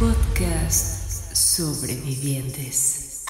[0.00, 3.24] Podcast Sobrevivientes.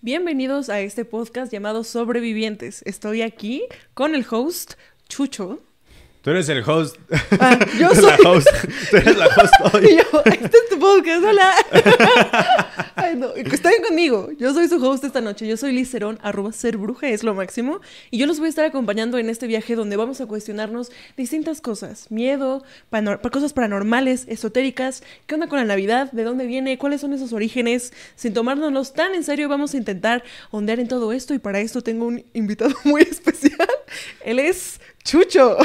[0.00, 2.82] Bienvenidos a este podcast llamado Sobrevivientes.
[2.86, 4.74] Estoy aquí con el host
[5.08, 5.58] Chucho.
[6.22, 6.96] Tú eres el host.
[7.40, 8.48] Ah, yo la soy- host.
[8.90, 9.96] Tú eres la host Y hoy.
[9.96, 11.52] yo, este es tu podcast, hola.
[12.94, 14.30] Ay, no, están conmigo.
[14.38, 15.48] Yo soy su host esta noche.
[15.48, 17.80] Yo soy Liz Cerón, arroba ser bruja, es lo máximo.
[18.12, 21.60] Y yo los voy a estar acompañando en este viaje donde vamos a cuestionarnos distintas
[21.60, 22.08] cosas.
[22.12, 25.02] Miedo, panor- cosas paranormales, esotéricas.
[25.26, 26.12] ¿Qué onda con la Navidad?
[26.12, 26.78] ¿De dónde viene?
[26.78, 27.92] ¿Cuáles son esos orígenes?
[28.14, 31.34] Sin tomárnoslos tan en serio, vamos a intentar ondear en todo esto.
[31.34, 33.58] Y para esto tengo un invitado muy especial.
[34.24, 35.56] Él es Chucho.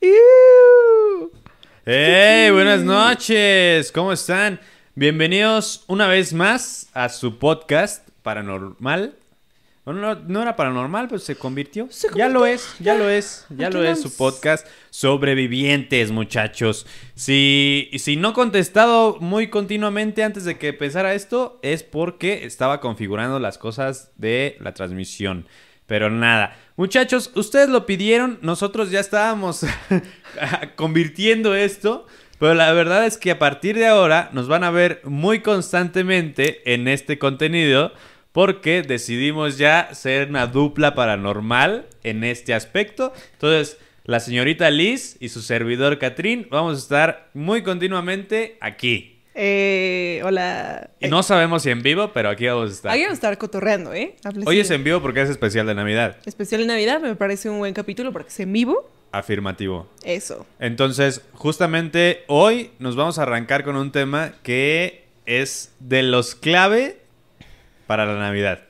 [0.00, 1.30] ¡Hey!
[2.50, 3.90] Buenas noches.
[3.92, 4.60] ¿Cómo están?
[4.94, 9.14] Bienvenidos una vez más a su podcast paranormal.
[9.84, 11.86] Bueno, no, no era paranormal, pero se convirtió.
[11.90, 16.86] Se Ya lo es, ya lo es, ya lo es su podcast Sobrevivientes, muchachos.
[17.14, 22.80] Si, si no he contestado muy continuamente antes de que empezara esto, es porque estaba
[22.80, 25.46] configurando las cosas de la transmisión.
[25.86, 29.64] Pero nada, muchachos, ustedes lo pidieron, nosotros ya estábamos
[30.76, 32.06] convirtiendo esto,
[32.38, 36.74] pero la verdad es que a partir de ahora nos van a ver muy constantemente
[36.74, 37.92] en este contenido
[38.32, 43.14] porque decidimos ya ser una dupla paranormal en este aspecto.
[43.32, 49.15] Entonces, la señorita Liz y su servidor Catrín vamos a estar muy continuamente aquí.
[49.38, 50.88] Eh, hola.
[50.98, 52.92] Y no sabemos si en vivo, pero aquí vamos a estar.
[52.92, 54.16] Ahí vamos a estar cotorreando, ¿eh?
[54.46, 56.16] Hoy es en vivo porque es especial de Navidad.
[56.24, 58.90] Especial en Navidad, me parece un buen capítulo para que sea en vivo.
[59.12, 59.88] Afirmativo.
[60.04, 60.46] Eso.
[60.58, 66.96] Entonces, justamente hoy nos vamos a arrancar con un tema que es de los clave
[67.86, 68.60] para la Navidad.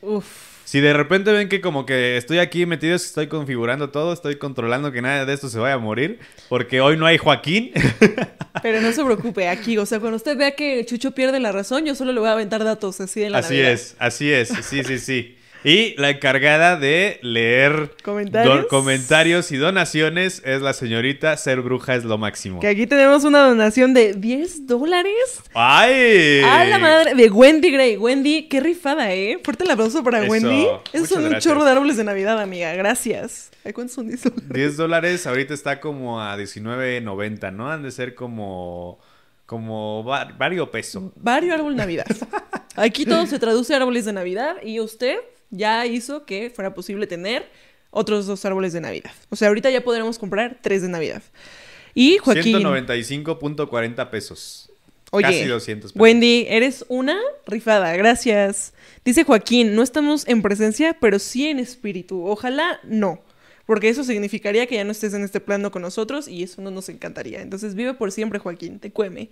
[0.00, 0.49] Uf.
[0.70, 4.92] Si de repente ven que como que estoy aquí metido, estoy configurando todo, estoy controlando
[4.92, 7.72] que nada de esto se vaya a morir, porque hoy no hay Joaquín.
[8.62, 11.86] Pero no se preocupe, aquí, o sea, cuando usted vea que Chucho pierde la razón,
[11.86, 13.72] yo solo le voy a aventar datos así de la así Navidad.
[13.72, 15.36] es, así es, sí, sí, sí.
[15.62, 19.52] Y la encargada de leer ¿Comentarios?
[19.52, 22.60] y donaciones es la señorita Ser Bruja es lo máximo.
[22.60, 25.12] Que aquí tenemos una donación de 10 dólares.
[25.54, 26.40] ¡Ay!
[26.44, 27.96] A la madre de Wendy Gray.
[27.96, 29.38] Wendy, qué rifada, ¿eh?
[29.44, 30.66] Fuerte el aplauso para Eso, Wendy.
[30.92, 32.72] Esos son un chorro de árboles de Navidad, amiga.
[32.74, 33.50] Gracias.
[33.64, 34.48] Ay, ¿Cuántos son 10 dólares?
[34.50, 37.70] 10 dólares ahorita está como a 19.90, ¿no?
[37.70, 38.98] Han de ser como
[39.44, 41.12] como va- vario peso.
[41.16, 42.06] Varios árbol Navidad.
[42.76, 45.16] Aquí todo se traduce a árboles de Navidad y usted
[45.50, 47.48] ya hizo que fuera posible tener
[47.90, 49.12] otros dos árboles de Navidad.
[49.30, 51.22] O sea, ahorita ya podremos comprar tres de Navidad.
[51.94, 54.70] Y Joaquín, 195.40 pesos.
[55.10, 56.00] oye, Casi 200 pesos.
[56.00, 58.74] Wendy, eres una rifada, gracias.
[59.04, 62.24] Dice Joaquín, no estamos en presencia, pero sí en espíritu.
[62.26, 63.20] Ojalá no,
[63.66, 66.70] porque eso significaría que ya no estés en este plano con nosotros y eso no
[66.70, 67.42] nos encantaría.
[67.42, 69.30] Entonces vive por siempre, Joaquín, te cueme.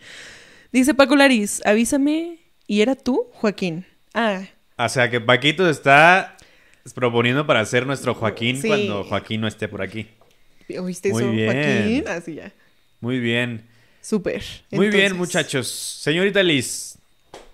[0.72, 2.40] Dice Paco Laris, avísame.
[2.66, 3.86] ¿Y era tú, Joaquín?
[4.12, 4.42] Ah,
[4.78, 6.36] O sea que Paquito está
[6.94, 8.68] proponiendo para ser nuestro Joaquín Sí.
[8.68, 10.06] cuando Joaquín no esté por aquí.
[10.80, 11.52] ¿oíste Muy eso, bien.
[11.52, 12.08] Joaquín?
[12.08, 12.52] Así ya.
[13.00, 13.66] Muy bien.
[14.00, 14.42] Súper.
[14.70, 15.68] Muy bien, muchachos.
[15.68, 16.98] Señorita Liz,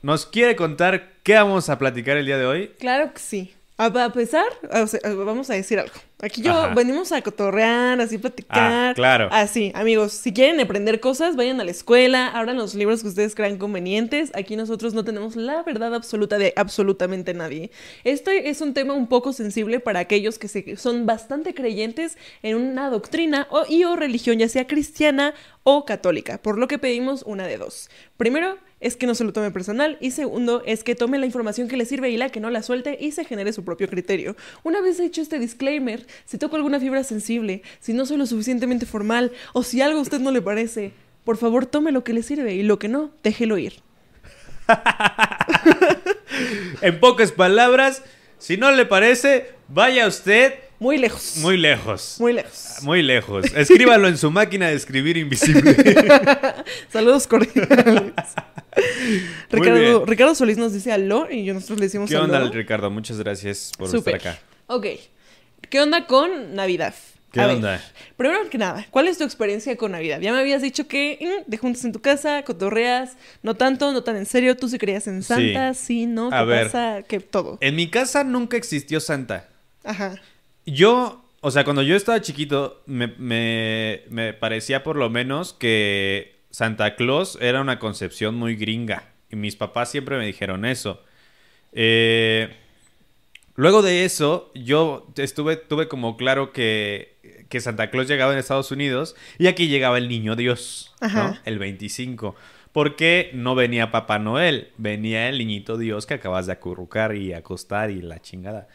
[0.03, 2.71] ¿nos quiere contar qué vamos a platicar el día de hoy?
[2.79, 3.55] Claro que sí.
[3.77, 5.95] A, pesar, o sea, vamos a decir algo.
[6.23, 6.75] Aquí yo Ajá.
[6.75, 8.91] venimos a cotorrear, así platicar.
[8.91, 9.29] Ah, claro.
[9.33, 13.35] Así, amigos, si quieren aprender cosas, vayan a la escuela, abran los libros que ustedes
[13.35, 14.31] crean convenientes.
[14.37, 17.73] Aquí nosotros no tenemos la verdad absoluta de absolutamente nadie.
[18.05, 22.57] Este es un tema un poco sensible para aquellos que se- son bastante creyentes en
[22.57, 27.25] una doctrina o, y o religión, ya sea cristiana o católica, por lo que pedimos
[27.25, 27.91] una de dos.
[28.17, 31.69] Primero, es que no se lo tome personal y segundo es que tome la información
[31.69, 34.37] que le sirve y la que no la suelte y se genere su propio criterio.
[34.63, 38.85] Una vez hecho este disclaimer, si toco alguna fibra sensible, si no soy lo suficientemente
[38.85, 40.93] formal o si algo a usted no le parece,
[41.25, 43.81] por favor tome lo que le sirve y lo que no, déjelo ir.
[46.81, 48.03] En pocas palabras,
[48.39, 51.37] si no le parece, vaya usted Muy lejos.
[51.39, 52.17] muy lejos.
[52.19, 52.77] Muy lejos.
[52.83, 53.47] Muy lejos.
[53.55, 55.75] Escríbalo en su máquina de escribir invisible.
[56.93, 58.13] Saludos cordiales.
[59.51, 60.05] Ricardo.
[60.05, 62.25] Ricardo Solís nos dice aló y nosotros le decimos ¿Qué aló.
[62.25, 62.91] onda, Ricardo?
[62.91, 64.39] Muchas gracias por estar acá.
[64.67, 64.87] Ok.
[65.71, 66.95] ¿Qué onda con Navidad?
[67.33, 67.83] ¿Qué A ver, onda?
[68.17, 70.21] primero que nada, ¿cuál es tu experiencia con Navidad?
[70.21, 74.05] Ya me habías dicho que mm, te juntas en tu casa, cotorreas, no tanto, no
[74.05, 76.67] tan en serio, tú sí creías en Santa, sí, no, ¿qué A ver.
[76.67, 77.03] pasa?
[77.03, 77.59] Que todo.
[77.61, 79.49] En mi casa nunca existió Santa.
[79.83, 80.15] Ajá.
[80.67, 86.37] Yo, o sea, cuando yo estaba chiquito, me, me- me parecía por lo menos que
[86.51, 89.11] Santa Claus era una concepción muy gringa.
[89.31, 91.03] Y mis papás siempre me dijeron eso.
[91.73, 92.55] Eh,
[93.57, 97.17] luego de eso, yo estuve, tuve como claro que,
[97.49, 101.39] que Santa Claus llegaba en Estados Unidos y aquí llegaba el niño Dios, ¿no?
[101.45, 102.37] El 25.
[102.73, 107.91] Porque no venía Papá Noel, venía el niñito Dios que acabas de acurrucar y acostar
[107.91, 108.69] y la chingada.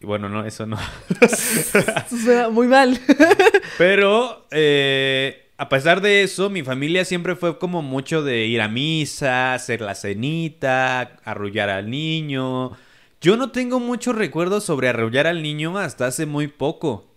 [0.00, 0.78] Y bueno, no, eso no.
[1.20, 2.98] Eso suena muy mal.
[3.78, 8.68] Pero eh, a pesar de eso, mi familia siempre fue como mucho de ir a
[8.68, 12.72] misa, hacer la cenita, arrullar al niño.
[13.20, 17.14] Yo no tengo muchos recuerdos sobre arrullar al niño hasta hace muy poco.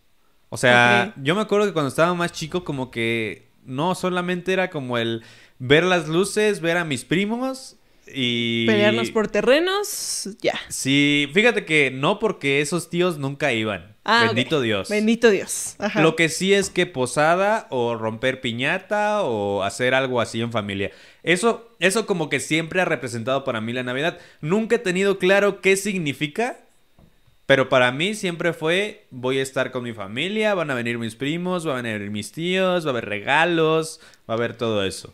[0.50, 4.70] O sea, yo me acuerdo que cuando estaba más chico como que no solamente era
[4.70, 5.24] como el
[5.58, 7.78] ver las luces, ver a mis primos
[8.08, 8.66] y...
[8.66, 10.60] Pelearnos por terrenos, ya.
[10.70, 13.96] Sí, fíjate que no porque esos tíos nunca iban.
[14.04, 14.26] Ah.
[14.28, 14.90] Bendito Dios.
[14.90, 15.76] Bendito Dios.
[15.80, 16.02] Ajá.
[16.02, 20.92] Lo que sí es que posada o romper piñata o hacer algo así en familia.
[21.24, 24.20] Eso, eso como que siempre ha representado para mí la Navidad.
[24.42, 26.58] Nunca he tenido claro qué significa,
[27.46, 31.16] pero para mí siempre fue voy a estar con mi familia, van a venir mis
[31.16, 35.14] primos, van a venir mis tíos, va a haber regalos, va a haber todo eso.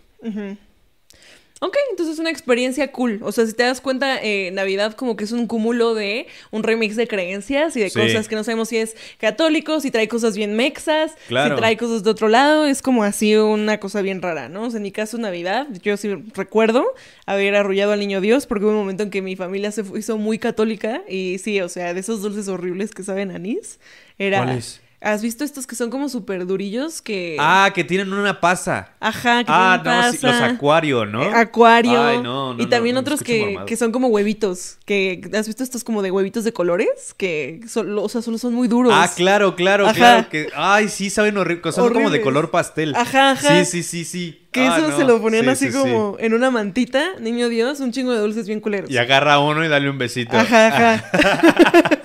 [1.61, 3.19] Ok, entonces es una experiencia cool.
[3.21, 6.63] O sea, si te das cuenta, eh, Navidad como que es un cúmulo de un
[6.63, 7.99] remix de creencias y de Sí.
[7.99, 11.55] cosas que no sabemos si es católico, si trae cosas bien mexas, Claro.
[11.55, 12.65] si trae cosas de otro lado.
[12.65, 14.63] Es como así una cosa bien rara, ¿no?
[14.63, 16.85] O sea, en mi caso, Navidad, yo sí recuerdo
[17.25, 20.17] haber arrullado al niño Dios porque hubo un momento en que mi familia se hizo
[20.17, 23.79] muy católica y sí, o sea, de esos dulces horribles que saben anís,
[24.17, 24.37] era...
[24.45, 24.79] ¿Cuáles?
[25.01, 27.37] ¿Has visto estos que son como súper durillos que...
[27.39, 28.91] Ah, que tienen una pasa.
[28.99, 30.45] Ajá, que Ah, tienen no, sí, los pasa.
[30.47, 31.23] acuario, ¿no?
[31.23, 32.03] Eh, Acuario.
[32.03, 34.77] Ay, no, no, y también otros que, que son como huevitos.
[34.85, 37.13] Que has visto estos como de huevitos de colores.
[37.15, 38.91] Que solo, o sea, solo son muy duros.
[38.93, 39.93] Ah, claro, claro, Ajá.
[39.95, 40.29] claro.
[40.29, 41.75] Que, ay, sí, saben horribles.
[41.75, 42.93] Son como de color pastel.
[42.93, 43.63] Ajá, ajá.
[43.63, 44.45] Sí, sí, sí, sí.
[44.51, 44.97] Que Ah, eso no.
[44.97, 45.77] se lo ponían Sí, así sí, sí.
[45.77, 48.89] como en una mantita, niño Dios, un chingo de dulces bien culeros.
[48.89, 50.35] Y agarra uno y dale un besito.
[50.35, 51.89] Ajá, ajá.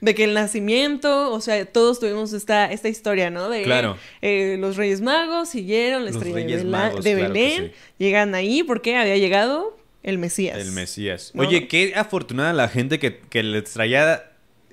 [0.00, 3.48] de que el nacimiento, o sea, todos tuvimos esta, esta historia, ¿no?
[3.48, 3.96] De Claro.
[4.22, 7.72] eh, los Reyes Magos siguieron la estrella de, Magos, de claro Belén, sí.
[7.98, 10.58] llegan ahí porque había llegado el Mesías.
[10.58, 11.30] El Mesías.
[11.34, 11.42] No.
[11.42, 14.30] Oye, qué afortunada la gente que, que les traía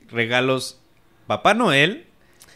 [0.10, 0.80] regalos
[1.28, 2.06] Papá Noel,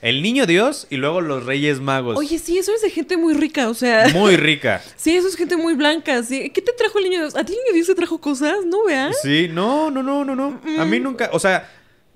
[0.02, 2.18] el Niño Dios y luego los Reyes Magos.
[2.18, 4.10] Oye, sí, eso es de gente muy rica, o sea.
[4.10, 4.82] Muy rica.
[4.98, 6.22] Sí, eso es gente muy blanca.
[6.24, 6.50] Sí.
[6.50, 7.36] ¿Qué te trajo el niño Dios?
[7.36, 8.66] ¿A ti el niño Dios te trajo cosas?
[8.66, 9.16] ¿No veas?
[9.22, 10.60] Sí, no, no, no, no, no.
[10.80, 10.90] A Mm.
[10.90, 11.72] mí nunca, o sea,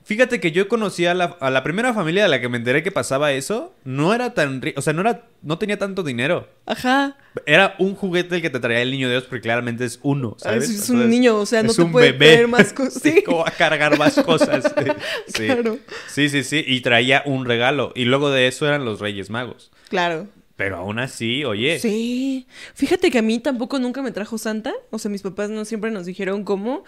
[0.10, 2.82] fíjate que yo conocí a la, a la primera familia de la que me enteré
[2.82, 6.50] que pasaba eso, no era tan rico, o sea, no era, no tenía tanto dinero.
[6.66, 7.16] Ajá.
[7.46, 10.64] Era un juguete el que te traía el niño Dios, porque claramente es uno, ¿sabes?
[10.64, 13.04] Es, es un Entonces, niño, o sea, no te puede traer más cosas.
[13.04, 13.22] Sí.
[13.24, 14.64] ¿cómo a cargar más cosas?
[15.28, 15.46] Sí.
[15.46, 15.78] Claro.
[16.08, 16.64] Sí, sí, sí.
[16.66, 17.92] Y traía un regalo.
[17.96, 19.70] Y luego de eso eran los Reyes Magos.
[19.90, 20.28] Claro.
[20.56, 21.78] Pero aún así, oye.
[21.80, 22.48] Sí.
[22.74, 24.74] Fíjate que a mí tampoco nunca me trajo Santa.
[24.90, 26.84] O sea, mis papás no siempre nos dijeron cómo.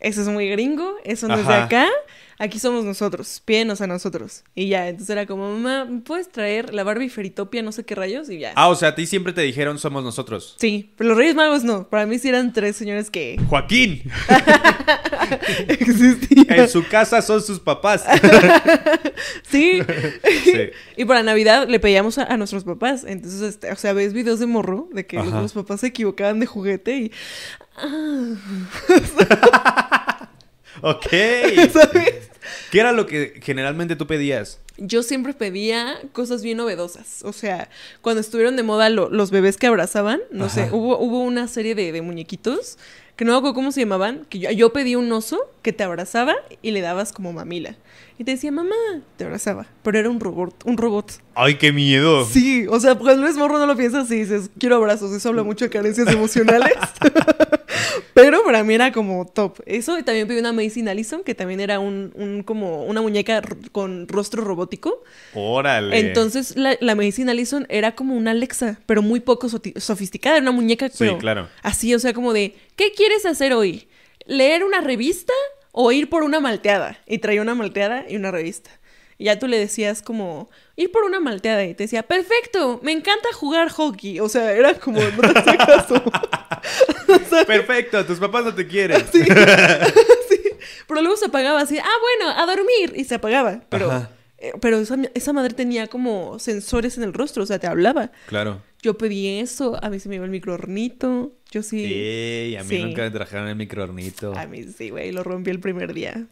[0.00, 1.88] Eso es muy gringo, eso no es de acá.
[2.38, 4.44] Aquí somos nosotros, pídenos a nosotros.
[4.54, 7.94] Y ya, entonces era como, mamá, ¿me puedes traer la Barbie Feritopia, no sé qué
[7.94, 8.28] rayos?
[8.28, 8.52] Y ya.
[8.56, 10.54] Ah, o sea, a ti siempre te dijeron somos nosotros.
[10.58, 11.88] Sí, pero los Reyes Magos no.
[11.88, 14.02] Para mí sí eran tres señores que Joaquín.
[15.68, 16.60] existían.
[16.60, 18.04] En su casa son sus papás.
[19.50, 19.80] Sí.
[20.44, 20.70] Sí.
[20.96, 23.04] y para Navidad le pedíamos a, a nuestros papás.
[23.06, 25.40] Entonces, este, o sea, ves videos de morro de que Ajá.
[25.40, 27.12] los papás se equivocaban de juguete y.
[30.82, 31.06] ok.
[31.72, 32.30] ¿Sabes?
[32.70, 34.60] ¿Qué era lo que generalmente tú pedías?
[34.78, 37.22] Yo siempre pedía cosas bien novedosas.
[37.24, 37.70] O sea,
[38.02, 41.74] cuando estuvieron de moda lo- los bebés que abrazaban, no sé, hubo, hubo una serie
[41.74, 42.76] de, de muñequitos
[43.16, 45.82] que no me acuerdo cómo se llamaban, que yo, yo pedí un oso que te
[45.82, 47.74] abrazaba y le dabas como mamila.
[48.18, 48.74] Y te decía, mamá,
[49.16, 49.66] te abrazaba.
[49.82, 51.12] Pero era un robot, un robot.
[51.34, 52.24] Ay, qué miedo.
[52.24, 55.42] Sí, o sea, cuando eres morro no lo piensas y dices, quiero abrazos, eso habla
[55.42, 56.72] mucho de carencias emocionales.
[58.14, 59.60] Pero para mí era como top.
[59.66, 63.42] Eso, y también pedí una Macy Allison, que también era un, un como una muñeca
[63.72, 65.02] con rostro robótico.
[65.34, 65.98] Órale.
[65.98, 70.52] Entonces, la, la Macy Allison era como una Alexa, pero muy poco sofisticada, era una
[70.52, 71.48] muñeca, Sí, pero claro.
[71.62, 73.86] así, o sea, como de, ¿qué quieres hacer hoy?
[74.26, 75.32] ¿Leer una revista
[75.78, 76.98] o ir por una malteada?
[77.06, 78.70] Y traía una malteada y una revista.
[79.18, 81.64] Y ya tú le decías como, ir por una malteada.
[81.64, 84.20] Y te decía, perfecto, me encanta jugar hockey.
[84.20, 86.02] O sea, era como, no te caso.
[87.46, 89.04] Perfecto, tus papás no te quieren.
[90.88, 92.94] Pero luego se apagaba así, ah, bueno, a dormir.
[92.96, 93.60] Y se apagaba.
[93.68, 94.10] Pero Ajá.
[94.38, 98.10] Eh, pero esa, esa madre tenía como sensores en el rostro, o sea, te hablaba.
[98.26, 98.62] Claro.
[98.82, 101.32] Yo pedí eso, a mí se me iba el microornito.
[101.50, 101.84] Yo sí.
[101.84, 102.82] Ey, a mí Sí.
[102.82, 104.34] nunca me trajeron el microornito.
[104.36, 106.26] A mí sí, güey, lo rompí el primer día.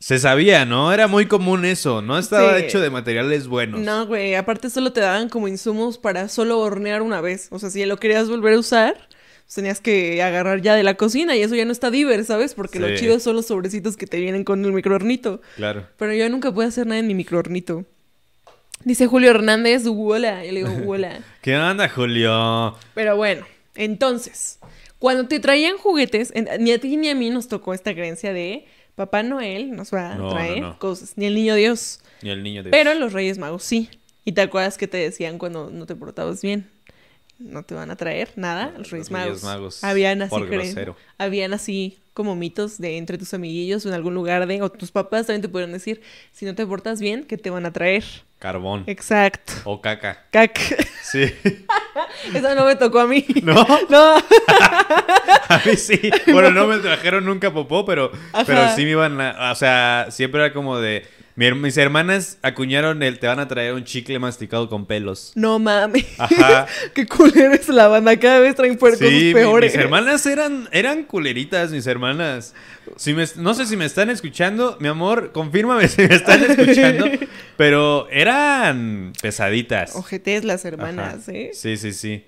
[0.00, 0.92] Se sabía, ¿no?
[0.92, 2.00] Era muy común eso.
[2.02, 2.64] No estaba Sí.
[2.64, 3.80] hecho de materiales buenos.
[3.80, 7.48] No, güey, aparte solo te daban como insumos para solo hornear una vez.
[7.50, 9.08] O sea, si lo querías volver a usar,
[9.54, 12.54] tenías que agarrar ya de la cocina y eso ya no está diver, ¿sabes?
[12.54, 15.40] Porque lo chido son los sobrecitos que te vienen con el microornito.
[15.56, 15.86] Claro.
[15.96, 17.84] Pero yo nunca pude hacer nada en mi microornito.
[18.84, 20.44] Dice Julio Hernández, hola.
[20.44, 21.20] Yo le digo, hola.
[21.42, 22.76] ¿Qué onda, Julio?
[22.94, 24.58] Pero bueno, entonces,
[24.98, 28.32] cuando te traían juguetes, en- ni a ti ni a mí nos tocó esta creencia
[28.32, 30.78] de Papá Noel nos va a No, traer no.
[30.78, 32.00] cosas, ni el niño Dios.
[32.20, 32.70] Y el niño de...
[32.70, 33.88] Pero los Reyes Magos sí.
[34.24, 36.68] ¿Y te acuerdas que te decían cuando no te portabas bien?
[37.38, 39.44] No te van a traer nada, los Reyes, Reyes Magos.
[39.44, 44.46] Magos, Habían así, creen- habían así como mitos de entre tus amiguillos en algún lugar
[44.48, 46.00] de, o tus papás también te pueden decir,
[46.32, 48.02] si no te portas bien, ¿qué te van a traer?
[48.40, 48.82] Carbón.
[48.88, 49.52] Exacto.
[49.64, 50.24] O caca.
[50.30, 50.58] Cac.
[51.08, 51.22] Sí.
[52.34, 53.24] Eso no me tocó a mí.
[53.42, 53.54] ¿No?
[53.88, 54.16] No.
[54.18, 55.98] A mí sí.
[56.30, 58.44] Bueno, no me trajeron nunca popó, pero, Ajá.
[58.44, 59.52] pero sí me iban a...
[59.52, 61.06] O sea, siempre era como de...
[61.56, 63.18] mis hermanas acuñaron el...
[63.20, 65.32] Te van a traer un chicle masticado con pelos.
[65.36, 66.04] No mames.
[66.18, 66.66] Ajá.
[66.94, 68.16] Qué culero es la banda.
[68.18, 69.72] Cada vez traen puercos Sí, mi- peores.
[69.72, 72.54] mis hermanas eran, eran culeritas, mis hermanas.
[72.96, 77.06] Si me- no sé si me están escuchando, mi amor, confírmame si me están escuchando,
[77.56, 79.94] pero eran pesaditas.
[79.94, 81.32] Ojetes las hermanas, Ajá.
[81.38, 81.50] ¿eh?
[81.54, 82.24] Sí, sí, sí.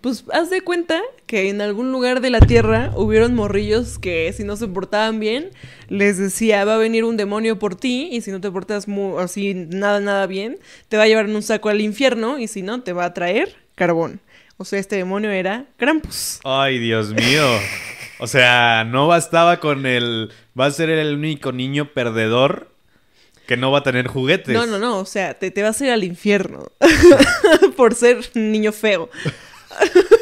[0.00, 4.44] Pues haz de cuenta que en algún lugar de la tierra hubieron morrillos que si
[4.44, 5.50] no se portaban bien,
[5.88, 8.86] les decía, va a venir un demonio por ti y si no te portas
[9.18, 12.62] así nada, nada bien, te va a llevar en un saco al infierno y si
[12.62, 14.20] no, te va a traer carbón.
[14.56, 16.40] O sea, este demonio era Krampus.
[16.44, 17.44] Ay, Dios mío.
[18.20, 20.30] O sea, no bastaba con el...
[20.58, 22.72] Va a ser el único niño perdedor
[23.46, 24.54] que no va a tener juguetes.
[24.54, 26.70] No, no, no, o sea, te, te vas a ir al infierno
[27.76, 29.08] por ser niño feo.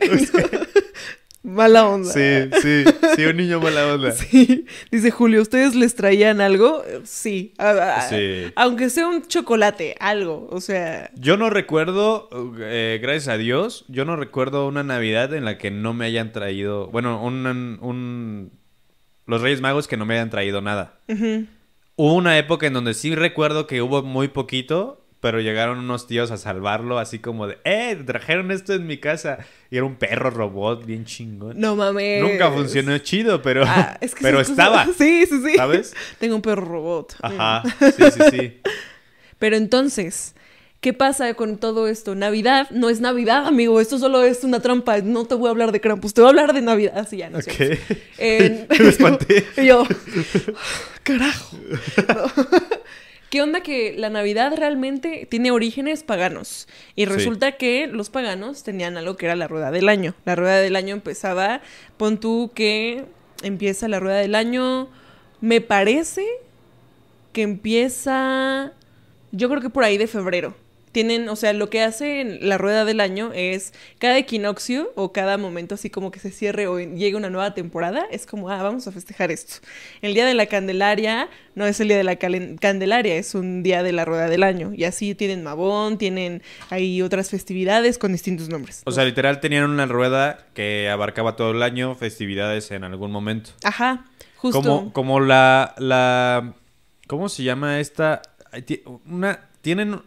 [1.42, 2.12] Mala onda.
[2.12, 2.84] Sí, sí,
[3.16, 4.12] sí, un niño mala onda.
[4.12, 4.66] Sí.
[4.90, 6.84] Dice Julio, ¿ustedes les traían algo?
[7.04, 7.54] Sí.
[7.58, 8.44] A- a- Sí.
[8.56, 10.48] Aunque sea un chocolate, algo.
[10.50, 12.28] O sea, Yo no recuerdo,
[12.60, 16.32] eh, gracias a Dios, yo no recuerdo una Navidad en la que no me hayan
[16.32, 17.46] traído, bueno, un,
[17.80, 18.52] un-
[19.26, 20.98] los Reyes Magos que no me hayan traído nada.
[21.96, 26.30] Hubo una época en donde sí recuerdo que hubo muy poquito, pero llegaron unos tíos
[26.30, 29.38] a salvarlo, así como de, eh, trajeron esto en mi casa.
[29.70, 31.60] Y era un perro robot bien chingón.
[31.60, 32.22] no mames.
[32.22, 34.86] Nunca funcionó chido, pero, Ah, es que pero cosas- estaba.
[34.98, 35.56] Sí, sí, sí.
[35.56, 35.94] ¿Sabes?
[36.18, 37.14] Tengo un perro robot.
[37.22, 37.84] Ajá, Mm.
[37.96, 38.60] sí, sí, sí.
[39.38, 40.34] Pero entonces,
[40.82, 42.14] ¿qué pasa con todo esto?
[42.14, 43.80] Navidad no es Navidad, amigo.
[43.80, 44.98] Esto solo es una trampa.
[44.98, 46.98] No te voy a hablar de Krampus, te voy a hablar de Navidad.
[46.98, 47.52] Así ya, no es Ok.
[47.54, 47.94] cierto.
[48.18, 49.46] En- Me espanté.
[49.64, 49.84] yo,
[51.02, 51.56] carajo.
[52.08, 52.69] No.
[53.30, 56.66] ¿Qué onda que la Navidad realmente tiene orígenes paganos?
[56.96, 57.12] Y Sí.
[57.12, 60.14] resulta que los paganos tenían algo que era la rueda del año.
[60.24, 61.60] La rueda del año empezaba,
[61.96, 63.04] pon tú que
[63.42, 64.88] empieza la rueda del año,
[65.40, 66.26] me parece
[67.32, 68.72] que empieza,
[69.30, 70.56] yo creo que por ahí de febrero.
[70.92, 75.38] Tienen, o sea, lo que hacen la rueda del año es cada equinoccio o cada
[75.38, 78.86] momento así como que se cierre o llegue una nueva temporada, es como, ah, vamos
[78.86, 79.56] a festejar esto.
[80.02, 83.82] El día de la Candelaria no es el día de la Candelaria, es un día
[83.82, 84.72] de la rueda del año.
[84.74, 88.82] Y así tienen Mabón, tienen ahí otras festividades con distintos nombres.
[88.84, 93.50] O sea, literal tenían una rueda que abarcaba todo el año, festividades en algún momento.
[93.62, 94.06] Ajá,
[94.36, 94.62] justo.
[94.62, 96.54] Como, como la, la,
[97.06, 98.22] ¿cómo se llama esta?
[99.06, 100.00] Una, tienen,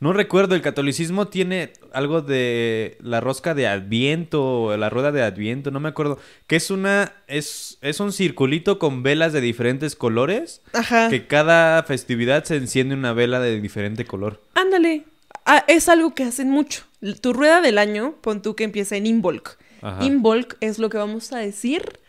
[0.00, 5.70] no recuerdo, el catolicismo tiene algo de la rosca de Adviento, la rueda de Adviento,
[5.70, 10.62] no me acuerdo, que es una, es, es un circulito con velas de diferentes colores,
[10.72, 11.10] Ajá.
[11.10, 14.42] que cada festividad se enciende una vela de diferente color.
[14.54, 15.04] Ándale.
[15.44, 16.84] Ah, es algo que hacen mucho.
[17.20, 19.58] Tu rueda del año, pon tú que empieza en Involk.
[19.82, 20.04] Ajá.
[20.04, 22.00] Involk es lo que vamos a decir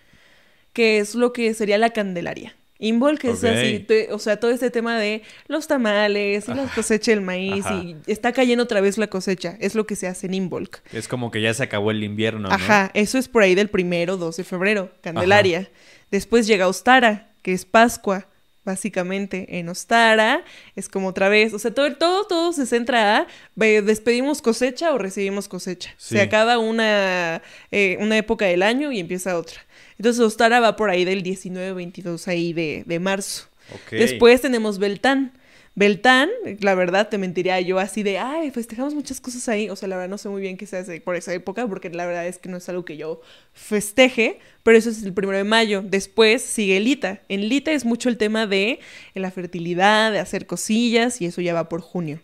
[0.74, 2.56] que es lo que sería la Candelaria.
[2.82, 3.50] Involk es Ok.
[3.50, 7.66] así, te- o sea, todo este tema de los tamales y la cosecha del maíz
[7.66, 7.76] Ajá.
[7.76, 9.56] y está cayendo otra vez la cosecha.
[9.62, 10.82] Es lo que se hace en Involk.
[10.92, 12.54] Es como que ya se acabó el invierno, ¿no?
[12.54, 15.70] Ajá, eso es por ahí del primero, 2 de febrero, Candelaria.
[16.12, 18.28] Después llega Ostara, que es Pascua,
[18.64, 19.60] básicamente.
[19.60, 20.44] En Ostara
[20.76, 24.98] es como otra vez, o sea, todo, todo, todo se centra a despedimos cosecha o
[24.98, 25.92] recibimos cosecha.
[25.98, 26.16] Sí.
[26.16, 29.60] Se acaba una, eh, una época del año y empieza otra.
[30.02, 33.50] Entonces Ostara va por ahí del 19-22 ahí de, de marzo.
[33.92, 35.34] Después tenemos Beltán.
[35.76, 36.28] Beltán,
[36.62, 39.70] la verdad, te mentiría yo así de, ay, festejamos muchas cosas ahí.
[39.70, 41.92] O sea, la verdad no sé muy bien qué se hace por esa época, porque
[41.92, 43.22] la verdad es que no es algo que yo
[43.54, 45.84] festeje, pero eso es el primero de mayo.
[45.86, 47.22] Después sigue Lita.
[47.30, 48.80] En Lita es mucho el tema de
[49.14, 52.22] la fertilidad, de hacer cosillas, y eso ya va por junio.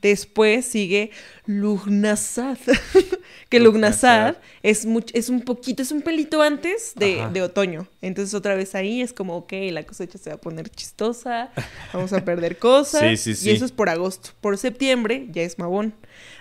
[0.00, 1.10] Después sigue
[1.46, 2.58] Lugnasad.
[3.48, 7.88] que Lugnasad es, much- es un poquito, es un pelito antes de, de otoño.
[8.00, 11.50] Entonces otra vez ahí es como, ok, la cosecha se va a poner chistosa,
[11.92, 13.00] vamos a perder cosas.
[13.02, 13.50] Sí, sí, sí.
[13.50, 14.30] Y eso es por agosto.
[14.40, 15.94] Por septiembre ya es Mabón.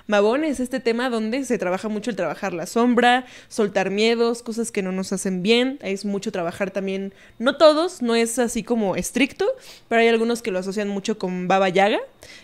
[0.08, 4.72] Mabón es este tema donde se trabaja mucho el trabajar la sombra, soltar miedos, cosas
[4.72, 5.78] que no nos hacen bien.
[5.82, 9.46] Es mucho trabajar también, no todos, no es así como estricto,
[9.90, 12.00] pero hay algunos que lo asocian mucho con Baba Yaga,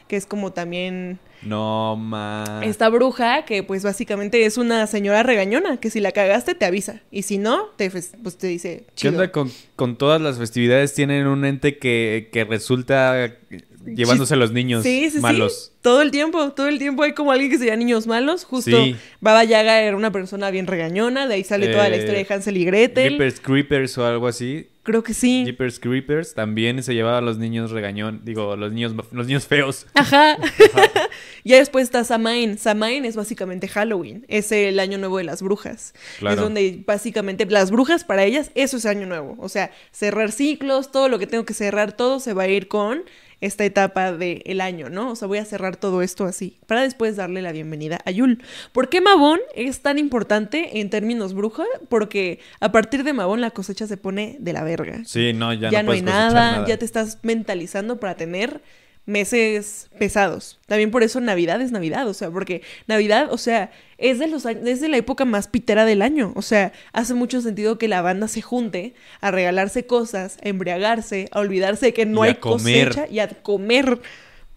[0.07, 2.61] que es como también No, ma.
[2.63, 7.01] esta bruja que pues básicamente es una señora regañona, que si la cagaste te avisa
[7.11, 8.83] y si no, te, fes- pues, te dice...
[8.87, 9.13] ¿Qué "Chido".
[9.13, 10.93] onda con, con todas las festividades?
[10.93, 13.37] Tienen un ente que, que resulta
[13.85, 15.71] llevándose a los niños Sí, sí, malos.
[15.73, 15.79] sí.
[15.81, 18.45] Todo el tiempo, todo el tiempo hay como alguien que se llama niños malos.
[18.45, 18.77] Justo.
[19.19, 22.33] Baba Yaga era una persona bien regañona, de ahí sale toda la Eh, historia de
[22.33, 23.09] Hansel y Gretel.
[23.11, 24.67] Jeepers Creepers o algo así.
[24.83, 25.43] Creo que sí.
[25.45, 28.21] Jeepers Creepers también se llevaba a los niños regañón.
[28.23, 29.85] Digo, los niños, los niños feos.
[29.93, 30.37] Ajá.
[31.43, 32.57] ya después está Samain.
[32.57, 34.25] Samain es básicamente Halloween.
[34.27, 35.93] Es el año nuevo de las brujas.
[36.19, 36.35] Claro.
[36.35, 39.35] Es donde básicamente las brujas para ellas eso es año nuevo.
[39.39, 42.67] O sea, cerrar ciclos, todo lo que tengo que cerrar, todo se va a ir
[42.67, 43.03] con
[43.43, 45.11] esta etapa del año, ¿no?
[45.11, 48.41] O sea, voy a cerrar todo esto así para después darle la bienvenida a Yul.
[48.71, 51.65] ¿Por qué Mabón es tan importante en términos bruja?
[51.89, 55.69] Porque a partir de Mabón la cosecha se pone de la verga Sí, no, ya,
[55.69, 58.61] ya, no, no, hay nada, ya te estás mentalizando para tener
[59.05, 60.59] meses pesados.
[60.65, 64.45] También por eso Navidad es Navidad, o sea, porque Navidad, o sea, es de los
[64.45, 68.01] es de la época más pitera del año, o sea, hace mucho sentido que la
[68.01, 72.35] banda se junte a regalarse cosas, a embriagarse, a olvidarse de que no Y hay
[72.35, 73.99] cosecha y a comer.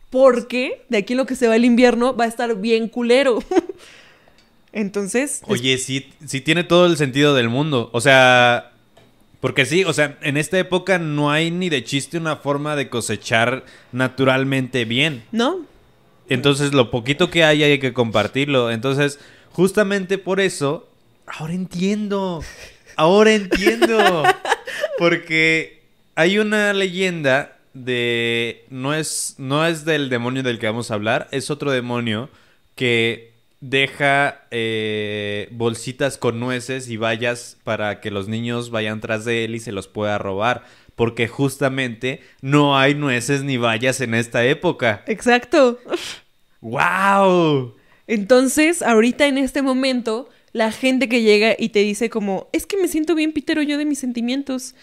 [0.08, 3.40] Porque de aquí en lo que se va el invierno va a estar bien culero.
[4.72, 7.90] Entonces, Oye, sí, sí tiene todo el sentido del mundo.
[7.92, 8.72] O sea,
[9.40, 12.88] porque sí, o sea, en esta época no hay ni de chiste una forma de
[12.88, 15.24] cosechar naturalmente bien.
[15.32, 15.60] ¿no?
[16.28, 18.70] Entonces, lo poquito que hay hay que compartirlo.
[18.70, 19.18] Entonces,
[19.50, 20.88] justamente por eso,
[21.26, 22.42] ahora entiendo.
[22.96, 24.24] Ahora entiendo.
[24.98, 25.82] Porque
[26.14, 31.28] hay una leyenda de no es no es del demonio del que vamos a hablar,
[31.30, 32.30] es otro demonio
[32.74, 39.44] que deja eh, bolsitas con nueces y vallas para que los niños vayan tras de
[39.44, 40.64] él y se los pueda robar.
[40.94, 45.04] Porque justamente no hay nueces ni vallas en esta época.
[45.06, 45.78] Exacto.
[46.62, 47.74] ¡Wow!
[48.06, 52.76] Entonces, ahorita en este momento, la gente que llega y te dice como, es que
[52.76, 54.74] me siento bien pitero yo de mis sentimientos.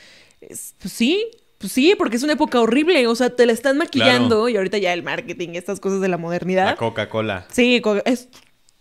[0.42, 1.26] Es- pues sí,
[1.58, 3.08] pues sí, porque es una época horrible.
[3.08, 4.50] O sea, te la están maquillando Claro.
[4.50, 6.66] y ahorita ya el marketing, estas cosas de la modernidad.
[6.66, 7.48] La Coca-Cola.
[7.52, 8.30] Sí, es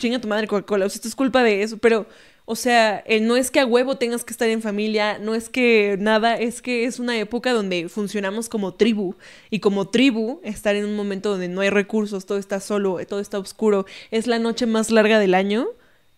[0.02, 2.06] chinga tu madre Coca-Cola, o sea, esto es culpa de eso, pero,
[2.44, 5.48] o sea, el no es que a huevo tengas que estar en familia, no es
[5.48, 9.14] que nada, es que es una época donde funcionamos como tribu,
[9.50, 13.20] y como tribu, estar en un momento donde no hay recursos, todo está solo, todo
[13.20, 15.68] está oscuro, es la noche más larga del año,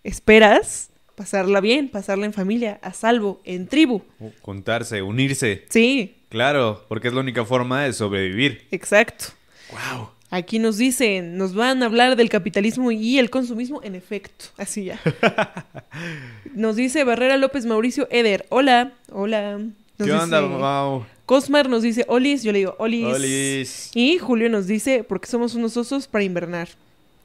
[0.02, 4.02] esperas pasarla bien, pasarla en familia, a salvo, en tribu.
[4.42, 5.64] Juntarse, unirse.
[5.68, 8.66] Sí, Claro, porque es la única forma de sobrevivir.
[8.72, 9.26] exacto.
[9.70, 10.13] ¡Wow!
[10.30, 14.84] Aquí nos dicen, nos van a hablar del capitalismo y el consumismo, en efecto, así
[14.84, 15.00] ya.
[16.54, 19.58] Nos dice Barrera López Mauricio Eder, hola, hola.
[19.98, 20.40] Nos ¿Qué onda?
[20.40, 21.04] dice- ¡Wow!
[21.26, 23.14] Cosmar nos dice Olis, yo le digo Olis.
[23.14, 23.90] Olis.
[23.94, 26.68] Y Julio nos dice, porque somos unos osos para invernar.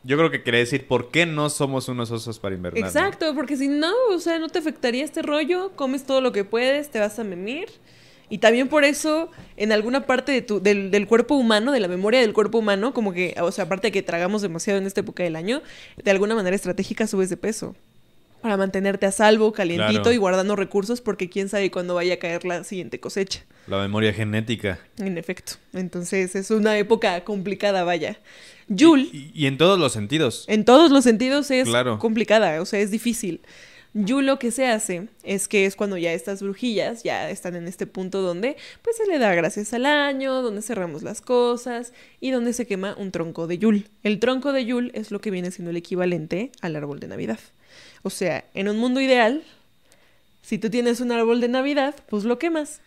[0.04, 2.80] Yo creo que quería decir, ¿por qué no somos unos osos para invernar?
[2.80, 2.88] no?
[2.88, 6.46] Exacto, porque si no, o sea, no te afectaría este rollo, comes todo lo que
[6.46, 7.68] puedes, te vas a memir.
[8.30, 11.88] Y también por eso, en alguna parte de tu, del, del cuerpo humano, de la
[11.88, 15.02] memoria del cuerpo humano, como que, o sea, aparte de que tragamos demasiado en esta
[15.02, 15.62] época del año,
[16.04, 17.76] de alguna manera estratégica subes de peso.
[18.42, 20.14] Para mantenerte a salvo, calientito Claro.
[20.14, 23.42] y guardando recursos, porque quién sabe cuándo vaya a caer la siguiente cosecha.
[23.68, 24.80] La memoria genética.
[24.98, 25.54] En efecto.
[25.74, 28.18] Entonces es una época complicada, vaya.
[28.70, 30.46] Yul, Y, y en todos los sentidos.
[30.48, 32.00] en todos los sentidos es Claro.
[32.00, 33.42] complicada, o sea, es difícil.
[33.94, 37.68] Yu lo que se hace es que es cuando ya estas brujillas ya están en
[37.68, 42.30] este punto donde pues se le da gracias al año, donde cerramos las cosas y
[42.30, 43.88] donde se quema un tronco de Yul.
[44.04, 47.40] El tronco de Yul es lo que viene siendo el equivalente al árbol de Navidad.
[48.04, 49.44] O sea, en un mundo ideal,
[50.42, 52.82] si tú tienes un árbol de Navidad, pues lo quemas.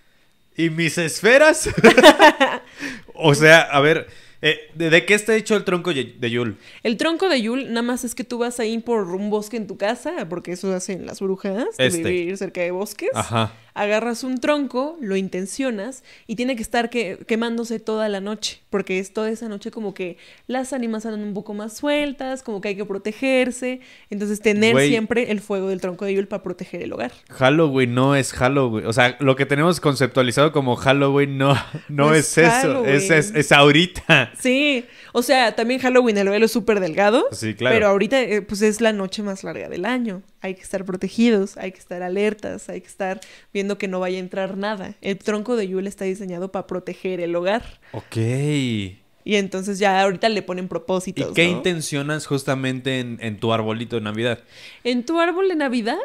[0.56, 1.68] ¿Y mis esferas?
[3.14, 4.06] o sea, a ver,
[4.42, 6.56] eh, ¿de, de qué está hecho el tronco de Yul?
[6.82, 9.66] El tronco de Yul nada más es que tú vas ahí por un bosque en
[9.66, 12.02] tu casa, porque eso hacen las brujas, de Este.
[12.02, 13.10] vivir cerca de bosques.
[13.14, 13.54] Ajá.
[13.74, 18.98] Agarras un tronco, lo intencionas y tiene que estar que- quemándose toda la noche, porque
[18.98, 22.68] es toda esa noche como que las ánimas andan un poco más sueltas, como que
[22.68, 23.80] hay que protegerse,
[24.10, 27.12] entonces tener siempre el fuego del tronco de Yule para proteger el hogar.
[27.30, 28.86] Halloween no es Halloween.
[28.86, 31.54] O sea, lo que tenemos conceptualizado como Halloween no,
[31.88, 32.84] no, No es, es eso.
[32.84, 34.32] Es, es ahorita.
[34.38, 37.74] Sí, o sea, también Halloween el velo es súper delgado, Sí, claro.
[37.74, 40.22] pero ahorita eh, pues es la noche más larga del año.
[40.42, 43.20] Hay que estar protegidos, hay que estar alertas, hay que estar
[43.54, 44.94] viendo que no vaya a entrar nada.
[45.00, 47.80] El tronco de Yule está diseñado para proteger el hogar.
[47.92, 48.16] Ok.
[48.16, 51.32] ¿Y Y entonces ya ahorita le ponen propósitos.
[51.32, 51.52] qué ¿no?
[51.58, 54.40] intencionas justamente en, en tu arbolito de Navidad?
[54.82, 55.98] En tu árbol de Navidad,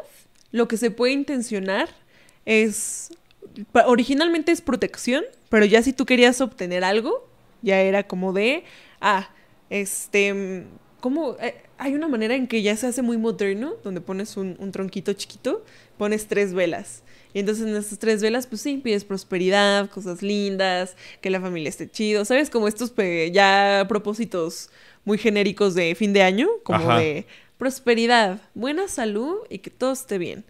[0.51, 1.89] lo que se puede intencionar
[2.45, 3.09] es.
[3.85, 7.27] Originalmente es protección, pero ya si tú querías obtener algo,
[7.63, 8.63] ya era como de.
[9.01, 9.29] Ah,
[9.71, 10.33] este.
[10.33, 10.63] mm,
[10.99, 11.37] ¿Cómo?
[11.39, 14.71] Eh, hay una manera en que ya se hace muy moderno, donde pones un, un
[14.71, 15.63] tronquito chiquito,
[15.97, 17.03] pones tres velas.
[17.33, 21.69] Y entonces en esas tres velas, pues sí, pides prosperidad, cosas lindas, que la familia
[21.69, 22.49] esté chido, ¿sabes?
[22.49, 22.93] Como estos
[23.31, 24.69] ya propósitos
[25.05, 26.99] muy genéricos de fin de año, como Ajá.
[26.99, 27.25] de
[27.57, 30.45] prosperidad, buena salud y que todo esté bien.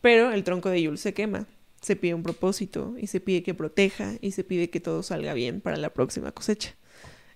[0.00, 1.46] Pero el tronco de Yule se quema.
[1.80, 5.34] Se pide un propósito y se pide que proteja y se pide que todo salga
[5.34, 6.74] bien para la próxima cosecha.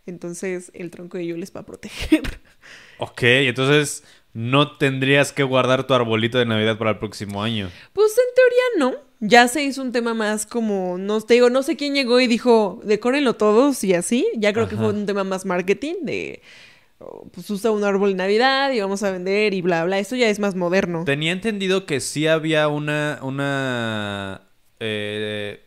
[0.07, 2.23] Entonces el tronco de Yule es para proteger.
[3.01, 7.71] Ok, entonces no tendrías que guardar tu arbolito de Navidad para el próximo año.
[7.93, 9.09] Pues en teoría no.
[9.21, 12.29] Ya se hizo un tema más como, no te digo, no sé quién llegó y
[12.29, 14.29] dijo, decórenlo todos y así.
[14.37, 16.43] Ya creo que fue un tema más marketing de,
[17.01, 19.99] oh, pues usa un árbol de Navidad y vamos a vender y bla, bla.
[19.99, 21.03] Esto ya es más moderno.
[21.05, 24.43] Tenía entendido que sí había una, una,
[24.79, 25.65] eh,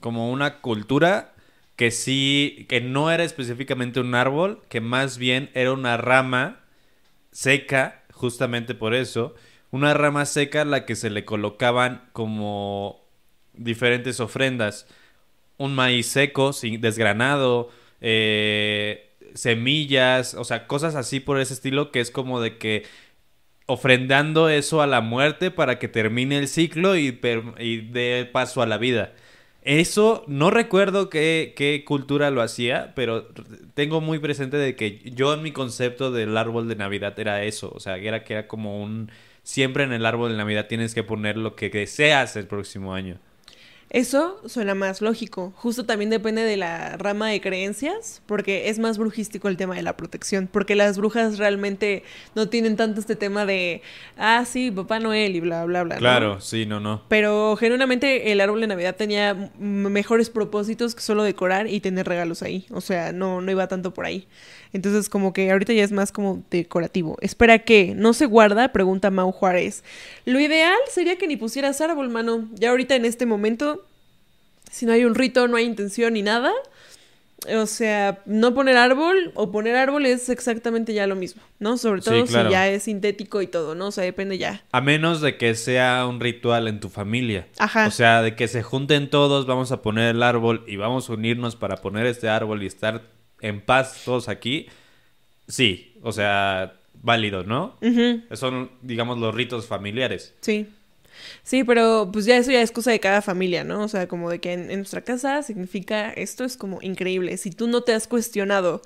[0.00, 1.34] como una cultura
[1.78, 6.60] que sí, que no era específicamente un árbol, que más bien era una rama
[7.30, 9.36] seca, justamente por eso,
[9.70, 13.04] una rama seca a la que se le colocaban como
[13.54, 14.88] diferentes ofrendas.
[15.56, 22.00] Un maíz seco, sin, desgranado, eh, semillas, o sea, cosas así por ese estilo que
[22.00, 22.86] es como de que
[23.66, 27.20] ofrendando eso a la muerte para que termine el ciclo y,
[27.58, 29.12] y dé paso a la vida.
[29.62, 33.26] Eso no recuerdo qué, qué cultura lo hacía, pero
[33.74, 37.72] tengo muy presente de que yo en mi concepto del árbol de Navidad era eso,
[37.74, 39.10] o sea, era que era como un
[39.42, 43.18] siempre en el árbol de Navidad tienes que poner lo que deseas el próximo año.
[43.90, 45.52] Eso suena más lógico.
[45.56, 49.82] Justo también depende de la rama de creencias, porque es más brujístico el tema de
[49.82, 52.02] la protección, porque las brujas realmente
[52.34, 53.80] no tienen tanto este tema de,
[54.18, 55.94] ah, sí, Papá Noel y bla, bla, bla.
[55.94, 56.00] ¿no?
[56.00, 57.02] Claro, sí, no, no.
[57.08, 62.42] Pero genuinamente el árbol de Navidad tenía mejores propósitos que solo decorar y tener regalos
[62.42, 62.66] ahí.
[62.70, 64.28] O sea, no, no iba tanto por ahí.
[64.72, 67.16] Entonces, como que ahorita ya es más como decorativo.
[67.20, 69.82] Espera que no se guarda, pregunta Mau Juárez.
[70.24, 72.46] Lo ideal sería que ni pusieras árbol, mano.
[72.54, 73.84] Ya ahorita en este momento,
[74.70, 76.52] si no hay un rito, no hay intención ni nada.
[77.54, 81.78] O sea, no poner árbol o poner árbol es exactamente ya lo mismo, ¿no?
[81.78, 82.48] Sobre Sí, todo claro.
[82.48, 83.86] si ya es sintético y todo, ¿no?
[83.86, 84.64] O sea, depende ya.
[84.72, 87.46] A menos de que sea un ritual en tu familia.
[87.58, 87.86] Ajá.
[87.86, 91.12] O sea, de que se junten todos, vamos a poner el árbol y vamos a
[91.12, 93.02] unirnos para poner este árbol y estar
[93.40, 94.66] en paz todos aquí.
[95.46, 97.78] Sí, o sea, válido, ¿no?
[98.32, 100.34] Son, digamos, los ritos familiares.
[100.40, 100.68] Sí.
[101.42, 103.82] Sí, pero pues ya eso ya es cosa de cada familia, ¿no?
[103.82, 107.36] O sea, como de que en, en nuestra casa significa esto es como increíble.
[107.38, 108.82] Si tú no te has cuestionado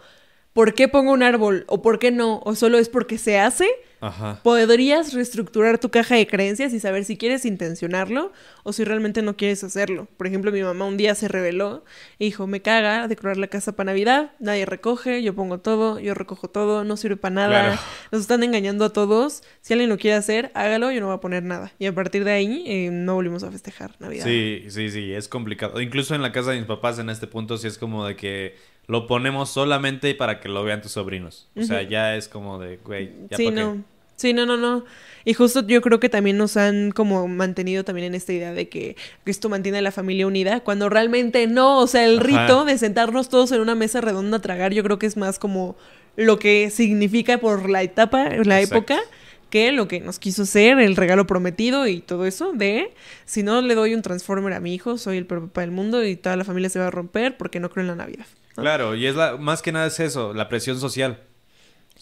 [0.53, 3.69] por qué pongo un árbol o por qué no, o solo es porque se hace,
[4.03, 4.41] Ajá.
[4.43, 8.33] podrías reestructurar tu caja de creencias y saber si quieres intencionarlo
[8.65, 10.09] o si realmente no quieres hacerlo.
[10.17, 11.85] Por ejemplo, mi mamá un día se rebeló
[12.19, 16.15] y dijo, me caga decorar la casa para Navidad, nadie recoge, yo pongo todo, yo
[16.15, 17.81] recojo todo, no sirve para nada, Claro.
[18.11, 21.21] nos están engañando a todos, si alguien lo quiere hacer, hágalo, yo no voy a
[21.21, 21.73] poner nada.
[21.79, 24.25] Y a partir de ahí eh, no volvimos a festejar Navidad.
[24.25, 25.81] Sí, sí, sí, es complicado.
[25.81, 28.57] Incluso en la casa de mis papás en este punto sí es como de que
[28.89, 31.49] lo ponemos solamente para que lo vean tus sobrinos.
[31.57, 33.77] O sea, ya es como de, güey, ya Sí, pa' qué.
[34.23, 34.85] Sí, no, no, no.
[35.25, 38.69] Y justo yo creo que también nos han como mantenido también en esta idea de
[38.69, 38.95] que
[39.27, 41.81] esto mantiene a la familia unida, cuando realmente no.
[41.81, 42.27] O sea, el Ajá.
[42.27, 45.41] rito de sentarnos todos en una mesa redonda a tragar, yo creo que es más
[45.41, 45.75] como
[46.15, 48.77] lo que significa por la etapa, la Exacto.
[48.77, 49.01] época,
[49.51, 53.61] que lo que nos quiso ser, el regalo prometido y todo eso, de si no
[53.61, 56.45] le doy un transformer a mi hijo, soy el papá del mundo y toda la
[56.45, 58.27] familia se va a romper porque no creo en la Navidad.
[58.57, 58.63] ¿no?
[58.63, 61.19] Claro, y es la, más que nada es eso, la presión social.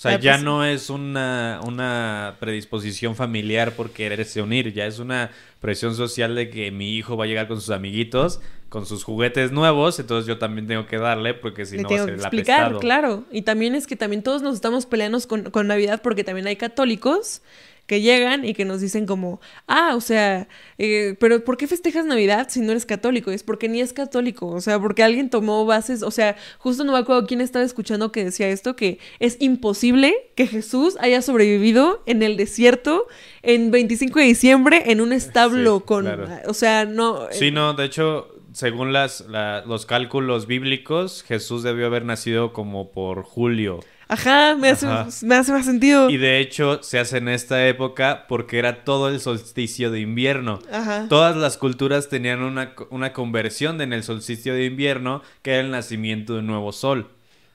[0.00, 0.44] O sea, La ya presión.
[0.46, 6.48] no es una, una predisposición familiar por quererse unir, ya es una presión social de
[6.48, 10.38] que mi hijo va a llegar con sus amiguitos, con sus juguetes nuevos, entonces yo
[10.38, 13.24] también tengo que darle porque si Le no va a tengo ser que explicar, claro.
[13.30, 16.56] Y también es que también todos nos estamos peleando con, con Navidad porque también hay
[16.56, 17.42] católicos
[17.90, 20.46] que llegan y que nos dicen como, ah, o sea,
[20.78, 23.32] eh, pero ¿por qué festejas Navidad si no eres católico?
[23.32, 26.92] Es porque ni es católico, o sea, porque alguien tomó bases, o sea, justo no
[26.92, 32.04] me acuerdo quién estaba escuchando que decía esto, que es imposible que Jesús haya sobrevivido
[32.06, 33.08] en el desierto
[33.42, 36.28] en 25 de diciembre en un establo Sí, con, claro.
[36.46, 37.26] o sea, no...
[37.32, 42.92] Sí, no, de hecho, según las, la- los cálculos bíblicos, Jesús debió haber nacido como
[42.92, 43.80] por julio.
[44.10, 45.08] Ajá, me hace, Ajá.
[45.22, 46.10] me hace más sentido.
[46.10, 50.58] Y de hecho se hace en esta época porque era todo el solsticio de invierno.
[50.72, 51.06] Ajá.
[51.08, 55.70] Todas las culturas tenían una, una conversión en el solsticio de invierno, que era el
[55.70, 57.08] nacimiento de un nuevo sol.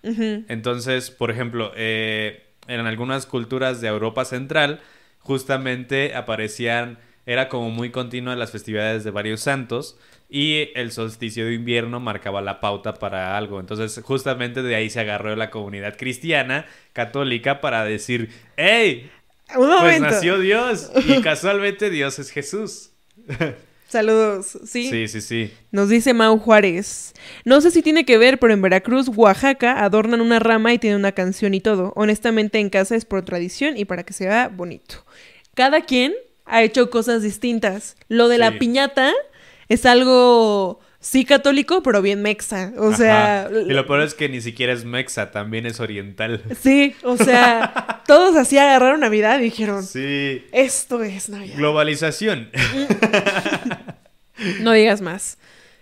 [0.04, 0.46] Ujú.
[0.48, 4.80] Entonces, por ejemplo, eh, en algunas culturas de Europa Central,
[5.20, 9.98] justamente aparecían, era como muy continua las festividades de varios santos
[10.30, 13.60] y el solsticio de invierno marcaba la pauta para algo.
[13.60, 19.12] Entonces, justamente de ahí se agarró la comunidad cristiana católica para decir, ¡Hey!
[19.56, 22.92] Un Pues nació Dios y casualmente Dios es Jesús.
[23.88, 24.58] Saludos.
[24.66, 24.90] Sí.
[24.90, 25.54] Sí, sí, sí.
[25.72, 27.14] Nos dice Mau Juárez.
[27.46, 31.00] No sé si tiene que ver, pero en Veracruz, Oaxaca, adornan una rama y tienen
[31.00, 31.94] una canción y todo.
[31.96, 35.06] Honestamente, en casa es por tradición y para que se vea bonito.
[35.54, 36.14] Cada quien
[36.46, 37.96] ha hecho cosas distintas.
[38.10, 39.14] Lo de la piñata
[39.70, 42.74] es algo, sí católico, pero bien mexa.
[42.78, 43.46] O sea...
[43.46, 43.52] Ajá.
[43.68, 46.44] Y lo peor es que ni siquiera es mexa, también es oriental.
[46.62, 50.46] Sí, o sea, todos así agarraron Navidad y dijeron, Sí.
[50.52, 51.58] esto es Navidad.
[51.58, 52.50] Globalización.
[54.60, 55.38] No digas más.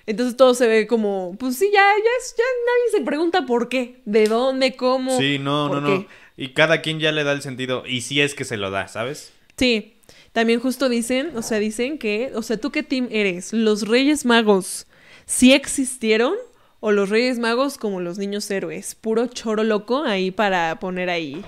[0.06, 3.70] Entonces todo se ve como, pues sí, ya, ya, es- ya nadie se pregunta por
[3.70, 5.18] qué, de dónde, cómo.
[5.18, 6.06] Sí, no, no, no.
[6.38, 7.84] Y cada quien ya le da el sentido.
[7.88, 9.32] Y si es que se lo da, ¿sabes?
[9.58, 9.93] Sí,
[10.34, 13.54] también justo dicen, o sea, dicen que, o sea, ¿tú qué team eres?
[13.54, 14.88] ¿Los Reyes Magos
[15.26, 16.34] sí existieron?
[16.80, 18.96] ¿O los Reyes Magos como los niños héroes?
[18.96, 21.46] Puro choro loco ahí para poner ahí.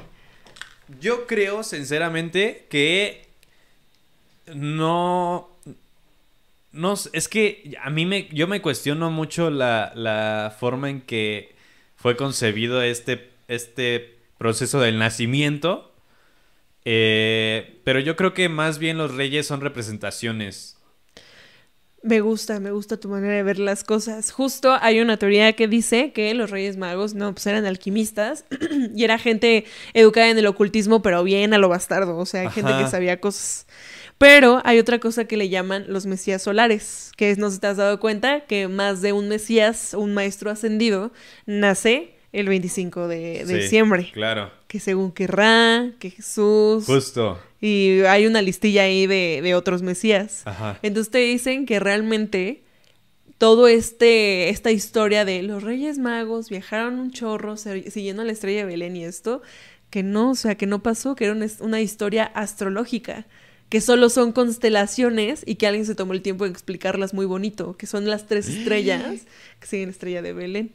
[1.01, 3.27] Yo creo, sinceramente, que
[4.53, 5.49] no.
[6.71, 8.29] No, es que a mí me.
[8.31, 11.55] Yo me cuestiono mucho la, la forma en que
[11.95, 15.91] fue concebido este, este proceso del nacimiento.
[16.85, 20.75] Eh, pero yo creo que más bien los reyes son representaciones.
[22.03, 24.31] Me gusta, me gusta tu manera de ver las cosas.
[24.31, 28.45] Justo hay una teoría que dice que los Reyes Magos no, pues eran alquimistas
[28.95, 32.71] y era gente educada en el ocultismo, pero bien a lo bastardo, o sea, gente
[32.77, 33.65] que sabía cosas.
[34.19, 37.61] Pero hay otra cosa que le llaman los Mesías solares, que es, no sé si
[37.61, 41.11] te has dado cuenta, que más de un Mesías, un maestro ascendido,
[41.47, 44.09] nace el 25 de, de Sí, diciembre.
[44.13, 44.51] Claro.
[44.67, 46.85] Que según querrá, que Jesús.
[46.85, 47.39] Justo.
[47.61, 50.41] Y hay una listilla ahí de, de otros Mesías.
[50.45, 50.79] Ajá.
[50.81, 52.61] Entonces te dicen que realmente
[53.37, 58.65] todo este esta historia de los Reyes Magos viajaron un chorro siguiendo la estrella de
[58.65, 59.41] Belén y esto
[59.89, 63.25] que no, o sea, que no pasó, que era una, una historia astrológica,
[63.69, 67.77] que solo son constelaciones y que alguien se tomó el tiempo de explicarlas muy bonito,
[67.77, 69.21] que son las tres estrellas
[69.59, 70.73] que siguen la estrella de Belén.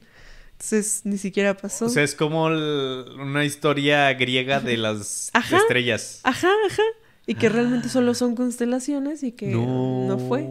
[0.60, 1.86] Entonces ni siquiera pasó.
[1.86, 5.56] O sea, es como el- una historia griega de las Ajá.
[5.56, 6.20] estrellas.
[6.22, 6.82] Ajá, ajá.
[7.26, 10.46] Y que realmente solo son constelaciones y que no, fue.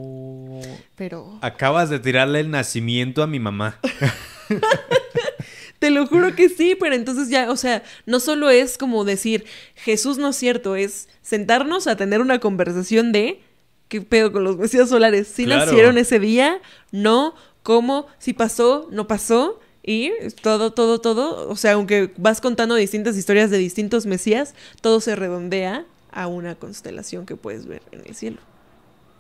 [0.95, 3.80] Pero Acabas de tirarle el nacimiento a mi mamá.
[5.80, 9.45] Te lo juro que sí, pero entonces ya, o sea, no solo es como decir
[9.76, 13.41] Jesús no es cierto, es sentarnos a tener una conversación de
[13.88, 15.28] qué pedo con los mesías solares.
[15.28, 15.65] Si Claro.
[15.65, 16.60] nacieron ese día,
[16.91, 19.60] no, cómo, si pasó, no pasó.
[19.89, 20.12] Y
[20.43, 25.15] todo, todo, todo, o sea, aunque vas contando distintas historias de distintos mesías, todo se
[25.15, 28.38] redondea a una constelación que puedes ver en el cielo.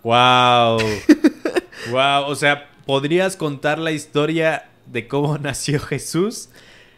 [0.03, 0.77] Wow.
[1.89, 2.23] wow.
[2.27, 6.49] O sea, podrías contar la historia de cómo nació Jesús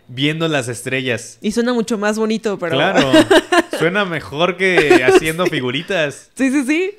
[0.09, 1.37] viendo las estrellas.
[1.41, 2.75] Y suena mucho más bonito, pero...
[2.75, 3.09] Claro.
[3.79, 6.29] Suena mejor que haciendo figuritas.
[6.35, 6.91] Sí, sí, sí.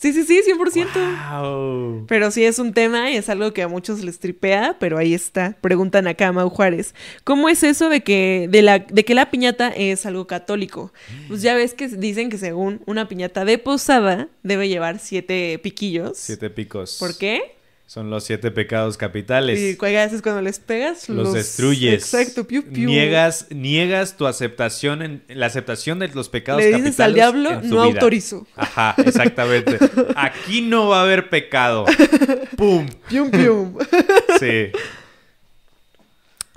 [0.00, 1.42] Sí, sí, sí, 100%.
[1.42, 2.06] Wow.
[2.08, 5.12] Pero sí es un tema y es algo que a muchos les tripea, pero ahí
[5.12, 5.58] está.
[5.60, 6.94] Preguntan acá a Mau Juárez.
[7.22, 10.90] ¿Cómo es eso de que, de, la, de que la piñata es algo católico?
[11.28, 16.16] Pues ya ves que dicen que según una piñata de posada debe llevar siete piquillos.
[16.16, 16.96] Siete picos.
[16.98, 17.59] ¿Por qué?
[17.90, 19.58] Son los siete pecados capitales.
[19.58, 21.94] Y cuál haces cuando les pegas, los, destruyes.
[21.94, 22.88] Exacto, piu, piu.
[22.88, 27.00] Niegas, niegas tu aceptación en la aceptación de los pecados Le dices capitales.
[27.00, 27.82] al diablo, no vida.
[27.82, 28.46] autorizo.
[28.54, 29.76] Ajá, exactamente.
[30.14, 31.84] Aquí no va a haber pecado.
[32.56, 32.86] ¡Pum!
[33.08, 33.76] Pium, pium.
[34.38, 34.70] Sí.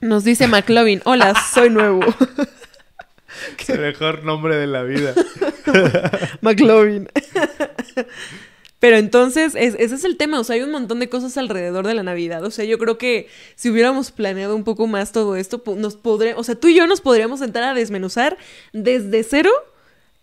[0.02, 2.02] Nos dice McLovin, hola, soy nuevo.
[3.58, 5.16] Es el mejor nombre de la vida.
[6.42, 7.10] McLovin.
[8.84, 10.42] Pero entonces, es- ese es el tema.
[10.42, 12.44] O sea, hay un montón de cosas alrededor de la Navidad.
[12.44, 16.34] O sea, yo creo que si hubiéramos planeado un poco más todo esto, nos podré,
[16.34, 18.38] o sea, tú y yo nos podríamos sentar a desmenuzar
[18.74, 19.52] desde cero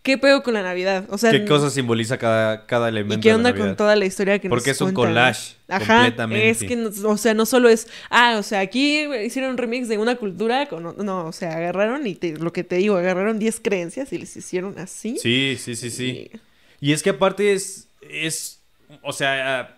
[0.03, 1.05] ¿qué pedo con la Navidad?
[1.09, 3.15] O sea, ¿Qué cosa simboliza cada, cada elemento?
[3.17, 5.55] ¿Y qué de la onda con toda la historia que Porque nos es un collage
[5.67, 6.49] Ajá, completamente.
[6.51, 9.87] es que, no- o sea, no solo es, ah, o sea, aquí hicieron un remix
[9.87, 13.39] de una cultura, con, no, o sea, agarraron y te- lo que te digo, agarraron
[13.39, 15.17] 10 creencias y les hicieron así.
[15.19, 16.29] Sí, sí, sí, sí.
[16.79, 18.61] Y- Y es que aparte es, es,
[19.03, 19.77] o sea,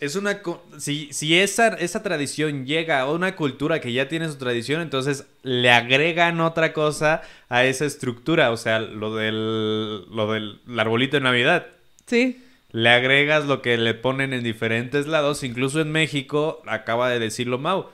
[0.00, 0.40] es una,
[0.78, 5.26] si, si esa, esa tradición llega a una cultura que ya tiene su tradición, entonces
[5.42, 11.22] le agregan otra cosa a esa estructura, o sea, lo del, lo del arbolito de
[11.22, 11.66] Navidad.
[12.06, 17.18] Sí, Le agregas lo que le ponen en diferentes lados, incluso en México, acaba de
[17.18, 17.86] decirlo Mau.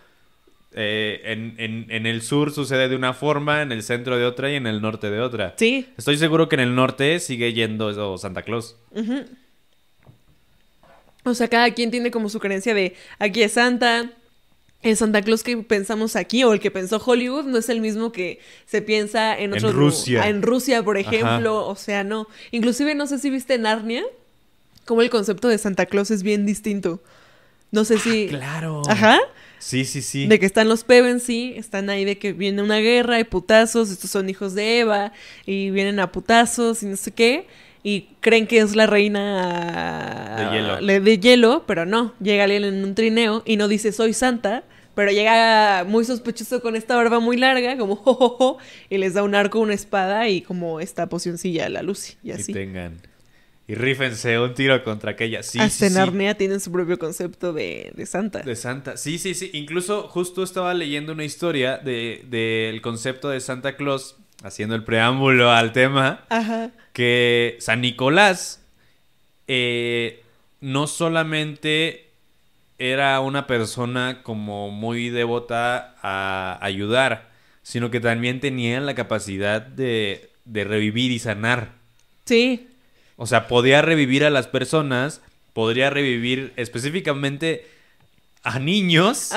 [0.78, 4.50] eh, en, en- en el sur sucede de una forma, en el centro de otra
[4.52, 5.54] y en el norte de otra.
[5.56, 8.76] sí, Estoy seguro que en el norte sigue yendo eso Santa Claus.
[11.30, 14.10] O sea, cada quien tiene como su creencia de aquí es Santa.
[14.82, 18.12] El Santa Claus que pensamos aquí o el que pensó Hollywood no es el mismo
[18.12, 20.22] que se piensa en En otro lu- Rusia.
[20.22, 21.66] ah, En Rusia, por ejemplo.
[21.66, 22.28] O sea, no.
[22.52, 24.04] Inclusive no sé si viste Narnia,
[24.84, 27.02] como el concepto de Santa Claus es bien distinto.
[27.72, 28.28] No sé si.
[28.28, 28.82] Claro.
[28.88, 29.18] Ajá.
[29.58, 30.26] Sí, sí, sí.
[30.26, 34.10] De que están los Pevensey, están ahí de que viene una guerra y putazos, estos
[34.10, 35.12] son hijos de Eva,
[35.46, 37.46] y vienen a putazos y no sé qué,
[37.88, 40.80] y creen que es la reina De hielo.
[40.80, 44.64] le- de hielo, pero no, llega alguien en un trineo y no dice soy santa,
[44.94, 48.58] pero llega muy sospechoso con esta barba muy larga, como jojojo,
[48.90, 52.28] y les da un arco, una espada y como esta pocioncilla a la Lucy, y
[52.28, 52.52] Y así.
[52.52, 52.94] tengan.
[53.68, 55.42] Y rífense un tiro contra aquella.
[55.42, 55.96] Sí, Hasta sí, en sí.
[55.98, 58.40] Narnia tienen su propio concepto de, de santa.
[58.42, 58.96] De Santa.
[58.96, 59.50] Sí, sí, sí.
[59.54, 65.50] Incluso justo estaba leyendo una historia de- del concepto de Santa Claus, haciendo el preámbulo
[65.50, 66.70] al tema, Ajá.
[66.92, 68.60] que San Nicolás
[69.48, 70.22] eh,
[70.60, 72.08] no solamente
[72.78, 77.28] era una persona como muy devota a ayudar,
[77.62, 81.70] sino que también tenía la capacidad de, de revivir y sanar.
[82.26, 82.68] Sí,
[83.16, 85.22] O sea, podía revivir a las personas,
[85.54, 87.66] podría revivir específicamente
[88.42, 89.30] a niños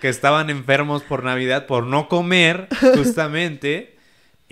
[0.00, 3.93] que estaban enfermos por Navidad, por no comer, justamente,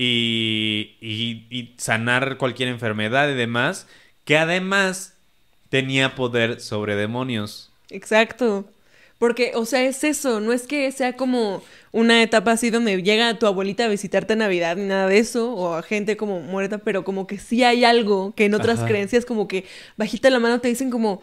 [0.02, 3.86] y, y- y sanar cualquier enfermedad y demás,
[4.24, 5.14] que además
[5.70, 7.70] tenía poder sobre demonios.
[7.90, 8.64] Exacto.
[9.18, 11.62] Porque, o sea, es eso, no es que sea como
[11.92, 15.52] una etapa así donde llega tu abuelita a visitarte a Navidad ni nada de eso,
[15.54, 18.88] o a gente como muerta, pero como que sí hay algo que en otras Ajá.
[18.88, 19.64] creencias como que
[19.96, 21.22] bajita la mano te dicen como,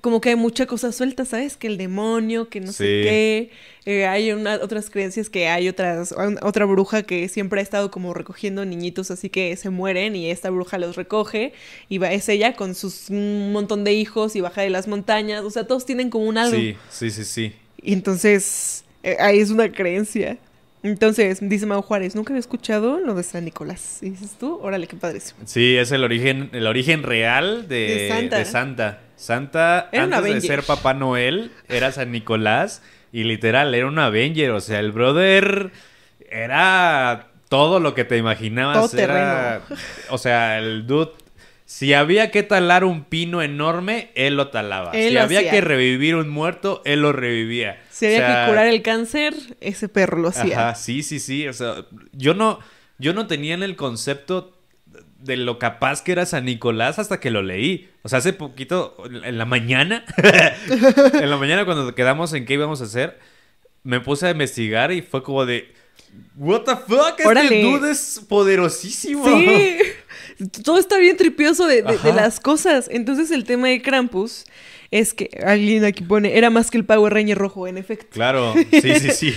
[0.00, 1.56] como que hay mucha cosa suelta, ¿sabes?
[1.56, 3.50] Que el demonio, que no sé qué.
[3.84, 8.12] Eh, hay una- otras creencias que hay otras, otra bruja que siempre ha estado como
[8.14, 11.52] recogiendo niñitos así que se mueren y esta bruja los recoge
[11.88, 15.42] y va, es ella con sus un montón de hijos y baja de las montañas.
[15.44, 16.56] O sea, todos tienen como un algo.
[16.56, 17.52] Sí, sí, sí, sí.
[17.80, 20.38] Y entonces, eh, ahí es una creencia.
[20.82, 23.98] Entonces, dice Mau Juárez, nunca había escuchado lo de San Nicolás.
[24.02, 25.40] Y dices tú, órale, qué padrísimo.
[25.44, 28.38] Sí, es el origen, el origen real de, De Santa.
[28.38, 29.00] de Santa.
[29.16, 34.50] Santa, Era antes de ser Papá Noel, era San Nicolás y literal, era un Avenger.
[34.50, 35.72] O sea, el brother
[36.30, 38.90] era todo lo que te imaginabas.
[38.90, 39.62] Todo era,
[40.10, 41.12] o sea, el dude,
[41.64, 44.92] si había que talar un pino enorme, él lo talaba.
[44.92, 45.50] Él si lo había hacía.
[45.50, 47.82] que revivir un muerto, él lo revivía.
[47.90, 50.68] Si había O sea, que curar el cáncer, ese perro lo hacía.
[50.68, 51.48] Ajá, sí, sí, sí.
[51.48, 52.60] O sea, yo no,
[52.98, 54.55] yo no tenía en el concepto
[55.20, 57.88] de lo capaz que era San Nicolás hasta que lo leí.
[58.02, 60.04] O sea, hace poquito, en la mañana,
[61.14, 63.18] en la mañana cuando quedamos en qué íbamos a hacer,
[63.82, 65.72] me puse a investigar y fue como de,
[66.36, 69.24] what the fuck, este dude es poderosísimo.
[69.26, 69.78] Sí.
[70.64, 72.12] Todo está bien tripioso de, de- de Ajá.
[72.12, 72.88] las cosas.
[72.92, 74.44] Entonces, el tema de Krampus
[74.90, 78.06] es que alguien aquí pone, era más que el Power Ranger rojo, en efecto.
[78.10, 79.34] Claro, sí, sí, sí.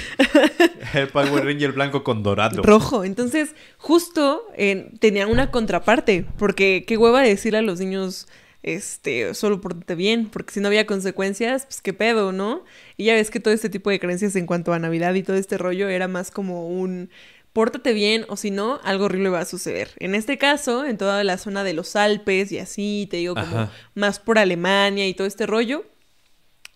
[0.94, 2.64] El Power Ranger blanco con dorado.
[2.64, 3.04] Rojo.
[3.04, 8.28] Entonces, justo eh, tenían una contraparte, porque qué hueva decirle a los niños,
[8.64, 12.64] este, solo pórtate bien, porque si no había consecuencias, pues qué pedo, ¿no?
[12.98, 15.38] Y ya ves que todo este tipo de creencias en cuanto a Navidad y todo
[15.38, 17.10] este rollo era más como un
[17.54, 19.92] pórtate bien o si no, algo horrible va a suceder.
[20.00, 23.58] En este caso, en toda la zona de los Alpes y así, te digo, como
[23.58, 23.72] Ajá.
[23.96, 25.86] más por Alemania y todo este rollo,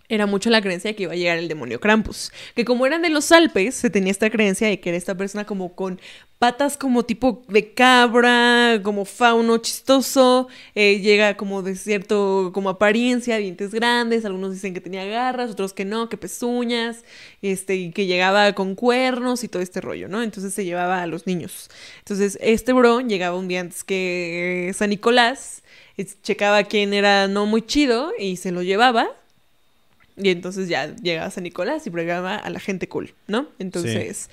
[0.10, 2.32] era mucho la creencia de que iba a llegar el demonio Krampus.
[2.56, 5.46] Que como eran de los Alpes, se tenía esta creencia de que era esta persona
[5.46, 6.00] como con
[6.40, 13.38] patas como tipo de cabra, como fauno chistoso, eh, llega como de cierto, como apariencia,
[13.38, 17.06] dientes grandes, algunos dicen que tenía garras, otros que no, que pezuñas,
[17.42, 20.22] este, y que llegaba con cuernos y todo este rollo, ¿no?
[20.22, 21.70] Entonces se llevaba a los niños.
[22.00, 25.64] Entonces este bro llegaba un día antes que eh, San Nicolás,
[26.24, 29.10] checaba quién era no muy chido y se lo llevaba.
[30.18, 33.48] Y entonces ya llegaba San Nicolás y pregaba a la gente cool, ¿no?
[33.60, 34.30] Entonces,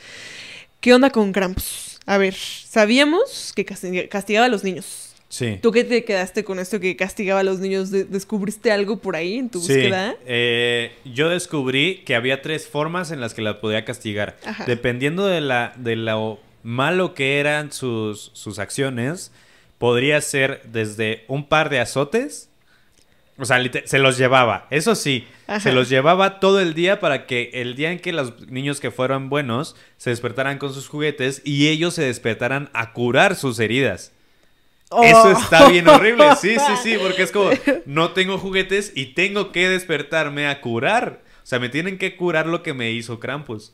[0.81, 1.99] ¿qué onda con Krampus?
[2.07, 5.07] A ver, sabíamos que casti- castigaba a los niños.
[5.29, 5.59] Sí.
[5.63, 7.91] ¿Tú qué te quedaste con esto que castigaba a los niños?
[7.93, 10.17] ¿De- ¿Descubriste algo por ahí en tu Sí, búsqueda?
[10.27, 14.37] eh, yo descubrí que había tres formas en las que la podía castigar.
[14.45, 14.65] Ajá.
[14.67, 19.31] Dependiendo de, la, de lo malo que eran sus, sus acciones,
[19.79, 22.50] podría ser desde un par de azotes.
[23.41, 24.67] O sea, se los llevaba.
[24.71, 25.61] Eso sí, Ajá.
[25.61, 28.91] se los llevaba todo el día para que el día en que los niños que
[28.91, 34.13] fueron buenos se despertaran con sus juguetes y ellos se despertaran a curar sus heridas.
[35.03, 35.31] Eso Oh.
[35.31, 36.25] está bien horrible.
[36.41, 37.51] Sí, sí, sí, porque es como,
[37.87, 41.21] no tengo juguetes y tengo que despertarme a curar.
[41.43, 43.73] O sea, me tienen que curar lo que me hizo Krampus.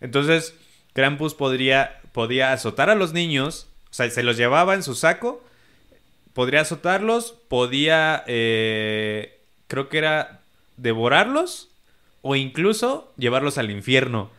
[0.00, 0.54] Entonces,
[0.92, 5.44] Krampus podría, podía azotar a los niños, o sea, se los llevaba en su saco,
[6.32, 10.40] podría azotarlos, podía, eh, creo que era
[10.76, 11.68] devorarlos
[12.22, 14.30] o incluso llevarlos al infierno.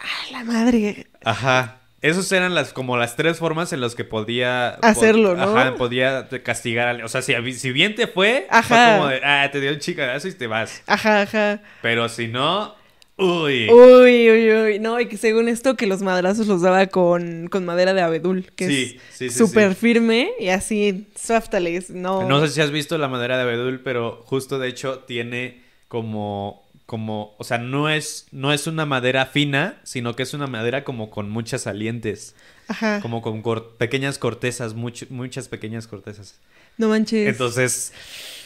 [0.00, 1.06] ¡A la madre!
[1.24, 1.76] Ajá.
[2.02, 5.42] Esas eran las como las tres formas en las que podía Hacerlo, ¿no?
[5.42, 8.62] Ajá, podía castigar al, o sea, si, si bien te fue, Ajá.
[8.62, 10.82] fue como de, ah, te dio un chicadazo y te vas.
[10.86, 11.60] Ajá, ajá.
[11.82, 12.74] Pero si no,
[13.20, 13.68] uy.
[13.70, 14.78] Uy, uy, uy.
[14.78, 18.50] No, y que según esto, que los madrazos los daba con, con madera de abedul,
[18.56, 19.80] que Sí, es sí, sí, súper sí.
[19.80, 21.90] firme y así, suáftales.
[21.90, 22.26] No.
[22.28, 26.68] No sé si has visto la madera de abedul, pero justo de hecho tiene como
[26.86, 30.82] como, o sea, no es no es una madera fina, sino que es una madera
[30.82, 32.34] como con muchas salientes,
[32.66, 32.98] Ajá.
[33.00, 36.34] como con cor- pequeñas cortezas, much- muchas pequeñas cortezas.
[36.78, 37.28] No manches.
[37.28, 37.92] Entonces,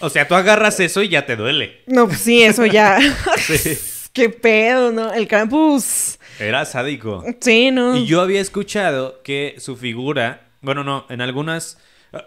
[0.00, 1.80] o sea, tú agarras eso y ya te duele.
[1.86, 2.98] No, pues sí, eso ya.
[3.38, 3.78] Sí.
[4.14, 5.12] Qué pedo, ¿no?
[5.12, 6.18] El campus.
[6.38, 7.24] Era sádico.
[7.40, 7.96] Sí, ¿no?
[7.96, 11.78] Y yo había escuchado que su figura, bueno, no, en algunas,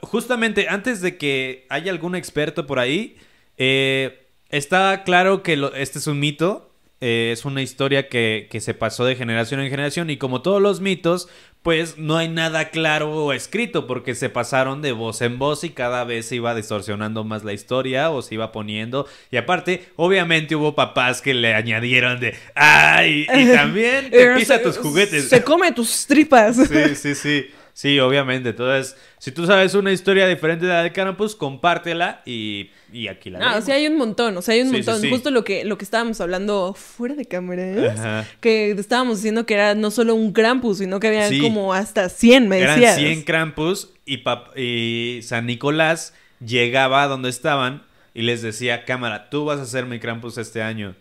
[0.01, 3.15] justamente antes de que haya algún experto por ahí,
[3.57, 6.66] eh, está claro que lo- este es un mito,
[6.99, 10.61] eh, es una historia que, que se pasó de generación en generación y como todos
[10.61, 11.29] los mitos,
[11.61, 15.71] pues no hay nada claro o escrito porque se pasaron de voz en voz y
[15.71, 19.05] cada vez se iba distorsionando más la historia o se iba poniendo.
[19.31, 24.61] Y aparte, obviamente hubo papás que le añadieron de, ay, y también te Eh, pisa
[24.61, 25.27] tus juguetes.
[25.27, 26.55] Se come tus tripas.
[26.55, 27.47] Sí, sí, sí.
[27.77, 28.49] Sí, obviamente.
[28.49, 33.29] Entonces, si tú sabes una historia diferente de la de Krampus, compártela y, y aquí
[33.29, 34.99] la No, o sea, hay un montón, o sea, hay un Sí, montón.
[34.99, 35.11] sí.
[35.11, 38.25] Justo lo que, lo que estábamos hablando fuera de cámaras, Ajá.
[38.41, 42.49] que estábamos diciendo que era no solo un Krampus, sino que había como hasta 100,
[42.49, 42.95] me Eran decías.
[42.97, 44.23] 100 Krampus y,
[44.59, 47.83] y San Nicolás llegaba a donde estaban
[48.15, 50.95] y les decía, cámara, tú vas a ser mi Krampus este año.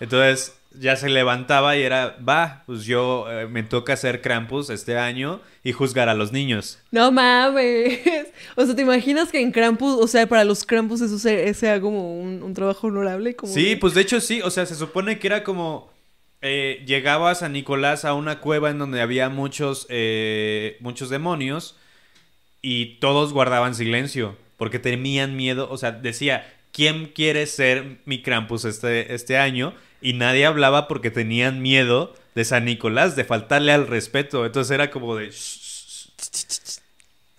[0.00, 4.98] Entonces ya se levantaba y era, va, pues yo eh, me toca ser Krampus este
[4.98, 6.78] año y juzgar a los niños.
[6.90, 8.00] No mames.
[8.56, 11.80] O sea, ¿te imaginas que en Krampus, o sea, para los Krampus eso sea, sea
[11.80, 13.36] como un, un trabajo honorable?
[13.36, 15.90] Como Sí, pues de hecho sí, o sea, se supone que era como
[16.42, 21.76] eh, llegaba San Nicolás a una cueva en donde había muchos eh, muchos demonios
[22.62, 28.64] y todos guardaban silencio porque tenían miedo, o sea, decía, ¿quién quiere ser mi Krampus
[28.64, 29.74] este, este año?
[30.06, 34.88] Y nadie hablaba porque tenían miedo de San Nicolás, de faltarle al respeto, entonces era
[34.92, 35.32] como de...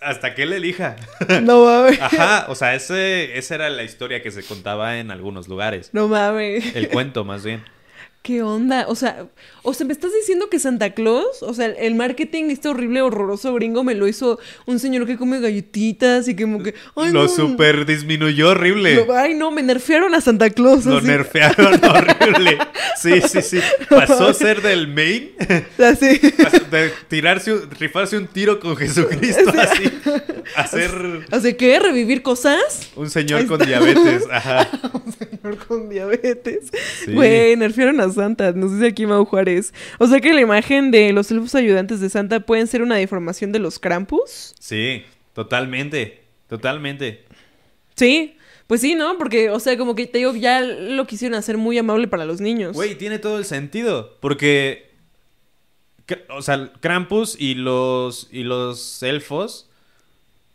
[0.00, 0.96] Hasta que él elija.
[1.44, 1.98] No mames.
[1.98, 5.88] Ajá, o sea, ese, esa era la historia que se contaba en algunos lugares.
[5.94, 6.76] No mames.
[6.76, 7.64] El cuento, más bien.
[8.22, 8.84] ¿Qué onda?
[8.88, 9.26] O sea,
[9.62, 13.54] o sea, ¿me estás diciendo que Santa Claus, o sea, el marketing este horrible, horroroso
[13.54, 16.74] gringo me lo hizo un señor que come galletitas y que como que...
[16.96, 18.96] Ay, Lo no, super disminuyó horrible.
[19.06, 20.84] lo- ay, no, me nerfearon a Santa Claus.
[20.84, 21.06] Lo así.
[21.06, 22.58] nerfearon horrible.
[23.00, 23.60] Sí, sí, sí.
[23.88, 25.30] Pasó a ser del main,
[25.78, 26.18] Así.
[26.70, 29.84] de tirarse, rifarse un tiro con Jesucristo, así.
[30.56, 30.90] A ser
[31.30, 31.78] ¿Así qué?
[31.78, 32.90] ¿Revivir cosas?
[32.96, 34.24] un señor con diabetes.
[34.30, 34.68] Ajá.
[34.92, 36.64] Un señor con diabetes.
[37.04, 37.12] Sí.
[37.12, 39.72] Güey, nerfearon a Santa, nos dice aquí Mau Juárez.
[39.98, 43.52] O sea que la imagen de los elfos ayudantes de Santa pueden ser una deformación
[43.52, 44.54] de los Krampus.
[44.58, 45.04] Sí,
[45.34, 46.22] totalmente.
[46.48, 47.24] Totalmente.
[47.94, 48.36] Sí,
[48.66, 49.16] pues sí, ¿no?
[49.18, 52.40] Porque, o sea, como que te digo, ya lo quisieron hacer muy amable para los
[52.40, 52.74] niños.
[52.74, 54.16] Güey, tiene todo el sentido.
[54.20, 54.88] Porque.
[56.30, 58.28] O sea, Krampus y los.
[58.30, 59.70] y los elfos.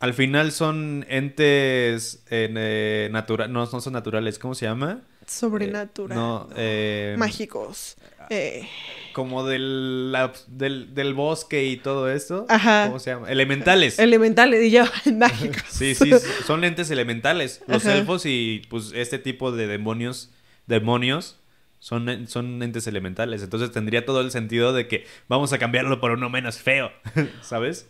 [0.00, 3.52] Al final son entes eh, naturales.
[3.52, 4.38] No, no son naturales.
[4.38, 5.02] ¿Cómo se llama?
[5.26, 6.16] Sobrenatural.
[6.18, 7.96] No, eh, Mágicos.
[8.30, 8.66] Eh,
[9.12, 12.46] Como del, la- del, del bosque y todo esto.
[12.48, 12.86] Ajá.
[12.86, 13.30] ¿Cómo se llama?
[13.30, 13.98] Elementales.
[13.98, 15.62] elementales y ya, mágicos.
[15.68, 16.10] Sí, sí,
[16.46, 17.62] son entes elementales.
[17.66, 17.96] Los Ajá.
[17.96, 20.30] elfos y pues este tipo de demonios,
[20.66, 21.36] demonios
[21.80, 23.42] son, son entes elementales.
[23.42, 26.90] Entonces tendría todo el sentido de que vamos a cambiarlo por uno menos feo,
[27.42, 27.86] ¿sabes?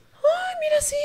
[0.61, 0.97] Mira, sí.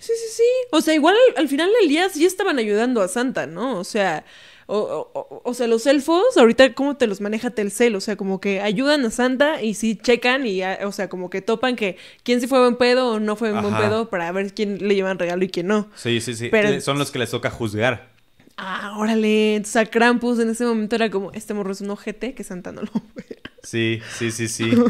[0.00, 0.42] Sí, sí, sí.
[0.72, 3.78] O sea, igual al, al final del día sí estaban ayudando a Santa, ¿no?
[3.78, 4.24] O sea,
[4.66, 7.94] o, o- o- sea, los elfos, ahorita, ¿cómo te los maneja Telcel?
[7.96, 11.30] O sea, como que ayudan a Santa y sí checan y, ah, o sea, como
[11.30, 14.54] que topan que quién sí fue buen pedo o no fue buen pedo para ver
[14.54, 15.88] quién le llevan regalo y quién no.
[15.96, 16.48] Sí, sí, sí.
[16.50, 18.12] Pero- Son los que les toca juzgar.
[18.56, 19.56] Ah, órale.
[19.56, 22.70] Entonces a Krampus en ese momento era como, este morro es un ojete que Santa
[22.72, 23.38] no lo ve.
[23.62, 24.70] Sí, sí, sí, sí.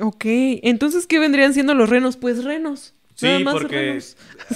[0.00, 2.16] Ok, entonces, ¿qué vendrían siendo los renos?
[2.16, 2.94] Pues renos.
[3.22, 4.00] Sí, porque,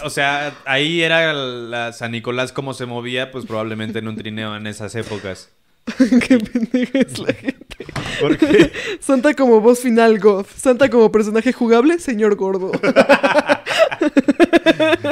[0.03, 4.57] o sea, ahí era la San Nicolás cómo se movía, pues probablemente en un trineo
[4.57, 5.51] en esas épocas.
[5.97, 7.87] Qué pendeja es la gente.
[8.21, 10.49] Porque Santa como voz final, Goth.
[10.49, 12.73] Santa como personaje jugable, señor gordo.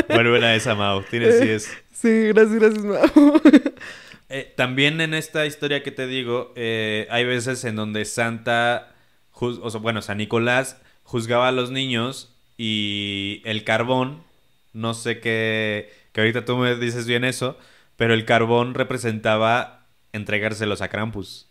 [0.08, 1.02] Bueno, buena esa, Mau.
[1.02, 1.70] Tienes 10.
[1.92, 3.40] Sí, gracias, gracias, Mau.
[4.30, 8.94] Eh, también en esta historia que te digo, eh, hay veces en donde Santa,
[9.32, 14.22] o sea, bueno, San Nicolás juzgaba a los niños y el carbón,
[14.72, 17.58] no sé qué, que ahorita tú me dices bien eso,
[17.96, 21.48] pero el carbón representaba entregárselos a Krampus.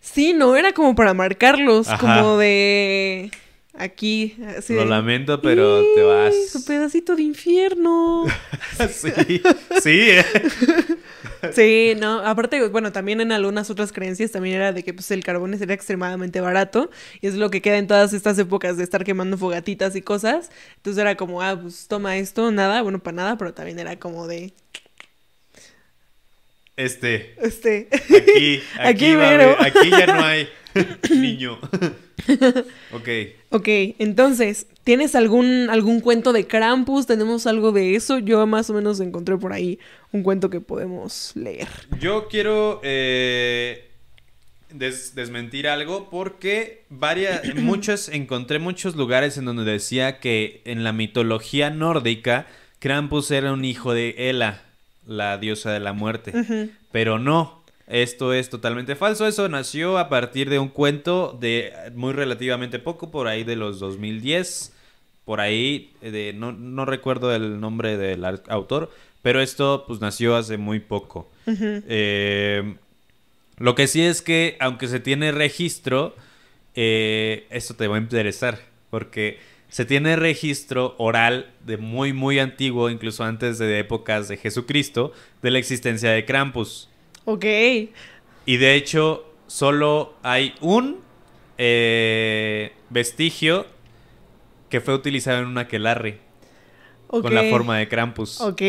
[0.00, 1.98] Sí, no, era como para marcarlos, Ajá.
[1.98, 3.30] como de
[3.78, 6.34] aquí, así Lo de, lamento, pero te "Ih, vas.
[6.50, 8.24] Su pedacito de infierno.
[8.90, 9.42] sí,
[9.82, 10.24] sí, eh.
[11.52, 15.22] Sí, no, aparte, bueno, también en algunas otras creencias también era de que pues el
[15.22, 19.04] carbón era extremadamente barato y es lo que queda en todas estas épocas de estar
[19.04, 20.50] quemando fogatitas y cosas.
[20.76, 24.26] Entonces era como, ah, pues toma esto, nada, bueno, para nada, pero también era como
[24.26, 24.54] de,
[26.76, 30.48] Este, este, aquí, aquí, Aquí va aquí ya no hay
[31.10, 31.58] niño.
[32.92, 33.08] ok.
[33.50, 33.68] ok,
[33.98, 37.06] entonces, ¿tienes algún, algún cuento de Krampus?
[37.06, 38.18] ¿Tenemos algo de eso?
[38.18, 39.78] Yo más o menos encontré por ahí
[40.12, 41.68] un cuento que podemos leer.
[42.00, 43.88] Yo quiero eh,
[44.72, 50.92] des- desmentir algo porque varias, muchos, encontré muchos lugares en donde decía que en la
[50.92, 52.46] mitología nórdica
[52.78, 54.62] Krampus era un hijo de Hela,
[55.06, 56.70] la diosa de la muerte.
[56.92, 57.55] Pero no,
[57.86, 59.26] esto es totalmente falso.
[59.26, 63.78] Eso nació a partir de un cuento de muy relativamente poco, por ahí de los
[63.78, 64.72] 2010.
[65.24, 68.90] Por ahí, eh, de, no, no recuerdo el nombre del autor,
[69.22, 71.28] pero esto pues nació hace muy poco.
[71.46, 72.76] Eh,
[73.58, 76.14] lo que sí es que, aunque se tiene registro,
[76.74, 78.60] eh, esto te va a interesar,
[78.90, 85.12] porque se tiene registro oral de muy, muy antiguo, incluso antes de épocas de Jesucristo,
[85.42, 86.88] de la existencia de Krampus.
[87.26, 87.44] Ok,
[88.46, 91.02] Y de hecho, solo hay un
[91.58, 93.66] eh, vestigio
[94.68, 96.20] que fue utilizado en un aquelarre
[97.08, 97.22] ok.
[97.22, 98.40] con la forma de Krampus.
[98.40, 98.62] Ok.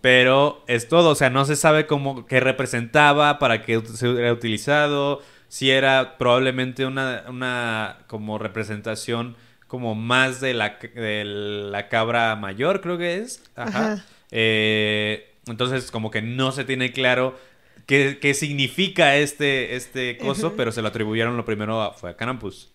[0.00, 4.32] Pero es todo, o sea, no se sabe cómo qué representaba, para qué se hubiera
[4.32, 9.36] utilizado, si era probablemente una, una como representación
[9.66, 13.42] como más de la, de la cabra mayor, creo que es.
[13.56, 13.94] Ajá.
[13.94, 14.04] Ajá.
[14.30, 17.38] Eh, entonces, como que no se tiene claro
[17.86, 22.16] qué, qué significa este, este coso, pero se lo atribuyeron lo primero a, fue a
[22.16, 22.68] Krampus.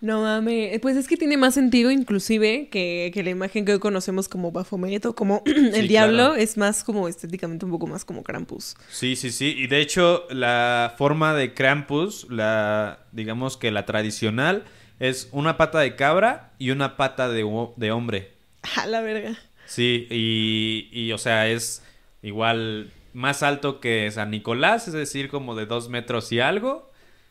[0.00, 3.78] No mames, pues es que tiene más sentido inclusive que, que la imagen que hoy
[3.80, 5.42] conocemos como Baphomet o como
[5.74, 6.34] el Sí, diablo claro.
[6.36, 8.76] es más como estéticamente un poco más como Krampus.
[8.88, 9.54] Sí, sí, sí.
[9.58, 14.64] Y de hecho, la forma de Krampus, la, digamos que la tradicional,
[15.00, 17.44] es una pata de cabra y una pata de,
[17.76, 18.32] de hombre.
[18.76, 19.38] A la verga.
[19.66, 21.82] Sí, y, y, o sea, es
[22.22, 26.90] igual más alto que San Nicolás, es decir, como de dos metros y algo.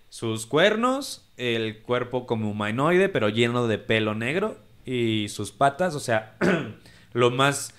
[0.09, 4.57] Sus cuernos, el cuerpo como humanoide, pero lleno de pelo negro.
[4.85, 6.35] Y sus patas, o sea,
[7.13, 7.73] lo más,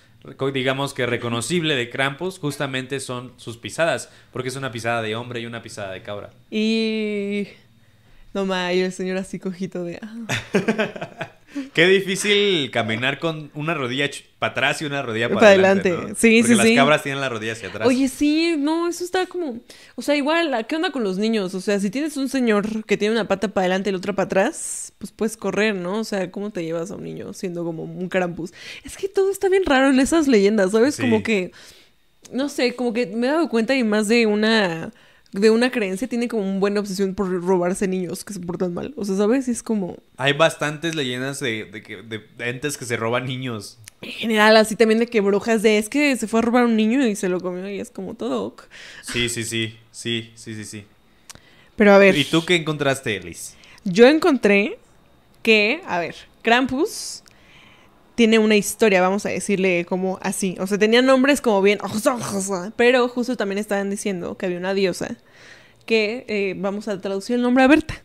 [0.53, 5.41] digamos que reconocible de Krampus justamente son sus pisadas, porque es una pisada de hombre
[5.41, 6.31] y una pisada de cabra.
[6.51, 7.49] Y...
[8.33, 9.99] No mames, el señor así cojito de...
[11.73, 15.89] Qué difícil caminar con una rodilla para atrás y una rodilla para Pa' adelante.
[15.91, 16.11] adelante.
[16.13, 16.19] ¿no?
[16.19, 16.75] Sí, Porque sí, las sí.
[16.77, 17.89] cabras tienen la rodilla hacia atrás.
[17.89, 19.61] Oye, sí, no, eso está como...
[19.97, 21.55] O sea, igual, ¿qué onda con los niños?
[21.55, 24.13] O sea, si tienes un señor que tiene una pata para adelante y la otra
[24.15, 25.99] para atrás, pues puedes correr, ¿no?
[25.99, 28.53] O sea, ¿cómo te llevas a un niño siendo como un Krampus?
[28.85, 30.95] Es que todo está bien raro en esas leyendas, ¿sabes?
[30.95, 31.03] Sí.
[31.03, 31.53] Como que...
[32.33, 34.93] No sé, como que me he dado cuenta y más de una...
[35.33, 38.93] De una creencia tiene como una buena obsesión por robarse niños que se portan mal.
[38.97, 39.47] O sea, ¿sabes?
[39.47, 39.97] Es como...
[40.17, 43.79] Hay bastantes leyendas de, de, que- de entes que se roban niños.
[44.03, 45.79] En general, así también de que brujas de...
[45.79, 48.15] Es que se fue a robar un niño y se lo comió y es como
[48.15, 48.57] todo.
[49.03, 49.77] Sí, sí, sí.
[49.93, 50.85] Sí, sí, sí, sí.
[51.77, 52.17] Pero a ver...
[52.17, 53.55] ¿Y tú qué encontraste, Liz?
[53.85, 54.79] Yo encontré
[55.43, 57.23] que, a ver, Krampus
[58.21, 60.55] tiene una historia, vamos a decirle como así.
[60.61, 61.79] O sea, tenía nombres como bien,
[62.77, 65.17] pero justo también estaban diciendo que había una diosa
[65.87, 68.03] que, eh, vamos a traducir el nombre a Berta.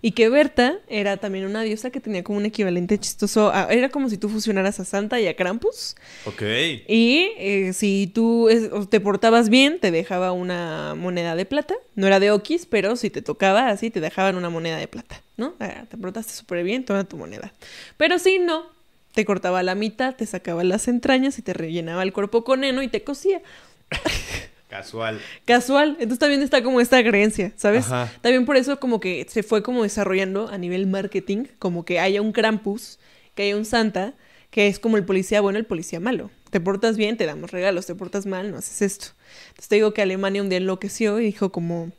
[0.00, 3.50] Y que Berta era también una diosa que tenía como un equivalente chistoso.
[3.52, 5.96] a- era como si tú fusionaras a Santa y a Krampus.
[6.24, 6.40] Ok.
[6.88, 11.74] Y eh, si tú es- te portabas bien, te dejaba una moneda de plata.
[11.94, 15.20] No era de Okis, pero si te tocaba así, te dejaban una moneda de plata,
[15.36, 15.52] ¿no?
[15.60, 17.52] Ah, te portaste súper bien, toda tu moneda.
[17.98, 18.77] Pero si no,
[19.12, 22.82] te cortaba la mitad, te sacaba las entrañas y te rellenaba el cuerpo con heno
[22.82, 23.42] y te cosía.
[24.68, 25.20] Casual.
[25.46, 25.90] Casual.
[25.92, 27.86] Entonces también está como esta creencia, ¿sabes?
[27.86, 28.12] Ajá.
[28.20, 32.20] También por eso como que se fue como desarrollando a nivel marketing, como que haya
[32.20, 32.98] un Krampus,
[33.34, 34.14] que haya un Santa,
[34.50, 36.30] que es como el policía bueno, el policía malo.
[36.50, 39.06] Te portas bien, te damos regalos, te portas mal, no haces esto.
[39.48, 41.90] Entonces te digo que Alemania un día enloqueció y dijo como...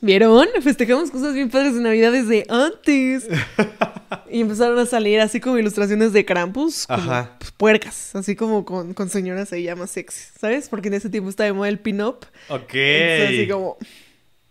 [0.00, 0.46] ¿Vieron?
[0.62, 3.26] Festejamos cosas bien padres de Navidad desde antes.
[4.30, 7.36] y empezaron a salir así como ilustraciones de Krampus, como Ajá.
[7.38, 10.68] pues, puercas, así como con, con señoras ahí ya más sexy, ¿sabes?
[10.68, 12.26] Porque en ese tiempo estaba de moda el pin-up.
[12.48, 12.74] Ok.
[12.74, 13.78] Entonces, así como,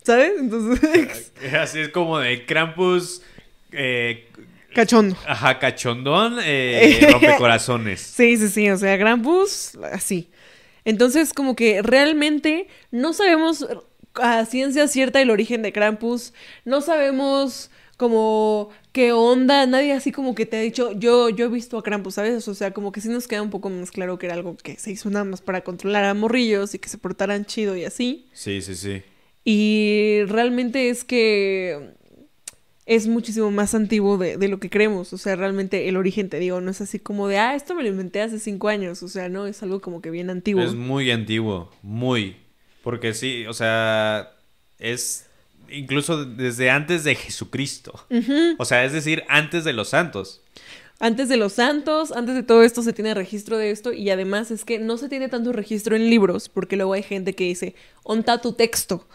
[0.04, 0.32] ¿sabes?
[0.40, 3.22] Entonces, Así es como de Krampus.
[3.72, 4.30] Eh,
[4.74, 5.16] cachondo.
[5.28, 6.38] ajá, cachondón.
[6.44, 8.02] Eh, rompecorazones.
[8.02, 10.30] Sí, sí, sí, o sea, Krampus, así.
[10.86, 13.68] Entonces, como que realmente no sabemos
[14.16, 16.34] a ciencia cierta el origen de Krampus,
[16.66, 21.50] no sabemos como qué onda, nadie así como que te ha dicho, yo, yo he
[21.50, 22.48] visto a Krampus, ¿sabes?
[22.48, 24.76] O sea, como que sí nos queda un poco más claro que era algo que
[24.80, 28.26] se hizo nada más para controlar a morrillos y que se portaran chido y así.
[28.34, 29.04] Sí, sí, sí.
[29.46, 31.92] Y realmente es que
[32.88, 35.14] es muchísimo más antiguo de, de lo que creemos.
[35.14, 37.84] O sea, realmente el origen, te digo, no es así como de, ah, esto me
[37.84, 39.04] lo inventé hace cinco años.
[39.04, 40.64] O sea, no, es algo como que bien antiguo.
[40.64, 42.38] Es muy antiguo, muy.
[42.82, 44.32] Porque sí, o sea,
[44.80, 45.27] es
[45.70, 48.06] incluso desde antes de Jesucristo.
[48.58, 50.42] O sea, es decir, antes de los santos.
[51.00, 54.50] Antes de los santos, antes de todo esto se tiene registro de esto y además
[54.50, 57.76] es que no se tiene tanto registro en libros porque luego hay gente que dice,
[58.04, 59.08] onta tu texto.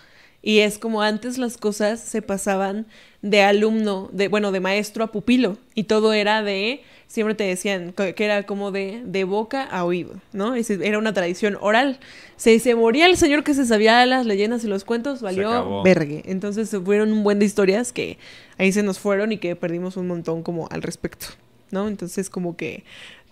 [0.43, 2.87] Y es como antes las cosas se pasaban
[3.23, 7.93] de alumno, de bueno, de maestro a pupilo y todo era de, siempre te decían
[7.93, 10.57] que era como de, de boca a oído, ¿no?
[10.57, 12.01] Era una tradición oral.
[12.37, 16.23] Se, se moría el señor que se sabía las leyendas y los cuentos, valió vergue.
[16.27, 18.19] Entonces se fueron un buen de historias que
[18.59, 21.27] ahí se nos fueron y que perdimos un montón como al respecto,
[21.71, 21.87] ¿no?
[21.87, 22.83] Entonces como que,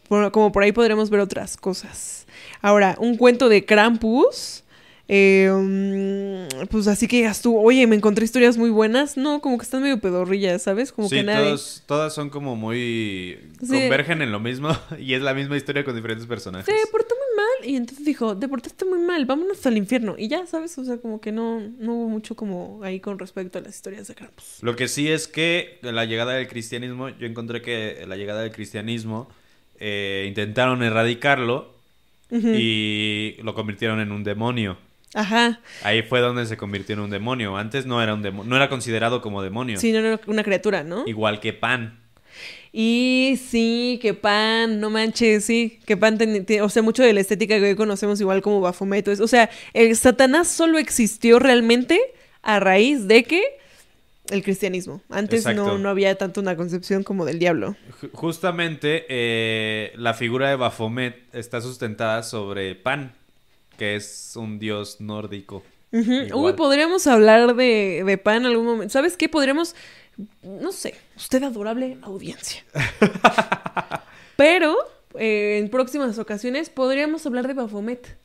[0.09, 2.27] como por ahí podremos ver otras cosas.
[2.63, 4.63] Ahora, un cuento de Krampus.
[5.13, 9.17] Eh, pues así que digas tú, oye, me encontré historias muy buenas.
[9.17, 10.93] No, como que están medio pedorrillas, ¿sabes?
[10.93, 11.47] Como sí, que nadie.
[11.47, 13.39] todos- todas son como muy...
[13.61, 13.67] Sí.
[13.81, 14.69] Convergen en lo mismo
[15.01, 16.73] y es la misma historia con diferentes personajes.
[16.73, 20.15] Se portó muy mal y entonces dijo, te portaste muy mal, vámonos al infierno.
[20.17, 20.79] Y ya, ¿sabes?
[20.79, 24.07] O sea, como que no, no hubo mucho como ahí con respecto a las historias
[24.07, 24.59] de Krampus.
[24.63, 28.53] Lo que sí es que la llegada del cristianismo, yo encontré que la llegada del
[28.53, 29.29] cristianismo
[29.81, 31.75] eh, intentaron erradicarlo
[32.33, 34.79] y lo convirtieron en un demonio.
[35.15, 35.61] Ajá.
[35.83, 37.57] Ahí fue donde se convirtió en un demonio.
[37.57, 39.79] Antes no era un demonio, no era considerado como demonio.
[39.81, 41.05] Sí, no era una criatura, ¿no?
[41.07, 41.99] Igual que Pan.
[42.73, 47.13] Y sí, que pan, no manches, sí, que pan, ten- te- o sea, mucho de
[47.13, 52.01] la estética que hoy conocemos igual como Baphomet, o sea, el Satanás solo existió realmente
[52.43, 53.43] a raíz de que
[54.31, 55.03] el cristianismo.
[55.11, 57.75] Antes no, no había tanto una concepción como del diablo.
[58.01, 63.13] Ju- Justamente eh, la figura de Baphomet está sustentada sobre Pan,
[63.81, 65.63] que es un dios nórdico.
[65.91, 66.37] Ujú.
[66.39, 68.93] Uy, podríamos hablar de, de pan en algún momento.
[68.93, 69.27] ¿Sabes qué?
[69.27, 69.75] Podríamos,
[70.43, 72.63] no sé, usted adorable audiencia.
[74.37, 74.77] Pero
[75.19, 78.19] eh, en próximas ocasiones podríamos hablar de Baphomet.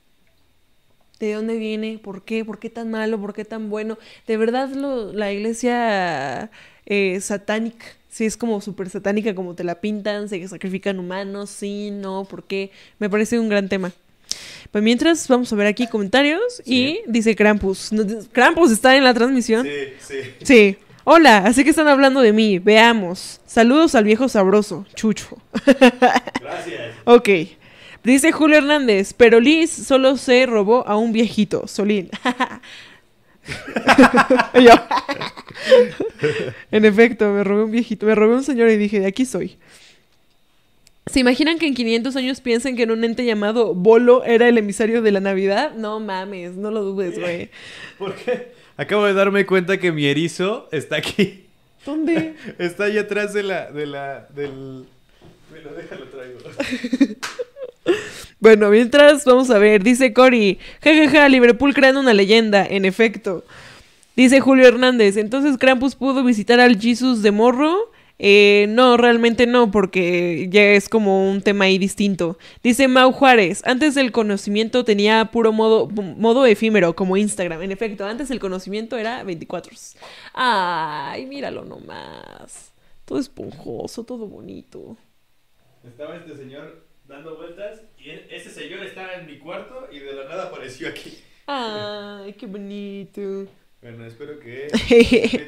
[1.22, 2.00] ¿De dónde viene?
[2.04, 2.44] ¿Por qué?
[2.44, 3.18] ¿Por qué tan malo?
[3.20, 3.98] ¿Por qué tan bueno?
[4.28, 6.52] De verdad, lo- la iglesia
[6.86, 11.90] eh, satánica, sí es como súper satánica como te la pintan, se sacrifican humanos, sí,
[11.92, 12.72] no, ¿por qué?
[13.00, 13.94] Me parece un gran tema.
[14.72, 17.92] Pues mientras vamos a ver aquí comentarios y dice Krampus.
[18.32, 19.66] Krampus está en la transmisión.
[20.00, 20.16] sí.
[20.44, 20.78] Sí.
[21.08, 22.58] Hola, así que están hablando de mí.
[22.58, 23.40] Veamos.
[23.46, 25.38] Saludos al viejo sabroso, Chucho.
[25.66, 26.96] Gracias.
[27.06, 27.30] Ok.
[28.04, 32.10] Dice Julio Hernández, pero Liz solo se robó a un viejito, Solín.
[36.72, 39.58] En efecto, me robé un viejito, me robé un señor y dije, de aquí soy.
[41.12, 44.58] ¿Se imaginan que en 500 años piensen que en un ente llamado Bolo era el
[44.58, 45.74] emisario de la Navidad?
[45.76, 47.52] No mames, no lo dudes, güey.
[48.00, 48.54] ¿Por qué?
[48.76, 51.46] Acabo de darme cuenta que mi erizo está aquí.
[51.86, 52.34] ¿Dónde?
[52.58, 54.86] Está ahí atrás de la, de la, del...
[55.52, 56.40] Bueno, déjalo traigo.
[58.40, 63.44] Bueno, mientras vamos a ver, dice Cory, jajaja, Liverpool creando una leyenda, en efecto.
[64.16, 69.72] Dice Julio Hernández, entonces Krampus pudo visitar al Jesus de Morro Eh, no, realmente no,
[69.72, 72.38] porque ya es como un tema ahí distinto.
[72.64, 77.62] Dice Mau Juárez, antes del conocimiento tenía puro modo, modo efímero, como Instagram.
[77.62, 79.74] En efecto, antes el conocimiento era 24.
[80.34, 82.74] Ay, míralo nomás.
[83.04, 84.98] Todo esponjoso, todo bonito.
[85.84, 90.24] Estaba este señor dando vueltas y ese señor estaba en mi cuarto y de la
[90.28, 91.20] nada apareció aquí.
[91.48, 93.48] Ay, qué bonito.
[93.86, 94.66] Bueno, espero que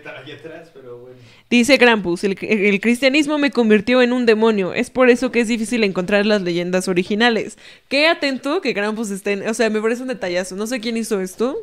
[0.06, 1.16] allá atrás, pero bueno.
[1.50, 4.76] Dice Krampus, el, el, cristianismo me convirtió en un demonio.
[4.76, 7.58] Es por eso que es difícil encontrar las leyendas originales.
[7.90, 9.48] Qué atento que Krampus esté en...
[9.48, 10.56] O sea, me parece un detallazo.
[10.56, 11.58] No sé quién hizo esto,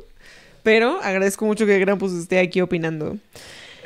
[0.65, 3.19] pero agradezco mucho que Krampus esté aquí opinando.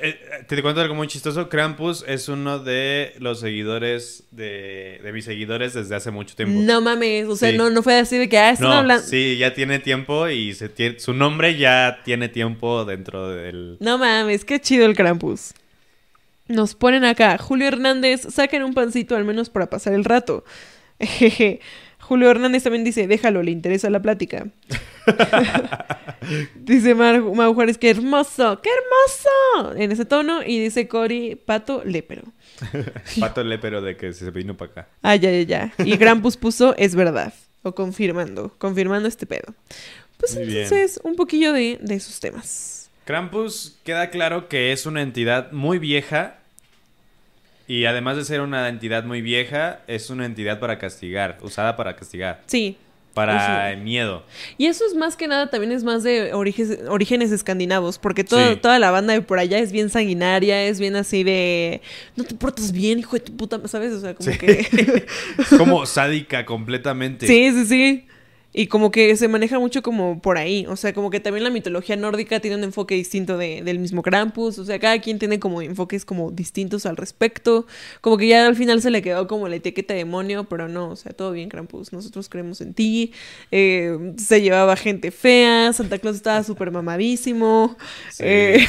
[0.00, 1.48] Eh, te cuento algo muy chistoso.
[1.48, 6.60] Krampus es uno de los seguidores de, de mis seguidores desde hace mucho tiempo.
[6.60, 7.56] No mames, o sea, Sí.
[7.56, 9.04] no, no fue así de que, ah, están No, hablando.
[9.04, 13.76] sí, ya tiene tiempo y se su nombre ya tiene tiempo dentro del...
[13.80, 15.52] No mames, qué chido el Krampus.
[16.46, 20.44] Nos ponen acá, Julio Hernández, saquen un pancito al menos para pasar el rato.
[21.00, 21.60] Jeje.
[22.08, 24.46] Julio Hernández también dice, déjalo, le interesa la plática.
[26.56, 30.42] dice Mar Mau Juárez, qué hermoso, qué hermoso, en ese tono.
[30.42, 32.22] Y dice Cory, pato lépero.
[33.20, 34.88] Pato Lepero de que se vino para acá.
[35.02, 35.72] Ah, ya, ya, ya.
[35.84, 37.34] Y Krampus puso, es verdad.
[37.62, 39.54] O confirmando, confirmando este pedo.
[40.16, 40.62] Pues Muy bien.
[40.62, 42.90] entonces, un poquillo de, de esos temas.
[43.04, 46.38] Krampus queda claro que es una entidad muy vieja
[47.68, 51.94] y además de ser una entidad muy vieja, es una entidad para castigar, usada para
[51.94, 52.76] castigar, Sí,
[53.14, 54.22] para miedo.
[54.58, 58.52] Y eso es más que nada, también es más de orígenes, orígenes escandinavos, porque todo-
[58.52, 58.56] Sí.
[58.56, 61.80] toda la banda de por allá es bien sanguinaria, es bien así de,
[62.16, 63.92] no te portas bien, hijo de tu puta, ¿sabes?
[63.92, 64.38] O sea, como Sí.
[64.38, 64.66] que...
[65.38, 67.26] Es como sádica completamente.
[67.26, 68.06] sí, sí, sí.
[68.50, 71.50] Y como que se maneja mucho como por ahí, o sea, como que también la
[71.50, 75.38] mitología nórdica tiene un enfoque distinto de- del mismo Krampus, o sea, cada quien tiene
[75.38, 77.66] como enfoques como distintos al respecto,
[78.00, 80.88] como que ya al final se le quedó como la etiqueta de demonio, pero no,
[80.90, 83.12] o sea, todo bien Krampus, nosotros creemos en ti,
[83.50, 87.76] eh, se llevaba gente fea, Santa Claus estaba súper mamadísimo,
[88.10, 88.22] Sí.
[88.26, 88.66] eh,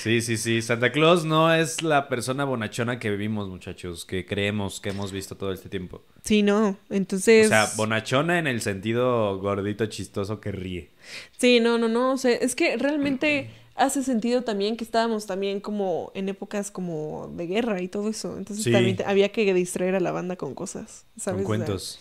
[0.00, 0.60] Sí, sí, sí.
[0.60, 5.36] Santa Claus no es la persona bonachona que vivimos, muchachos, que creemos que hemos visto
[5.36, 6.02] todo este tiempo.
[6.24, 7.46] sí, no, entonces...
[7.46, 10.90] O sea, bonachona en el sentido gordito chistoso que ríe.
[11.38, 15.60] Sí, no, no, no, o sea, es que realmente hace sentido también que estábamos también
[15.60, 18.72] como en épocas como de guerra y todo eso, entonces Sí.
[18.72, 21.38] también había que distraer a la banda con cosas, ¿sabes?
[21.38, 21.98] Con cuentos.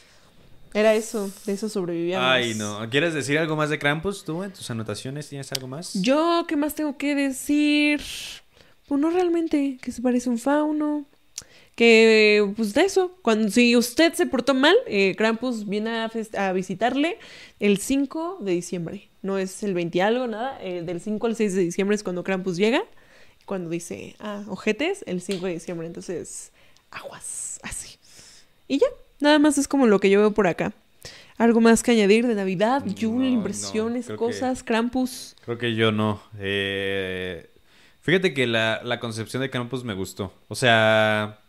[0.73, 2.25] era eso, de eso sobrevivíamos.
[2.27, 2.89] Ay, no.
[2.89, 5.27] ¿Quieres decir algo más de Krampus tú en tus anotaciones?
[5.27, 5.93] ¿Tienes algo más?
[5.95, 8.01] Yo, ¿qué más tengo que decir?
[8.87, 11.05] Pues no realmente, que se parece a un fauno.
[11.81, 16.07] Que, pues de eso, cuando si usted se portó mal, eh, Krampus viene
[16.37, 17.17] a, visitarle
[17.59, 19.09] el 5 de diciembre.
[19.23, 20.59] No es el 20 y algo, nada.
[20.61, 22.83] eh, del 5 al 6 de diciembre es cuando Krampus llega.
[23.47, 25.87] Cuando dice, ah, ojetes, el 5 de diciembre.
[25.87, 26.51] Entonces,
[26.91, 27.97] aguas, así.
[28.67, 28.87] Y ya,
[29.19, 30.73] nada más es como lo que yo veo por acá.
[31.39, 32.85] ¿Algo más que añadir de Navidad?
[32.85, 35.35] Yule, no, impresiones, que- cosas, Krampus.
[35.45, 36.21] Creo que yo no.
[36.37, 37.49] Eh,
[38.01, 40.31] fíjate que la, la concepción de Krampus me gustó.
[40.47, 41.39] O sea,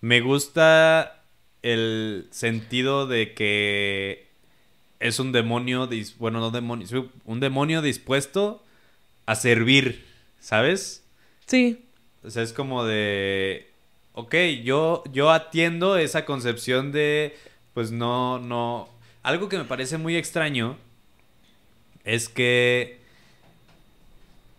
[0.00, 1.22] me gusta
[1.62, 4.26] el sentido de que
[5.00, 6.86] es un demonio, dis- bueno, no demonio,
[7.24, 8.62] un demonio dispuesto
[9.26, 10.06] a servir,
[10.40, 11.04] ¿sabes?
[11.46, 11.84] Sí,
[12.24, 13.68] O sea, es como de,
[14.14, 14.34] ok,
[14.64, 17.36] yo, yo atiendo esa concepción de,
[17.74, 18.88] pues no, no,
[19.22, 20.76] algo que me parece muy extraño
[22.04, 22.98] es que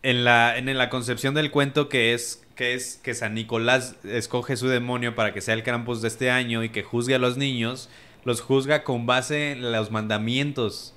[0.03, 4.55] en la, en la concepción del cuento que es, que es que San Nicolás escoge
[4.55, 7.35] su demonio para que sea el Krampus de este año y que juzgue a los
[7.35, 7.89] niños,
[8.23, 10.93] los juzga con base en los mandamientos.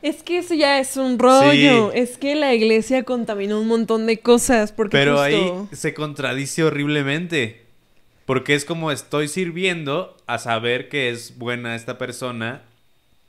[0.00, 1.90] Es que eso ya es un rollo.
[1.90, 1.98] Sí.
[1.98, 4.70] Es que la iglesia contaminó un montón de cosas.
[4.70, 7.64] Porque Pero justo- ahí se contradice horriblemente.
[8.24, 12.62] Porque es como estoy sirviendo a saber que es buena esta persona.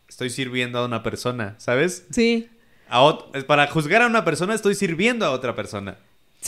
[0.08, 2.06] Estoy sirviendo a una persona, ¿sabes?
[2.12, 2.50] Sí,
[2.88, 5.98] A para juzgar a una persona estoy sirviendo a otra persona.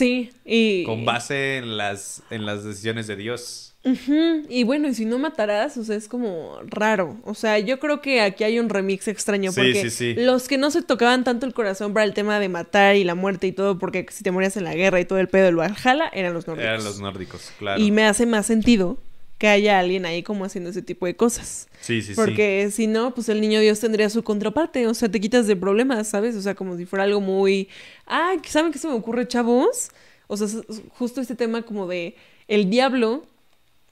[0.00, 0.30] Sí.
[0.44, 0.84] Y.
[0.84, 3.70] Con base en las, en las decisiones de Dios.
[3.82, 7.18] Y bueno, y si no matarás, o sea, es como raro.
[7.24, 9.52] O sea, yo creo que aquí hay un remix extraño.
[9.52, 10.14] Sí, porque sí, sí.
[10.16, 13.14] los que no se tocaban tanto el corazón para el tema de matar y la
[13.14, 15.56] muerte y todo, porque si te morías en la guerra y todo el pedo del
[15.56, 16.68] Valhalla, eran los nórdicos.
[16.68, 17.80] Eran los nórdicos, claro.
[17.80, 18.98] Y me hace más sentido
[19.40, 21.66] que haya alguien ahí como haciendo ese tipo de cosas.
[21.80, 22.14] Sí, sí, sí.
[22.14, 25.56] Porque si no, pues el niño Dios tendría su contraparte, o sea, te quitas de
[25.56, 26.36] problemas, ¿sabes?
[26.36, 27.70] O sea, como si fuera algo muy...
[28.06, 29.92] Ah, ¿saben qué se me ocurre, chavos?
[30.26, 30.46] O sea,
[30.90, 32.16] justo este tema como de
[32.48, 33.24] el diablo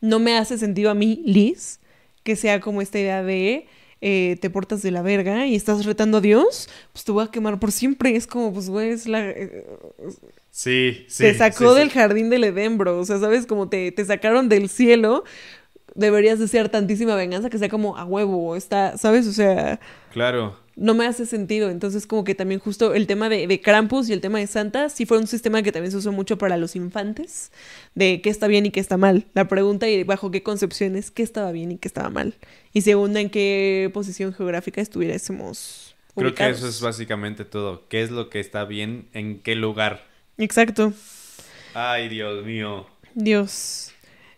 [0.03, 1.81] no me hace sentido a mí, Liz,
[2.25, 3.67] que sea como esta idea de
[4.01, 7.29] eh, te portas de la verga y estás retando a Dios, pues te voy a
[7.31, 8.15] quemar por siempre.
[8.17, 9.29] Es como, pues, güey, es la...
[9.31, 9.67] eh,
[10.51, 11.23] Sí, sí.
[11.25, 11.79] te sacó sí, sí.
[11.81, 12.99] del jardín del Edén, bro.
[12.99, 13.47] O sea, ¿sabes?
[13.47, 15.25] Como te, te sacaron del cielo,
[15.95, 19.27] deberías desear tantísima venganza que sea como a huevo, está, ¿sabes?
[19.27, 19.79] O sea,
[20.13, 20.57] Claro.
[20.79, 21.71] No me hace sentido.
[21.71, 24.89] Entonces, como que también justo el tema de, de Krampus y el tema de Santa
[24.89, 27.53] sí fue un sistema que también se usó mucho para los infantes,
[27.95, 29.27] de qué está bien y qué está mal.
[29.35, 32.35] La pregunta y bajo qué concepciones, qué estaba bien y qué estaba mal.
[32.73, 37.87] Y según en qué posición geográfica estuviésemos Creo que eso es básicamente todo.
[37.89, 39.09] ¿Qué es lo que está bien?
[39.13, 40.07] ¿En qué lugar?
[40.37, 40.93] Exacto.
[41.75, 42.87] Ay, Dios mío.
[43.15, 43.93] Dios.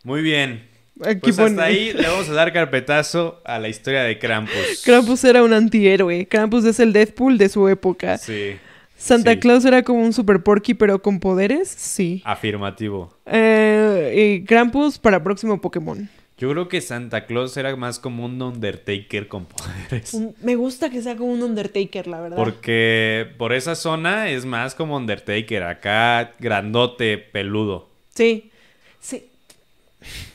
[0.05, 0.69] Muy bien.
[1.05, 4.82] Aquí Pues pone- hasta ahí le vamos a dar carpetazo a la historia de Krampus.
[4.84, 6.26] Krampus era un antihéroe.
[6.26, 8.18] Krampus es el Deadpool de su época.
[8.18, 8.57] Sí,
[8.96, 9.38] Santa sí.
[9.38, 11.68] Claus era como un super porky, pero con poderes.
[11.70, 12.22] Sí.
[12.24, 13.14] afirmativo.
[13.26, 16.09] Eh, y Krampus para próximo Pokémon.
[16.36, 20.14] Yo creo que Santa Claus era más como un Undertaker con poderes.
[20.42, 22.36] Me gusta que sea como un Undertaker, la verdad.
[22.38, 25.62] Porque por esa zona es más como Undertaker.
[25.64, 27.88] Acá, grandote, peludo.
[28.14, 28.51] Sí.
[29.01, 29.29] Sí.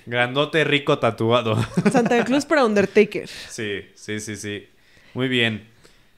[0.06, 1.56] Grandote, rico, tatuado.
[1.92, 3.28] Santa Claus para Undertaker.
[3.28, 4.68] Sí, sí, sí, sí.
[5.14, 5.68] Muy bien.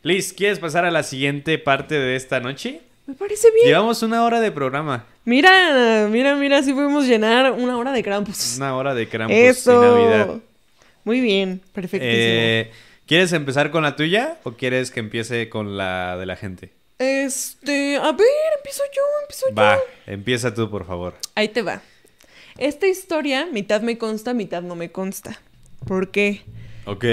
[0.04, 2.82] Liz, ¿quieres pasar a la siguiente parte de esta noche?
[3.06, 3.68] Me parece bien.
[3.68, 5.06] Llevamos una hora de programa.
[5.24, 8.56] Mira, mira, mira, si podemos llenar una hora de Krampus.
[8.58, 9.72] Una hora de Krampus Eso.
[9.72, 10.36] y Navidad.
[11.04, 12.16] Muy bien, perfectísimo.
[12.16, 12.72] Eh,
[13.06, 16.72] ¿Quieres empezar con la tuya o quieres que empiece con la de la gente?
[17.00, 18.28] Este, a ver,
[18.58, 19.82] empiezo yo, empiezo Va, yo.
[20.14, 21.16] empieza tú, por favor.
[21.36, 21.82] Ahí te va.
[22.58, 25.40] Esta historia, mitad me consta, mitad no me consta.
[25.86, 26.42] ¿Por qué?
[26.86, 27.06] Ok.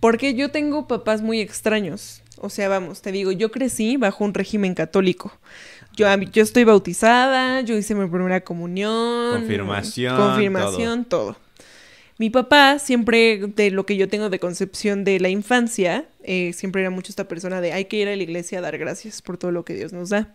[0.00, 2.22] Porque yo tengo papás muy extraños.
[2.38, 5.32] O sea, vamos, te digo, yo crecí bajo un régimen católico.
[5.96, 9.32] Yo, yo estoy bautizada, yo hice mi primera comunión.
[9.32, 11.36] Confirmación, Confirmación, todo.
[12.18, 16.82] Mi papá siempre, de lo que yo tengo de concepción de la infancia, eh, siempre
[16.82, 19.38] era mucho esta persona de hay que ir a la iglesia a dar gracias por
[19.38, 20.34] todo lo que Dios nos da.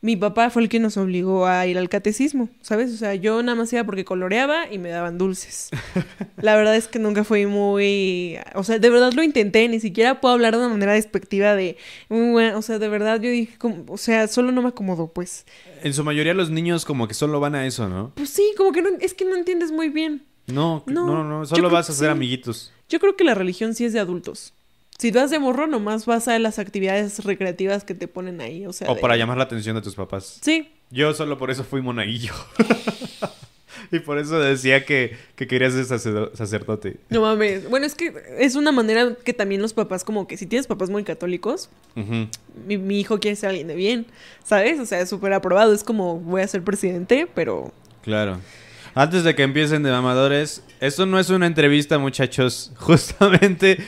[0.00, 2.92] Mi papá fue el que nos obligó a ir al catecismo, ¿sabes?
[2.94, 5.70] O sea, yo nada más iba porque coloreaba y me daban dulces.
[6.36, 8.38] La verdad es que nunca fui muy...
[8.54, 11.76] O sea, de verdad lo intenté, ni siquiera puedo hablar de una manera despectiva de...
[12.10, 15.46] O sea, de verdad yo dije, como- o sea, solo no me acomodó, pues.
[15.82, 18.12] En su mayoría los niños como que solo van a eso, ¿no?
[18.14, 20.24] Pues sí, como que no, es que no entiendes muy bien.
[20.46, 22.12] No, No, no, solo vas a ser sí.
[22.12, 22.72] amiguitos.
[22.88, 24.54] Yo creo que la religión sí es de adultos.
[24.98, 28.72] Si vas de morro, nomás vas a las actividades recreativas que te ponen ahí, o
[28.72, 28.90] sea...
[28.90, 30.38] O de- para llamar la atención de tus papás.
[30.42, 32.34] Sí, Yo solo por eso fui monaguillo.
[33.92, 36.96] y por eso decía que, que quería ser sacerdo- sacerdote.
[37.10, 37.70] no mames.
[37.70, 40.90] Bueno, es que es una manera que también los papás, como que si tienes papás
[40.90, 41.70] muy católicos,
[42.66, 44.06] mi, mi hijo quiere ser alguien de bien,
[44.42, 44.80] ¿sabes?
[44.80, 45.72] O sea, es súper aprobado.
[45.72, 47.72] Es como, voy a ser presidente, pero...
[48.02, 48.40] Claro.
[48.94, 52.72] Antes de que empiecen de mamadores, esto no es una entrevista, muchachos.
[52.76, 53.78] Justamente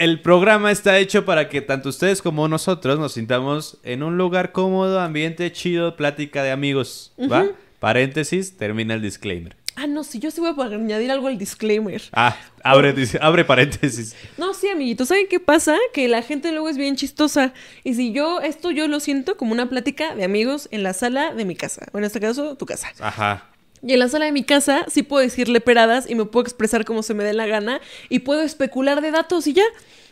[0.00, 4.50] el programa está hecho para que tanto ustedes como nosotros nos sintamos en un lugar
[4.50, 7.12] cómodo, ambiente chido, plática de amigos.
[7.30, 7.48] ¿Va?
[7.80, 9.56] Paréntesis, termina el disclaimer.
[9.76, 12.00] Ah, no, sí, yo sí voy a añadir algo al disclaimer.
[12.12, 12.34] Ah,
[12.64, 14.16] abre, abre paréntesis.
[14.38, 15.76] No, sí, amiguitos, ¿saben qué pasa?
[15.92, 17.52] Que la gente luego es bien chistosa.
[17.84, 21.34] Y si yo, esto yo lo siento como una plática de amigos en la sala
[21.34, 21.88] de mi casa.
[21.92, 22.88] O en este caso, tu casa.
[23.00, 23.49] Ajá.
[23.82, 26.84] Y en la sala de mi casa sí puedo decirle peradas y me puedo expresar
[26.84, 29.64] como se me dé la gana y puedo especular de datos y ya.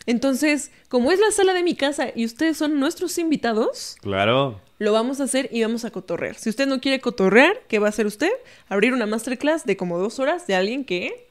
[0.07, 4.59] Entonces, como es la sala de mi casa y ustedes son nuestros invitados, Claro.
[4.79, 6.37] lo vamos a hacer y vamos a cotorrear.
[6.37, 8.31] Si usted no quiere cotorrear, ¿qué va a hacer usted?
[8.71, 11.29] Abrir una masterclass de como dos horas de alguien que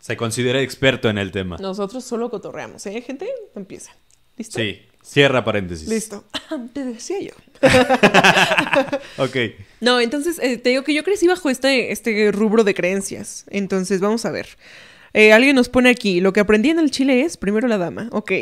[0.00, 1.56] Se considera experto en el tema.
[1.58, 3.28] nosotros solo cotorreamos, ¿eh, gente?
[3.54, 3.92] Empieza.
[4.36, 4.58] ¿Listo?
[4.58, 4.80] Sí.
[5.02, 5.88] Cierra paréntesis.
[5.88, 6.24] Listo.
[6.72, 7.34] Te decía yo.
[9.18, 9.36] Ok.
[9.80, 13.44] No, entonces eh, te digo que yo crecí bajo este, este rubro de creencias.
[13.50, 14.46] Entonces, vamos a ver.
[15.12, 18.08] Eh, alguien nos pone aquí, lo que aprendí en el Chile es primero la dama.
[18.12, 18.32] Ok.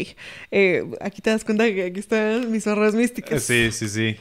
[0.51, 3.43] Eh, aquí te das cuenta que aquí están mis horras místicas.
[3.43, 4.17] Sí, sí, sí.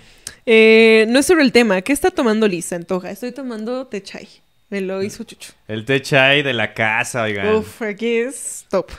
[0.45, 1.81] Eh, no es sobre el tema.
[1.81, 2.75] ¿Qué está tomando Lisa?
[2.75, 3.11] Antoja.
[3.11, 4.27] Estoy tomando té chai.
[4.69, 5.53] Me lo hizo Chucho.
[5.67, 7.55] El té chai de la casa, oigan.
[7.55, 8.91] Uf, aquí es top.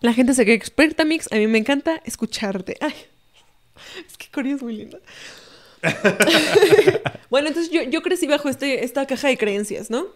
[0.00, 1.30] La gente se cree experta, Mix.
[1.32, 2.76] A mí me encanta escucharte.
[2.80, 2.94] Ay,
[4.06, 4.98] es que Corea es muy linda.
[7.30, 10.06] bueno, entonces yo, yo crecí bajo este, esta caja de creencias, ¿no?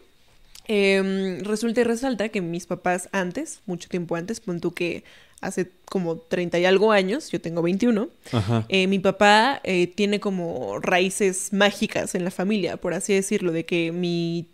[0.66, 5.04] Em, resulta y resalta que mis papás antes, mucho tiempo antes, pon tú que
[5.42, 8.64] hace como 30 y algo años, yo tengo 21, Ajá.
[8.70, 13.66] eh, mi papá eh, tiene como raíces mágicas en la familia, por así decirlo, de
[13.66, 14.46] que mi,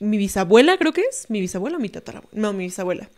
[0.00, 3.08] mi bisabuela, creo que es, mi bisabuela o mi tatarabuela, no, mi bisabuela,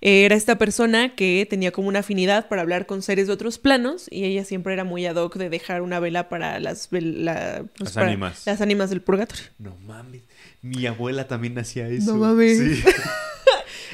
[0.00, 3.58] eh, era esta persona que tenía como una afinidad para hablar con seres de otros
[3.58, 7.64] planos y ella siempre era muy ad hoc de dejar una vela para las, la-
[7.76, 8.46] pues, Las para ánimas.
[8.46, 9.44] las ánimas del purgatorio.
[9.58, 10.22] No mames.
[10.62, 12.12] Mi abuela también hacía eso.
[12.14, 12.58] No mames.
[12.58, 12.84] Sí.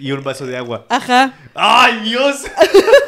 [0.01, 0.87] Y un vaso de agua.
[0.89, 2.43] Ajá, ¡Ay, Dios!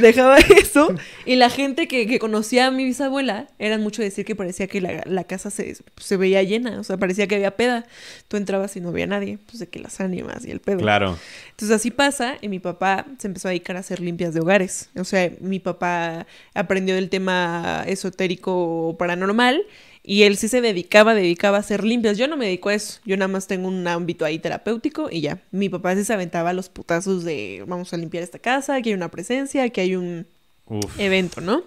[0.00, 0.94] dejaba eso.
[1.24, 4.80] Y la gente que, que conocía a mi bisabuela eran mucho decir que parecía que
[4.80, 6.80] la, la casa se, se veía llena.
[6.80, 7.86] O sea, parecía que había peda.
[8.28, 9.38] Tú entrabas y no había nadie.
[9.46, 10.78] Pues de que las ánimas y el pedo.
[10.78, 11.18] Claro.
[11.50, 14.90] Entonces así pasa y mi papá se empezó a dedicar a hacer limpias de hogares.
[14.96, 19.62] O sea, mi papá aprendió del tema esotérico paranormal
[20.04, 22.18] y él sí se dedicaba, dedicaba a hacer limpias.
[22.18, 25.20] Yo no me dedico a eso, yo nada más tengo un ámbito ahí terapéutico y
[25.20, 25.40] ya.
[25.50, 28.94] Mi papá sí se aventaba los putazos de vamos a limpiar esta casa, aquí hay
[28.94, 30.26] una presencia, aquí hay un
[30.66, 30.98] Uf.
[30.98, 31.64] evento, ¿no?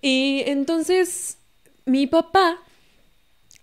[0.00, 1.38] Y entonces
[1.84, 2.58] mi papá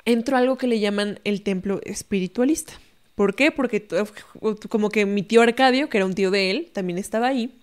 [0.05, 2.73] entró a algo que le llaman el templo espiritualista.
[3.15, 3.51] ¿Por qué?
[3.51, 3.85] Porque
[4.69, 7.53] como que mi tío Arcadio, que era un tío de él, también estaba ahí.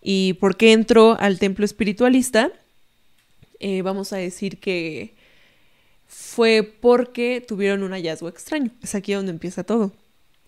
[0.00, 2.52] ¿Y por qué entró al templo espiritualista?
[3.60, 5.14] Eh, vamos a decir que
[6.06, 8.70] fue porque tuvieron un hallazgo extraño.
[8.82, 9.92] Es aquí donde empieza todo.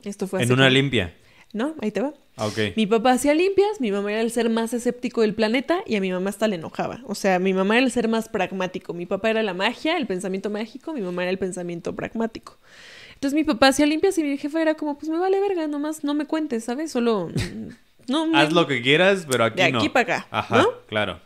[0.02, 1.14] Esto fue En una limpia.
[1.52, 1.74] ¿No?
[1.82, 2.14] Ahí te va.
[2.36, 2.58] Ah, ok.
[2.76, 6.00] Mi papá hacía limpias, mi mamá era el ser más escéptico del planeta y a
[6.00, 7.00] mi mamá hasta le enojaba.
[7.06, 8.94] O sea, mi mamá era el ser más pragmático.
[8.94, 12.56] Mi papá era la magia, el pensamiento mágico, mi mamá era el pensamiento pragmático.
[13.14, 16.04] Entonces mi papá hacía limpias y mi jefa era como, pues me vale verga, nomás
[16.04, 16.92] no me cuentes, ¿sabes?
[16.92, 17.28] Solo...
[17.28, 17.68] mm,
[18.08, 19.78] No, me- Haz lo que quieras, pero aquí De no.
[19.78, 20.68] aquí para acá, Ajá, ¿no?
[20.86, 21.20] claro.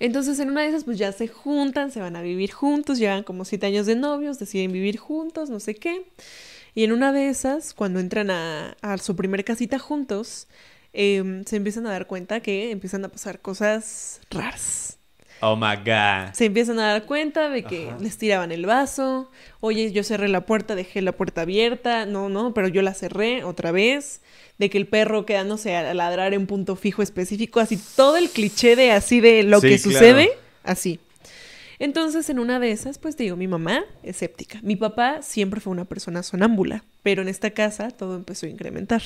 [0.00, 3.22] Entonces en una de esas pues ya se juntan, se van a vivir juntos, llevan
[3.22, 6.06] como siete años de novios, deciden vivir juntos, no sé qué.
[6.74, 10.48] Y en una de esas, cuando entran a, a su primer casita juntos,
[10.92, 14.89] em, se empiezan a dar cuenta que empiezan a pasar cosas raras.
[15.42, 16.32] Oh my god.
[16.34, 19.30] Se empiezan a dar cuenta de que les tiraban el vaso.
[19.60, 22.04] Oye, yo cerré la puerta, dejé la puerta abierta.
[22.06, 24.20] No, no, pero yo la cerré otra vez.
[24.58, 27.60] De que el perro quedándose a ladrar en punto fijo específico.
[27.60, 29.90] Así todo el cliché de así de lo Sí, que claro.
[29.98, 30.30] sucede.
[30.62, 31.00] Así.
[31.80, 34.60] Entonces, en una de esas, pues te digo, mi mamá escéptica.
[34.62, 39.02] Mi papá siempre fue una persona sonámbula, pero en esta casa todo empezó a incrementar.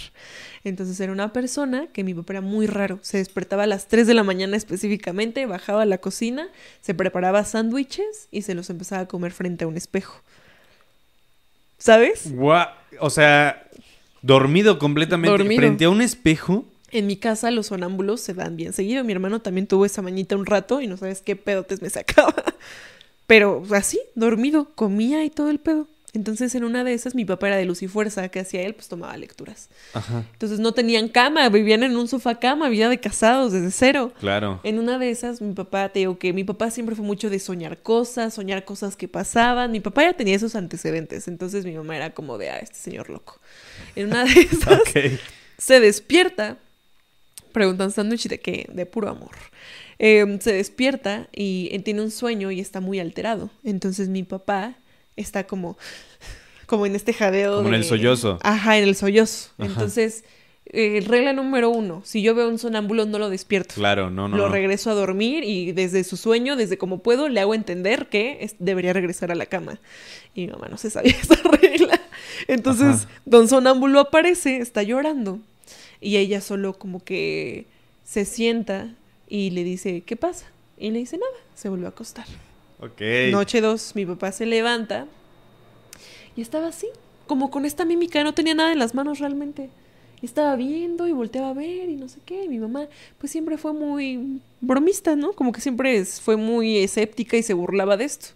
[0.64, 2.98] Entonces era una persona que mi papá era muy raro.
[3.02, 6.48] Se despertaba a las 3 de la mañana específicamente, bajaba a la cocina,
[6.82, 10.20] se preparaba sándwiches y se los empezaba a comer frente a un espejo.
[11.78, 12.34] ¿Sabes?
[12.34, 13.68] Gua- O sea,
[14.22, 15.60] dormido completamente Dormido.
[15.60, 16.64] frente a un espejo.
[16.94, 19.02] En mi casa los sonámbulos se dan bien seguido.
[19.02, 22.32] Mi hermano también tuvo esa mañita un rato y no sabes qué pedotes me sacaba.
[23.26, 25.88] Pero así, dormido, comía y todo el pedo.
[26.12, 28.76] Entonces en una de esas mi papá era de luz y fuerza, que hacía él,
[28.76, 29.68] pues tomaba lecturas.
[29.92, 30.24] Ajá.
[30.34, 34.12] Entonces no tenían cama, vivían en un sofá cama, vida de casados desde cero.
[34.20, 34.60] Claro.
[34.62, 37.40] En una de esas, mi papá, te digo que mi papá siempre fue mucho de
[37.40, 39.72] soñar cosas, soñar cosas que pasaban.
[39.72, 43.10] Mi papá ya tenía esos antecedentes, entonces mi mamá era como de, ah, este señor
[43.10, 43.40] loco.
[43.96, 44.82] En una de esas,
[45.58, 46.58] se despierta,
[47.54, 49.30] preguntan sándwich de qué, de puro amor.
[49.98, 53.48] Eh, se despierta y eh, tiene un sueño y está muy alterado.
[53.62, 54.74] Entonces mi papá
[55.16, 55.78] está como,
[56.66, 57.58] como en este jadeo.
[57.58, 58.38] Como en el sollozo.
[58.42, 59.50] Ajá, en el sollozo.
[59.56, 59.70] Ajá.
[59.70, 60.24] Entonces,
[60.66, 63.76] eh, regla número uno, si yo veo un sonámbulo no lo despierto.
[63.76, 64.36] Claro, no, no.
[64.36, 64.52] lo no.
[64.52, 68.92] regreso a dormir y desde su sueño, desde como puedo, le hago entender que debería
[68.92, 69.78] regresar a la cama.
[70.34, 72.00] Y mi mamá no se sabía esa regla.
[72.48, 73.08] Entonces, Ajá.
[73.24, 75.38] don Sonámbulo aparece, está llorando.
[76.04, 77.64] Y ella solo como que
[78.04, 78.94] se sienta
[79.26, 80.44] y le dice, ¿qué pasa?
[80.76, 82.26] Y le dice nada, se volvió a acostar.
[83.32, 85.06] Noche dos, mi papá se levanta
[86.36, 86.88] y estaba así,
[87.26, 89.70] como con esta mímica, no tenía nada en las manos realmente.
[90.20, 92.44] Y estaba viendo y volteaba a ver y no sé qué.
[92.44, 92.86] Y mi mamá,
[93.18, 95.32] pues siempre fue muy bromista, ¿no?
[95.32, 98.28] Como que siempre fue muy escéptica y se burlaba de esto.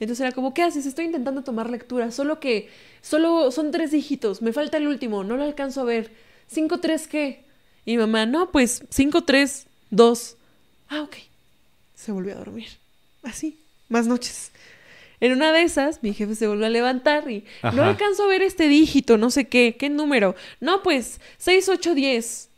[0.00, 0.84] Entonces era como, ¿qué haces?
[0.84, 2.68] Estoy intentando tomar lectura, solo que,
[3.00, 6.25] solo son tres dígitos, me falta el último, no lo alcanzo a ver.
[6.48, 7.44] ¿Cinco, tres qué?
[7.84, 10.36] Y mi mamá, no, pues cinco, tres, dos.
[10.88, 11.16] Ah, ok.
[11.94, 12.68] Se volvió a dormir.
[13.22, 14.50] Así, más noches.
[15.20, 17.44] En una de esas, mi jefe se volvió a levantar y
[17.74, 20.34] no alcanzo a ver este dígito, no sé qué, qué número.
[20.60, 22.50] No, pues 6, 8, 10.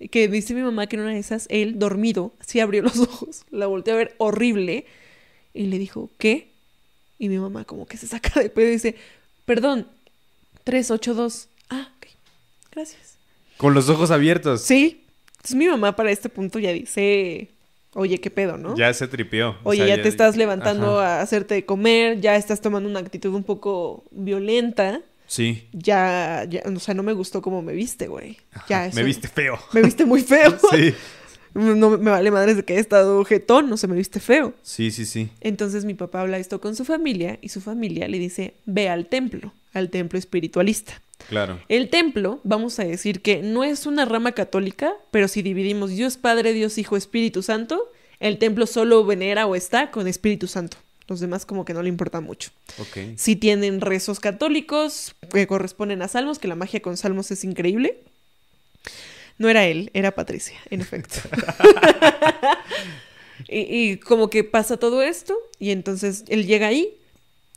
[0.00, 2.98] Y que dice mi mamá que en una de esas, él, dormido, sí abrió los
[2.98, 4.84] ojos, la volteó a ver horrible
[5.54, 6.50] y le dijo, ¿qué?
[7.18, 8.96] Y mi mamá como que se saca de pedo y dice,
[9.44, 9.88] perdón,
[10.64, 11.48] 3, 8, 2.
[11.48, 11.55] Ah, ok,
[12.76, 13.16] gracias.
[13.56, 14.62] Con los ojos abiertos.
[14.62, 15.02] Sí,
[15.38, 17.48] entonces mi mamá para este punto ya dice,
[17.94, 18.76] oye, ¿qué pedo, no?
[18.76, 19.56] Ya se tripió.
[19.64, 21.18] O Oye, sea, ya, te estás levantando Ajá.
[21.18, 25.00] a hacerte de comer, ya estás tomando una actitud un poco violenta.
[25.26, 25.66] Sí.
[25.72, 28.36] Ya, ya, o sea, no me gustó cómo me viste, güey.
[28.68, 29.58] Ya, eso- Me viste feo.
[29.72, 30.56] Me viste muy feo.
[30.70, 30.94] Sí.
[31.54, 34.52] No me vale madres de que haya estado jetón, no se me viste feo.
[34.62, 35.30] Sí, sí, sí.
[35.40, 39.06] Entonces mi papá habla esto con su familia y su familia le dice, ve al
[39.06, 41.00] templo, al templo espiritualista.
[41.28, 41.60] Claro.
[41.68, 46.16] El templo, vamos a decir que no es una rama católica, pero si dividimos Dios
[46.16, 47.90] Padre, Dios Hijo, Espíritu Santo,
[48.20, 50.76] el templo solo venera o está con Espíritu Santo.
[51.08, 52.50] Los demás como que no le importa mucho.
[53.16, 58.00] Sí tienen rezos católicos que corresponden a salmos, que la magia con salmos es increíble.
[59.38, 61.16] No era él, era Patricia, en efecto.
[63.48, 66.96] y, y como que pasa todo esto y entonces él llega ahí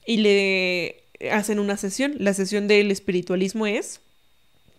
[0.05, 2.15] y le hacen una sesión.
[2.17, 4.01] La sesión del espiritualismo es,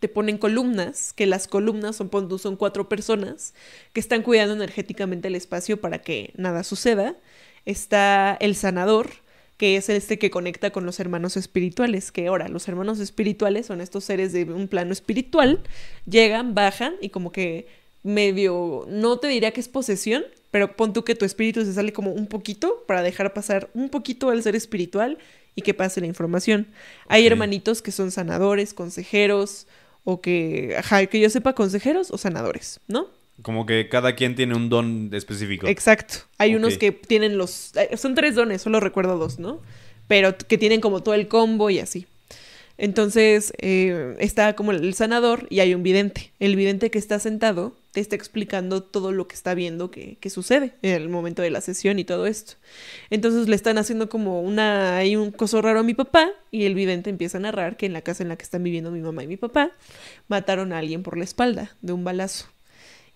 [0.00, 3.54] te ponen columnas, que las columnas son, son cuatro personas
[3.92, 7.14] que están cuidando energéticamente el espacio para que nada suceda.
[7.66, 9.10] Está el sanador,
[9.58, 13.82] que es este que conecta con los hermanos espirituales, que ahora los hermanos espirituales son
[13.82, 15.60] estos seres de un plano espiritual,
[16.06, 17.66] llegan, bajan y como que
[18.02, 21.92] medio, no te diría que es posesión, pero pon tú que tu espíritu se sale
[21.92, 25.18] como un poquito para dejar pasar un poquito al ser espiritual
[25.54, 26.66] y que pase la información.
[27.08, 29.66] Hay hermanitos que son sanadores, consejeros,
[30.04, 33.08] o que, ajá, que yo sepa, consejeros o sanadores, ¿no?
[33.42, 35.66] Como que cada quien tiene un don específico.
[35.66, 36.16] Exacto.
[36.38, 37.74] Hay unos que tienen los...
[37.76, 39.60] eh, Son tres dones, solo recuerdo dos, ¿no?
[40.08, 42.06] Pero que tienen como todo el combo y así.
[42.76, 46.32] Entonces, eh, está como el sanador y hay un vidente.
[46.38, 50.30] El vidente que está sentado te está explicando todo lo que está viendo que, que
[50.30, 52.54] sucede en el momento de la sesión y todo esto.
[53.10, 54.96] Entonces le están haciendo como una...
[54.96, 57.92] Hay un coso raro a mi papá y el vidente empieza a narrar que en
[57.92, 59.72] la casa en la que están viviendo mi mamá y mi papá
[60.28, 62.46] mataron a alguien por la espalda de un balazo.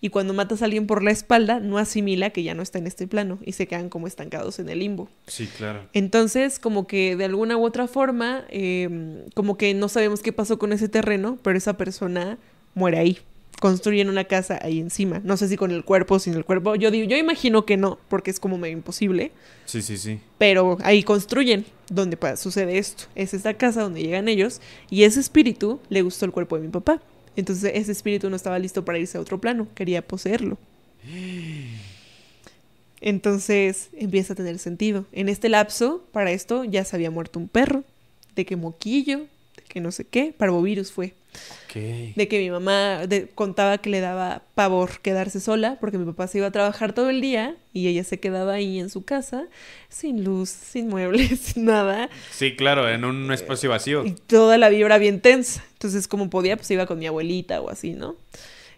[0.01, 2.85] Y cuando matas a alguien por la espalda, no asimila que ya no está en
[2.85, 5.09] este plano y se quedan como estancados en el limbo.
[5.25, 5.87] Sí, claro.
[5.93, 10.59] Entonces, como que de alguna u otra forma, eh, como que no sabemos qué pasó
[10.59, 12.37] con ese terreno, pero esa persona
[12.73, 13.19] muere ahí.
[13.59, 15.21] Construyen una casa ahí encima.
[15.23, 16.75] No sé si con el cuerpo o sin el cuerpo.
[16.75, 19.31] Yo digo, yo imagino que no, porque es como medio imposible.
[19.65, 20.19] Sí, sí, sí.
[20.37, 23.05] Pero ahí construyen donde sucede esto.
[23.15, 26.69] Es esta casa donde llegan ellos y ese espíritu le gustó el cuerpo de mi
[26.69, 27.01] papá.
[27.35, 30.57] Entonces ese espíritu no estaba listo para irse a otro plano, quería poseerlo.
[33.01, 35.05] Entonces empieza a tener sentido.
[35.11, 37.83] En este lapso, para esto ya se había muerto un perro,
[38.35, 41.13] de que moquillo, de que no sé qué, parvovirus fue.
[42.15, 46.27] De que mi mamá de- contaba que le daba pavor quedarse sola porque mi papá
[46.27, 49.47] se iba a trabajar todo el día y ella se quedaba ahí en su casa
[49.89, 54.05] sin luz, sin muebles, sin nada Sí, claro, en un espacio vacío.
[54.05, 55.63] y toda la vibra bien tensa.
[55.73, 58.15] Entonces, como podía, pues iba con mi abuelita o así, ¿no?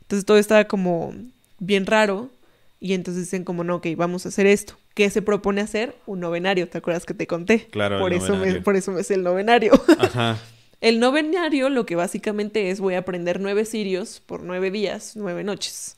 [0.01, 1.13] Entonces todo estaba como
[1.59, 2.31] bien raro
[2.79, 4.75] y entonces dicen como, no, ok, vamos a hacer esto.
[4.95, 5.95] ¿Qué se propone hacer?
[6.07, 7.67] Un novenario, ¿te acuerdas que te conté?
[7.69, 9.73] Claro, el por eso me, por eso me sé el novenario.
[9.99, 10.39] Ajá.
[10.79, 15.43] El novenario lo que básicamente es voy a aprender nueve sirios por nueve días, nueve
[15.43, 15.97] noches.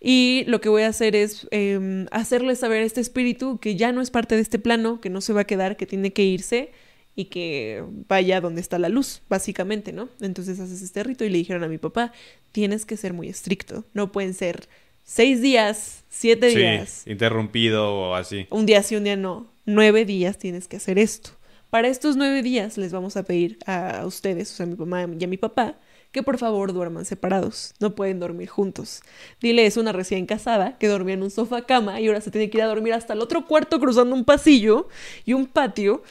[0.00, 3.92] Y lo que voy a hacer es eh, hacerle saber a este espíritu que ya
[3.92, 6.22] no es parte de este plano, que no se va a quedar, que tiene que
[6.22, 6.70] irse
[7.16, 10.10] y que vaya donde está la luz, básicamente, ¿no?
[10.20, 12.12] Entonces haces este rito y le dijeron a mi papá,
[12.52, 14.68] tienes que ser muy estricto, no pueden ser
[15.02, 18.46] seis días, siete días, interrumpido o así.
[18.50, 19.50] un día sí, un día no.
[19.64, 21.30] Nueve días tienes que hacer esto.
[21.76, 25.06] Para estos nueve días les vamos a pedir a ustedes, o sea, a mi mamá
[25.20, 25.74] y a mi papá,
[26.10, 27.74] que por favor duerman separados.
[27.80, 29.02] No pueden dormir juntos.
[29.42, 32.48] Dile, es una recién casada que dormía en un sofá cama y ahora se tiene
[32.48, 34.88] que ir a dormir hasta el otro cuarto cruzando un pasillo
[35.26, 36.02] y un patio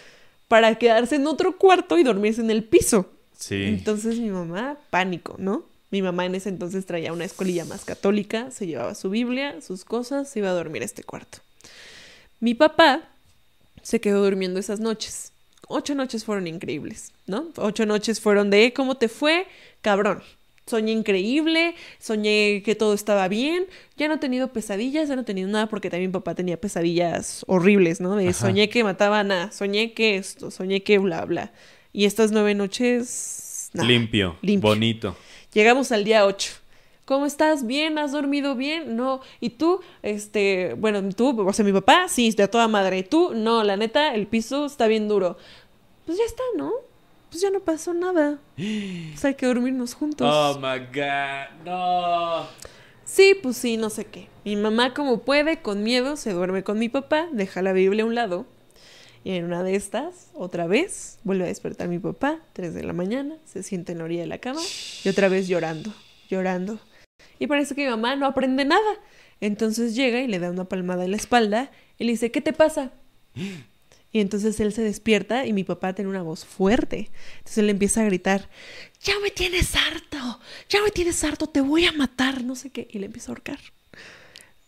[0.47, 3.09] para quedarse en otro cuarto y dormirse en el piso.
[3.35, 3.63] Sí.
[3.63, 5.63] Entonces mi mamá, pánico, ¿no?
[5.89, 9.83] Mi mamá en ese entonces traía una escuelilla más católica, se llevaba su Biblia, sus
[9.83, 11.39] cosas, se iba a dormir a este cuarto.
[12.39, 13.01] Mi papá
[13.81, 15.31] se quedó durmiendo esas noches.
[15.67, 17.49] Ocho noches fueron increíbles, ¿no?
[17.57, 19.47] Ocho noches fueron de ¿cómo te fue?
[19.81, 20.21] Cabrón.
[20.67, 25.25] Soñé increíble, soñé que todo estaba bien, ya no he tenido pesadillas, ya no he
[25.25, 28.15] tenido nada porque también papá tenía pesadillas horribles, ¿no?
[28.15, 28.47] De Ajá.
[28.47, 31.53] soñé que mataban a, soñé que esto, soñé que bla, bla.
[31.93, 33.69] Y estas nueve noches...
[33.73, 33.87] nada.
[33.87, 34.69] limpio, limpio.
[34.69, 35.15] bonito.
[35.53, 36.64] Llegamos al día 8.
[37.05, 37.67] ¿Cómo estás?
[37.67, 37.99] ¿Bien?
[37.99, 38.95] ¿Has dormido bien?
[38.95, 39.21] No.
[39.39, 39.79] ¿Y tú?
[40.01, 43.03] Este, bueno, tú, o sea, mi papá, sí, de toda madre.
[43.03, 43.31] ¿Tú?
[43.35, 45.37] No, la neta, el piso está bien duro.
[46.05, 46.71] Pues ya está, ¿no?
[47.29, 48.39] Pues ya no pasó nada.
[48.55, 50.27] Pues hay que dormirnos juntos.
[50.27, 52.47] Oh my god, no.
[53.03, 54.27] Sí, pues sí, no sé qué.
[54.43, 58.07] Mi mamá, como puede, con miedo, se duerme con mi papá, deja la Biblia a
[58.07, 58.45] un lado.
[59.23, 62.93] Y en una de estas, otra vez, vuelve a despertar mi papá, 3 de la
[62.93, 64.61] mañana, se sienta en la orilla de la cama
[65.03, 65.91] y otra vez llorando,
[66.29, 66.79] llorando.
[67.39, 68.99] Y parece que mi mamá no aprende nada.
[69.41, 72.53] Entonces llega y le da una palmada en la espalda y le dice, ¿qué te
[72.53, 72.91] pasa?
[74.11, 77.09] Y entonces él se despierta y mi papá tiene una voz fuerte.
[77.39, 78.49] Entonces él empieza a gritar,
[79.01, 80.39] ya me tienes harto,
[80.69, 82.87] ya me tienes harto, te voy a matar, no sé qué.
[82.89, 83.59] Y le empieza a ahorcar.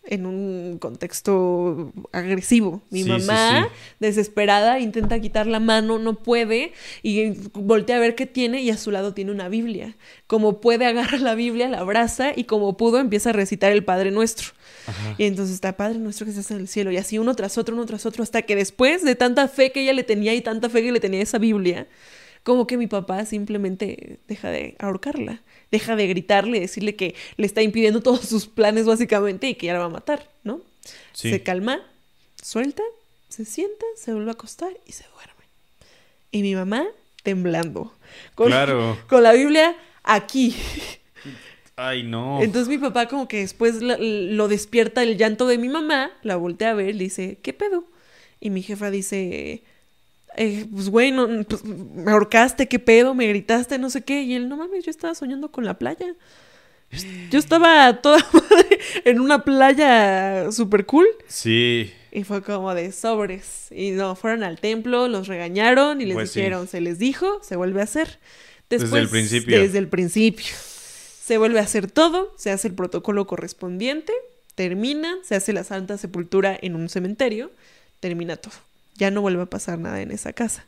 [0.08, 2.82] En un contexto agresivo.
[2.90, 3.76] Mi Sí, mamá, sí.
[4.00, 6.74] desesperada, intenta quitar la mano, no puede,
[7.04, 9.96] y voltea a ver qué tiene, y a su lado tiene una Biblia.
[10.28, 14.12] Como puede, agarra la Biblia, la abraza, y como pudo, empieza a recitar el Padre
[14.12, 14.50] Nuestro.
[15.18, 17.76] Y entonces está Padre Nuestro que estás en el cielo, y así uno tras otro,
[17.76, 20.70] uno tras otro, hasta que después de tanta fe que ella le tenía y tanta
[20.70, 21.88] fe que le tenía esa Biblia,
[22.44, 27.62] como que mi papá simplemente deja de ahorcarla, deja de gritarle, decirle que le está
[27.62, 30.62] impidiendo todos sus planes básicamente y que ya la va a matar, ¿no?
[31.14, 31.30] Sí.
[31.32, 31.82] Se calma,
[32.42, 32.84] suelta,
[33.30, 35.34] se sienta, se vuelve a acostar y se duerme.
[36.32, 36.86] Y mi mamá
[37.24, 37.94] temblando,
[38.36, 38.98] con, Claro.
[39.10, 40.56] con la Biblia aquí.
[41.76, 42.42] Ay, no.
[42.42, 46.36] Entonces mi papá como que después la- lo despierta el llanto de mi mamá, la
[46.36, 47.86] voltea a ver, le dice, ¿qué pedo?
[48.40, 49.64] Y mi jefa dice,
[50.38, 53.14] eh, pues güey, no, pues, me ahorcaste, ¿qué pedo?
[53.14, 54.22] Me gritaste, no sé qué.
[54.22, 56.16] Y él, no mames, yo estaba soñando con la playa.
[57.30, 61.08] Yo estaba toda madre en una playa súper cool.
[61.28, 61.92] Sí.
[62.12, 63.68] Y fue como de sobres.
[63.72, 66.40] Y no, fueron al templo, los regañaron y les Pues sí.
[66.40, 68.20] dijeron, se les dijo, se vuelve a hacer.
[68.70, 69.60] Desde el principio.
[69.60, 70.46] Desde el principio.
[70.56, 74.14] Se vuelve a hacer todo, se hace el protocolo correspondiente,
[74.56, 77.52] termina, se hace la santa sepultura en un cementerio,
[78.00, 78.54] termina todo.
[78.98, 80.66] Ya no vuelve a pasar nada en esa casa.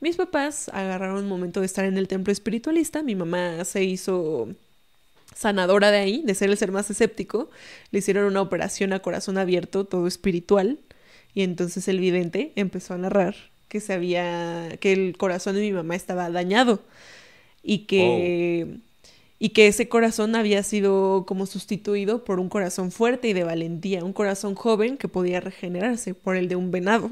[0.00, 4.48] Mis papás agarraron un momento de estar en el templo espiritualista, mi mamá se hizo
[5.34, 7.50] sanadora de ahí, de ser el ser más escéptico,
[7.90, 10.78] le hicieron una operación a corazón abierto, todo espiritual,
[11.34, 13.34] y entonces el vidente empezó a narrar
[13.68, 16.80] que se había, que el corazón de mi mamá estaba dañado
[17.62, 18.78] y que,
[19.40, 24.04] y que ese corazón había sido como sustituido por un corazón fuerte y de valentía,
[24.04, 27.10] un corazón joven que podía regenerarse por el de un venado.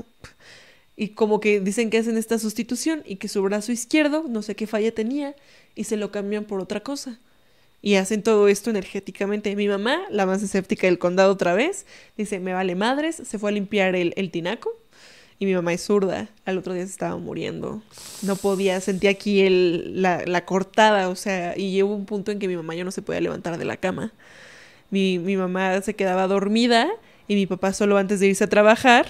[0.97, 4.55] Y como que dicen que hacen esta sustitución y que su brazo izquierdo, no sé
[4.55, 5.35] qué falla tenía,
[5.75, 7.19] y se lo cambian por otra cosa.
[7.81, 9.57] Y hacen todo esto energéticamente.
[9.57, 11.87] Mi mamá, la más escéptica del condado otra vez,
[12.17, 14.71] dice, me vale madres, se fue a limpiar el, tinaco.
[15.39, 17.83] Y mi mamá es zurda, al otro día se estaba muriendo.
[18.23, 22.47] No podía, sentía aquí la, la cortada, o sea, y llegó un punto en que
[22.47, 24.13] mi mamá ya no se podía levantar de la cama.
[24.91, 26.89] Mi, mi mamá se quedaba dormida
[27.27, 29.09] y mi papá solo antes de irse a trabajar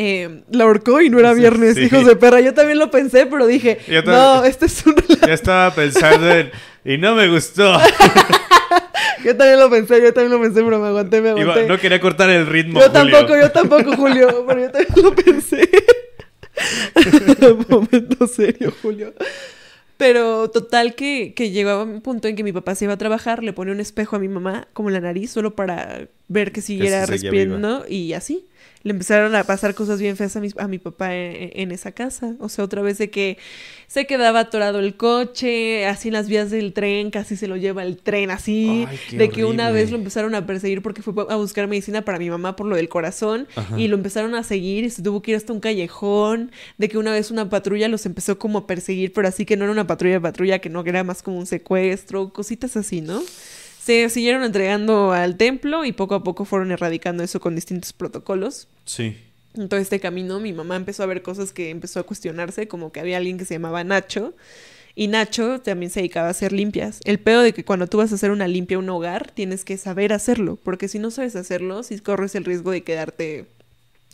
[0.00, 1.82] eh, la ahorcó y no era viernes, sí.
[1.82, 2.40] hijos de perra.
[2.40, 4.94] Yo también lo pensé, pero dije, Yo no, este es un
[5.26, 6.52] Ya estaba pensando en.
[6.84, 7.76] Y no me gustó.
[9.24, 11.66] Yo también lo pensé, yo también lo pensé, pero me aguanté, me Iba- aguanté.
[11.66, 12.78] no quería cortar el ritmo.
[12.80, 12.92] yo Julio.
[13.18, 15.68] tampoco, yo tampoco, Julio, pero yo también lo pensé.
[17.68, 19.12] Momento serio, Julio.
[19.98, 22.98] Pero total que, que llegó a un punto en que mi papá se iba a
[22.98, 26.52] trabajar, le pone un espejo a mi mamá como en la nariz solo para ver
[26.52, 28.46] que siguiera respirando y así.
[28.84, 31.90] Le empezaron a pasar cosas bien feas a mi, a mi papá en, en esa
[31.90, 32.36] casa.
[32.38, 33.38] O sea, otra vez de que
[33.88, 37.82] se quedaba atorado el coche, así en las vías del tren, casi se lo lleva
[37.82, 38.86] el tren así.
[38.86, 42.18] Ay, de que una vez lo empezaron a perseguir porque fue a buscar medicina para
[42.18, 43.48] mi mamá por lo del corazón
[43.78, 46.98] y lo empezaron a seguir y se tuvo que ir hasta un callejón, de que
[46.98, 49.86] una vez una patrulla los empezó como a perseguir, pero así que no era una
[49.86, 53.22] patrulla de patrulla, que no que era más como un secuestro, cositas así, ¿no?
[53.82, 58.68] Se siguieron entregando al templo y poco a poco fueron erradicando eso con distintos protocolos.
[58.84, 59.16] Sí.
[59.58, 62.92] En todo este camino mi mamá empezó a ver cosas que empezó a cuestionarse, como
[62.92, 64.34] que había alguien que se llamaba Nacho.
[64.94, 67.00] Y Nacho también se dedicaba a hacer limpias.
[67.04, 69.76] El pedo de que cuando tú vas a hacer una limpia un hogar, tienes que
[69.76, 73.46] saber hacerlo, porque si no sabes hacerlo, sí corres el riesgo de quedarte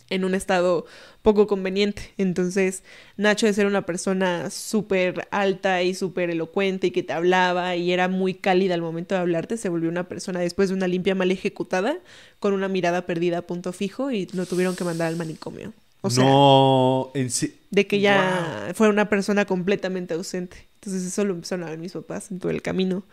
[0.09, 0.85] en un estado
[1.21, 2.13] poco conveniente.
[2.17, 2.83] Entonces,
[3.17, 7.91] Nacho de ser una persona súper alta y súper elocuente y que te hablaba y
[7.91, 11.15] era muy cálida al momento de hablarte, se volvió una persona después de una limpia
[11.15, 11.97] mal ejecutada,
[12.39, 15.73] con una mirada perdida a punto fijo y lo tuvieron que mandar al manicomio.
[16.01, 17.11] O sea, no.
[17.15, 17.55] En sí.
[17.71, 20.67] de que ya fue una persona completamente ausente.
[20.75, 23.03] Entonces eso lo empezaron a ver mis papás en todo el camino.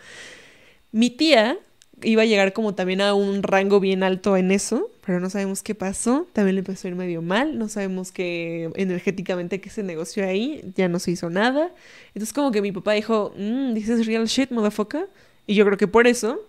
[0.90, 1.58] Mi tía
[2.02, 5.62] iba a llegar como también a un rango bien alto en eso, pero no sabemos
[5.62, 6.26] qué pasó.
[6.32, 7.58] También le empezó a ir medio mal.
[7.58, 10.62] No sabemos qué energéticamente qué se negoció ahí.
[10.76, 11.70] Ya no se hizo nada.
[12.14, 15.08] Entonces como que mi papá dijo, mm, this is real shit, motherfucker.
[15.46, 16.40] Y yo creo que por eso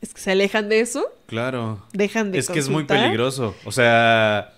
[0.00, 1.82] es que se alejan de eso, Claro.
[1.92, 3.54] dejan de Es que es muy peligroso.
[3.64, 4.52] O sea.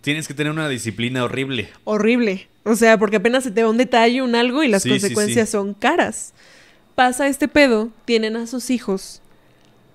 [0.00, 1.68] Tienes que tener una disciplina horrible.
[1.84, 2.48] horrible.
[2.64, 5.00] O sea, porque apenas se te va un detalle, un algo y las Sí, sí,
[5.00, 5.52] consecuencias sí.
[5.52, 6.34] son caras.
[6.94, 9.22] Pasa este pedo, tienen a sus hijos,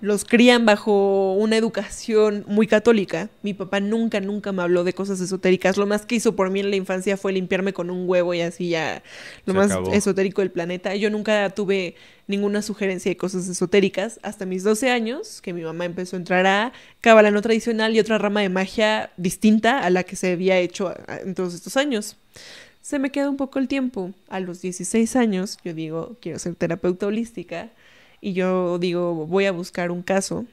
[0.02, 3.30] los crían bajo una educación muy católica.
[3.44, 5.76] Mi papá nunca, nunca me habló de cosas esotéricas.
[5.76, 8.42] Lo más que hizo por mí en la infancia fue limpiarme con un huevo y
[8.42, 9.04] así ya
[9.46, 9.92] lo Se más acabó.
[9.92, 10.96] esotérico del planeta.
[10.96, 11.96] Yo nunca tuve
[12.28, 16.46] ninguna sugerencia de cosas esotéricas hasta mis 12 años, que mi mamá empezó a entrar
[16.46, 16.72] a
[17.02, 20.94] cábala no tradicional y otra rama de magia distinta a la que se había hecho
[21.26, 22.16] en todos estos años.
[22.82, 24.14] Se me queda un poco el tiempo.
[24.30, 27.70] A los 16 años, yo digo, quiero ser terapeuta holística.
[28.22, 30.46] Y yo digo, voy a buscar un caso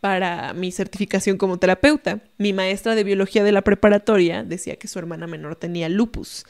[0.00, 2.20] para mi certificación como terapeuta.
[2.38, 6.44] Mi maestra de biología de la preparatoria decía que su hermana menor tenía lupus.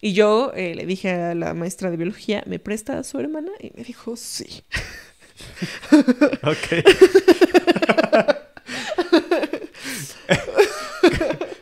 [0.00, 3.50] Y yo eh, le dije a la maestra de biología, ¿me presta a su hermana?
[3.60, 4.62] Y me dijo, sí.
[6.42, 6.84] Ok.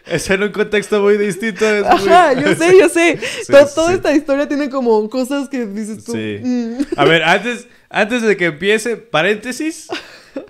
[0.07, 1.67] es en un contexto muy distinto.
[1.69, 3.19] es muy- Ajá, yo sé, yo sé.
[3.45, 6.13] Sí, To- sí, toda esta historia tiene como cosas que dices tú.
[6.13, 6.39] Sí.
[6.43, 6.79] "Mm".
[6.97, 9.89] A ver, antes, antes de que empiece, paréntesis.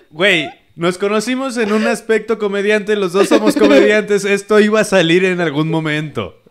[0.09, 4.25] Güey, nos conocimos en un aspecto comediante, los dos somos comediantes.
[4.25, 6.41] Esto iba a salir en algún momento.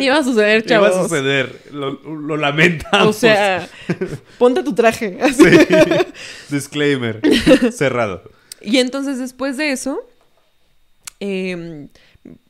[0.00, 0.96] Iba a suceder, Iba chavos.
[0.96, 1.56] a suceder.
[1.70, 3.08] Lo, lo lamentamos.
[3.08, 3.68] O sea,
[4.38, 5.18] ponte tu traje.
[5.32, 5.44] Sí.
[6.50, 7.20] Disclaimer.
[7.72, 8.22] Cerrado.
[8.60, 10.00] Y entonces después de eso,
[11.20, 11.88] em,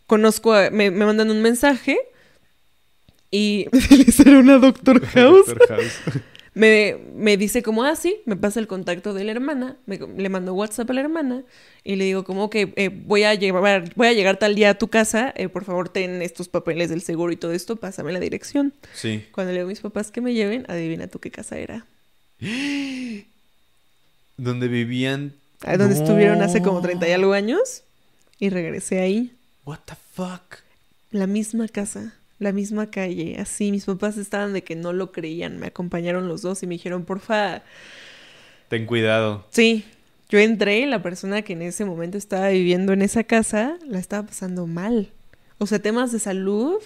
[0.06, 1.98] conozco, a- me, me mandan un mensaje
[3.31, 3.66] y
[4.27, 5.47] era una Doctor House.
[5.47, 5.93] Doctor House.
[6.55, 10.29] Me, me dice como, ah, sí, me pasa el contacto de la hermana, me- le
[10.29, 11.45] mando WhatsApp a la hermana
[11.83, 14.74] y le digo como que eh, voy, a llevar, voy a llegar tal día a
[14.74, 18.20] tu casa, eh, por favor ten estos papeles del seguro y todo esto, pásame la
[18.20, 18.74] dirección.
[18.95, 19.24] Sí.
[19.33, 21.87] Cuando le digo a mis papás que me lleven, adivina tú qué casa era.
[24.37, 25.35] Donde vivían.
[25.65, 26.83] A donde estuvieron hace como No.
[26.83, 27.83] 30 y algo años
[28.39, 29.33] y regresé ahí.
[29.65, 30.59] What the fuck.
[31.12, 33.70] La misma casa, la misma calle, así.
[33.70, 35.59] Mis papás estaban de que no lo creían.
[35.59, 37.62] Me acompañaron los dos y me dijeron, porfa,
[38.69, 39.47] Ten cuidado.
[39.51, 39.85] sí.
[40.28, 44.27] Yo entré, la persona que en ese momento estaba viviendo en esa casa la estaba
[44.28, 45.10] pasando mal.
[45.59, 46.78] O sea, temas de salud,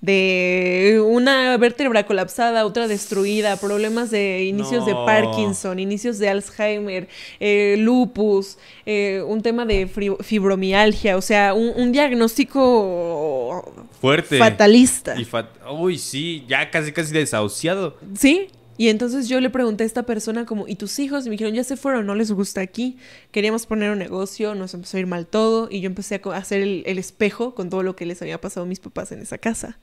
[0.00, 4.94] de una vértebra colapsada, otra destruida, problemas de inicios de.
[4.94, 7.08] Parkinson, inicios de Alzheimer,
[7.40, 9.86] eh, lupus, eh, un tema de
[10.22, 13.70] fibromialgia, o sea, un, un diagnóstico
[14.04, 14.38] Fuerte.
[14.38, 15.18] fatalista.
[15.18, 17.96] Y fat- Uy, sí, ya casi casi desahuciado.
[18.18, 21.24] Sí, y entonces yo le pregunté a esta persona como, ¿y tus hijos?
[21.24, 22.98] Y me dijeron, ya se fueron, no les gusta aquí.
[23.30, 26.60] Queríamos poner un negocio, nos empezó a ir mal todo y yo empecé a hacer
[26.60, 29.38] el, el espejo con todo lo que les había pasado a mis papás en esa
[29.38, 29.78] casa.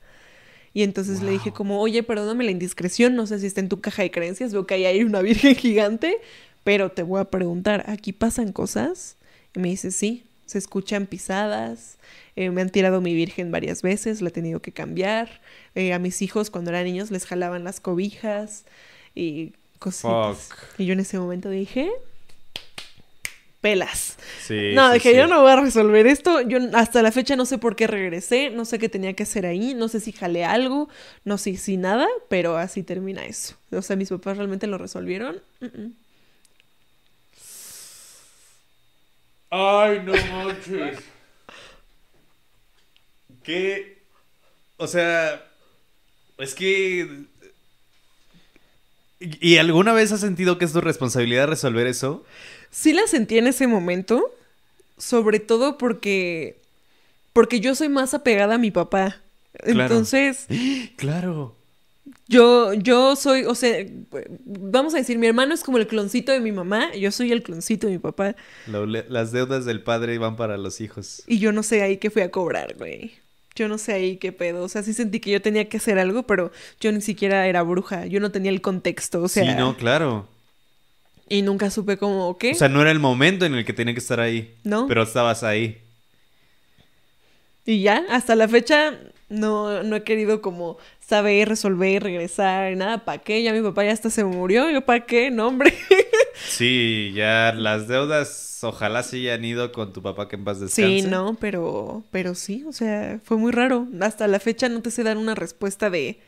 [0.72, 3.80] Y entonces le dije como, oye, perdóname la indiscreción, no sé si está en tu
[3.80, 6.16] caja de creencias, veo que ahí hay una virgen gigante,
[6.62, 9.16] pero te voy a preguntar, ¿aquí pasan cosas?
[9.54, 11.98] Y me dice, sí, se escuchan pisadas,
[12.36, 15.40] eh, me han tirado mi virgen varias veces, la he tenido que cambiar.
[15.74, 18.64] Eh, a mis hijos cuando eran niños les jalaban las cobijas
[19.14, 20.48] y cositas.
[20.48, 20.58] Fuck.
[20.78, 21.90] Y yo en ese momento dije,
[23.60, 24.16] pelas.
[24.42, 24.72] Sí.
[24.74, 25.16] no, sí, dije, sí.
[25.16, 26.40] yo no voy a resolver esto.
[26.42, 29.46] Yo hasta la fecha no sé por qué regresé, no sé qué tenía que hacer
[29.46, 30.88] ahí, no sé si jalé algo,
[31.24, 33.56] no sé si nada, pero así termina eso.
[33.70, 35.40] O sea, mis papás realmente lo resolvieron.
[35.60, 35.92] Mm, mm.
[39.50, 41.11] Ay, no manches.
[43.42, 43.98] ¿Qué?
[44.76, 45.44] O sea,
[46.38, 47.24] es que...
[49.20, 52.24] ¿Y alguna vez has sentido que es tu responsabilidad resolver eso?
[52.70, 54.34] Sí la sentí en ese momento,
[54.98, 56.56] sobre todo porque
[57.32, 59.20] porque yo soy más apegada a mi papá.
[59.62, 59.82] Claro.
[59.82, 60.46] Entonces,
[60.96, 61.54] Claro.
[62.26, 63.86] yo yo soy, o sea,
[64.44, 67.44] vamos a decir, mi hermano es como el cloncito de mi mamá, yo soy el
[67.44, 68.34] cloncito de mi papá
[68.66, 71.22] Lo- las deudas del padre van para los hijos.
[71.28, 73.12] y yo no sé ahí qué fui a cobrar, güey.
[73.54, 74.64] Yo no sé ahí qué pedo.
[74.64, 77.62] O sea, sí sentí que yo tenía que hacer algo, pero yo ni siquiera era
[77.62, 78.06] bruja.
[78.06, 79.22] Yo no tenía el contexto.
[79.22, 80.26] O sea, sí, no, claro.
[81.28, 82.52] y nunca supe cómo, ¿qué?
[82.52, 84.54] O sea, no era el momento en el que tenía que estar ahí.
[84.64, 84.86] No.
[84.86, 85.78] Pero estabas ahí.
[87.64, 88.98] Y ya, hasta la fecha
[89.28, 93.04] no, no he querido como saber, resolver, regresar, nada.
[93.04, 93.42] ¿Para qué?
[93.42, 94.70] Ya mi papá ya hasta se murió.
[94.70, 95.30] ¿Yo para qué?
[95.30, 95.74] No, hombre.
[96.48, 101.00] Sí, ya las deudas ojalá se hayan ido con tu papá que en paz descanse.
[101.00, 103.86] Sí, no, pero, pero sí, o sea, fue muy raro.
[104.00, 106.20] Hasta la fecha no te sé dar una respuesta de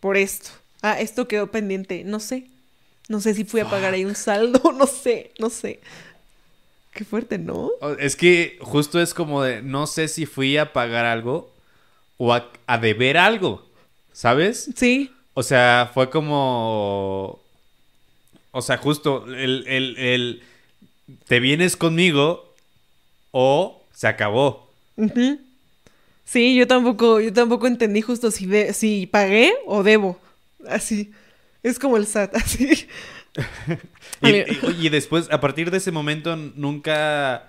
[0.00, 0.50] por esto.
[0.82, 2.04] Ah, esto quedó pendiente.
[2.04, 2.46] No sé.
[3.08, 4.60] No sé si fui a pagar ahí un saldo.
[4.72, 5.80] No sé, no sé.
[6.92, 7.70] Qué fuerte, ¿no?
[7.98, 11.50] Es que justo es como de, no sé si fui a pagar algo
[12.18, 13.66] o a, a deber algo,
[14.12, 14.70] ¿sabes?
[14.76, 15.10] Sí.
[15.34, 17.41] O sea, fue como...
[18.52, 20.42] O sea, justo el, el, el...
[21.26, 22.54] Te vienes conmigo
[23.32, 24.70] o se acabó.
[26.24, 30.18] Sí, yo tampoco, yo tampoco entendí justo si, de- si pagué o debo.
[30.68, 31.10] Así.
[31.62, 32.86] Es como el SAT, así.
[34.22, 37.48] Y, y- y después, a partir de ese momento, nunca...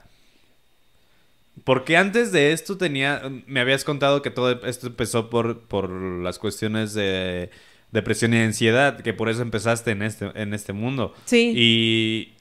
[1.63, 3.21] Porque antes de esto tenía...
[3.45, 7.51] Me habías contado que todo esto empezó por, por las cuestiones de
[7.93, 11.13] depresión y ansiedad, que por eso empezaste en este, en este mundo.
[11.25, 11.53] Sí.
[11.55, 12.33] Y,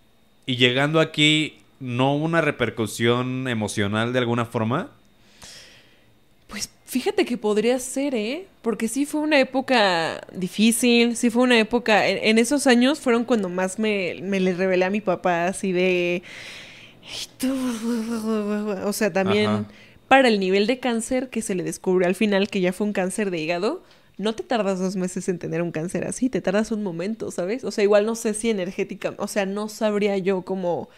[0.46, 4.90] y llegando aquí, ¿no hubo una repercusión emocional de alguna forma?
[6.48, 8.46] Pues fíjate que podría ser, ¿eh?
[8.62, 13.24] Porque sí fue una época difícil, sí fue una época, en, en esos años fueron
[13.24, 16.22] cuando más me, me le revelé a mi papá, así de,
[18.84, 19.64] O sea, también Ajá.
[20.08, 22.92] para el nivel de cáncer que se le descubrió al final, que ya fue un
[22.92, 23.82] cáncer de hígado,
[24.18, 27.64] no te tardas dos meses en tener un cáncer así, te tardas un momento, ¿sabes?
[27.64, 30.88] O sea, igual no sé si energética, o sea, no sabría yo como,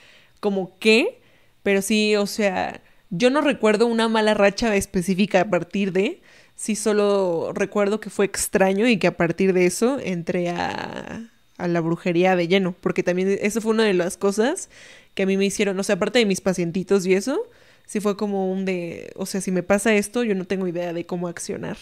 [0.41, 1.21] como qué,
[1.63, 6.23] pero sí, o sea, yo no recuerdo una mala racha específica a partir de,
[6.57, 11.69] sí solo recuerdo que fue extraño y que a partir de eso entré a, a
[11.69, 14.69] la brujería de lleno, porque también eso fue una de las cosas
[15.15, 17.49] que a mí me hicieron, o sea, aparte de mis pacientitos y eso,
[17.87, 20.93] sí fue como un de, o sea, si me pasa esto, yo no tengo idea
[20.93, 21.77] de cómo accionar.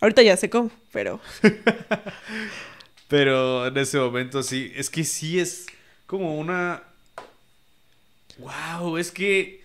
[0.00, 1.20] Ahorita ya sé cómo, pero
[3.08, 5.66] Pero en ese momento sí, es que sí es
[6.06, 6.82] como una...
[8.38, 9.64] Wow, es que...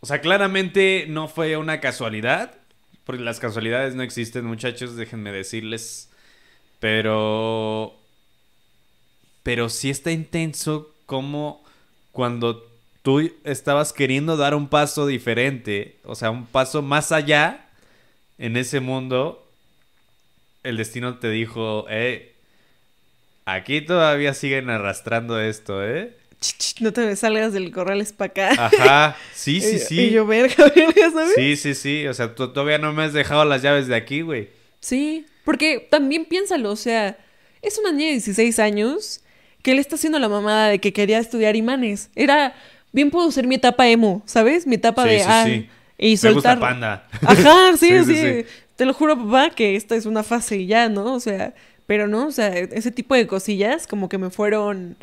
[0.00, 2.54] O sea, claramente no fue una casualidad,
[3.04, 6.10] porque las casualidades no existen, muchachos, déjenme decirles.
[6.80, 7.94] Pero...
[9.44, 11.64] Pero sí está intenso como
[12.12, 12.68] cuando
[13.02, 17.69] tú estabas queriendo dar un paso diferente, o sea, un paso más allá
[18.40, 19.46] en ese mundo,
[20.64, 22.32] el destino te dijo, eh,
[23.44, 26.16] aquí todavía siguen arrastrando esto, ¿eh?
[26.80, 28.66] no te salgas del corral es para acá.
[28.66, 30.00] Ajá, sí, sí, sí.
[30.00, 31.34] Y yo, verga, verga, ¿sabes?
[31.36, 34.22] Sí, sí, sí, o sea, tú todavía no me has dejado las llaves de aquí,
[34.22, 34.48] güey.
[34.80, 37.18] Sí, porque también piénsalo, o sea,
[37.60, 39.20] es una niña de 16 años
[39.62, 42.08] que le está haciendo la mamada de que quería estudiar imanes.
[42.16, 42.54] Era,
[42.90, 44.66] bien puedo ser mi etapa emo, ¿sabes?
[44.66, 45.68] Mi etapa Sí, de, sí, ah, sí.
[46.00, 46.58] Y Me gusta soltar.
[46.60, 47.06] Panda.
[47.22, 48.44] Ajá, sí, Sí, sí, sí, sí.
[48.76, 51.12] Te lo juro, papá, que esta es una fase y ya, ¿no?
[51.14, 51.54] O sea,
[51.86, 54.96] pero no, o sea, ese tipo de cosillas como que me fueron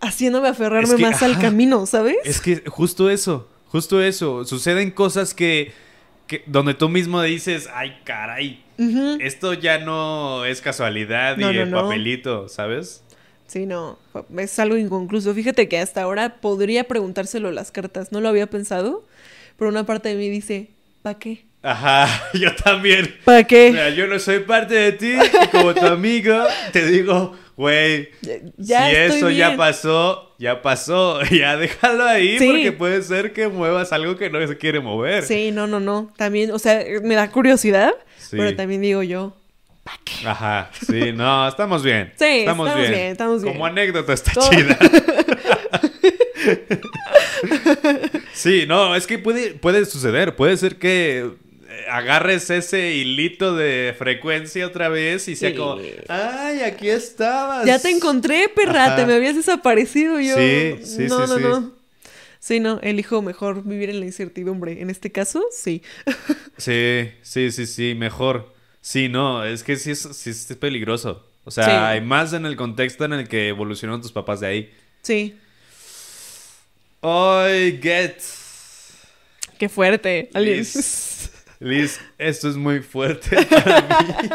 [0.00, 2.16] haciéndome aferrarme Es que, más al camino, ¿sabes?
[2.24, 4.44] Es que justo eso, justo eso.
[4.44, 5.72] Suceden cosas que,
[6.26, 8.62] que donde tú mismo dices, ay, caray,
[9.20, 11.82] esto ya no es casualidad No, y no, el no.
[11.82, 13.04] papelito, ¿sabes?
[13.46, 13.98] Sí, no,
[14.38, 15.34] es algo inconcluso.
[15.34, 19.04] Fíjate que hasta ahora podría preguntárselo las cartas, no lo había pensado,
[19.56, 20.70] pero una parte de mí dice,
[21.02, 21.44] ¿para qué?
[21.62, 23.14] Ajá, yo también.
[23.24, 23.70] ¿Para qué?
[23.70, 28.08] Mira, yo no soy parte de ti y como tu amigo te digo, güey,
[28.60, 32.46] si eso ya pasó, ya pasó, ya déjalo ahí Sí.
[32.46, 35.22] porque puede ser que muevas algo que no se quiere mover.
[35.24, 36.12] Sí, no, no, no.
[36.16, 38.36] También, o sea, me da curiosidad, Sí.
[38.38, 39.36] pero también digo yo,
[40.24, 42.12] Ajá, sí, no, estamos bien.
[42.16, 43.54] Sí, estamos bien, estamos bien.
[43.54, 44.78] Como anécdota está Todo- chida.
[48.32, 50.36] sí, no, es que puede, puede suceder.
[50.36, 51.18] Puede ser que
[51.68, 55.56] eh, agarres ese hilito de frecuencia otra vez y sea Sí.
[55.56, 57.66] como, ay, aquí estabas.
[57.66, 58.96] ya te encontré, perra, Ajá.
[58.96, 60.36] te me habías desaparecido yo.
[60.36, 61.42] Sí, sí, no, sí, no, sí.
[61.42, 61.82] no.
[62.40, 64.80] Sí, no, elijo mejor vivir en la incertidumbre.
[64.82, 65.82] En este caso, sí.
[66.56, 68.52] Sí, sí, sí, sí, mejor.
[68.80, 71.26] Sí, no, es que sí es, sí es peligroso.
[71.44, 71.70] O sea, Sí.
[71.70, 74.70] hay más en el contexto en el que evolucionaron tus papás de ahí.
[75.02, 75.36] Sí,
[77.02, 78.16] Ay, get.
[79.58, 80.30] qué fuerte.
[80.34, 81.30] Liz.
[81.60, 84.28] Liz, esto es muy fuerte para mí.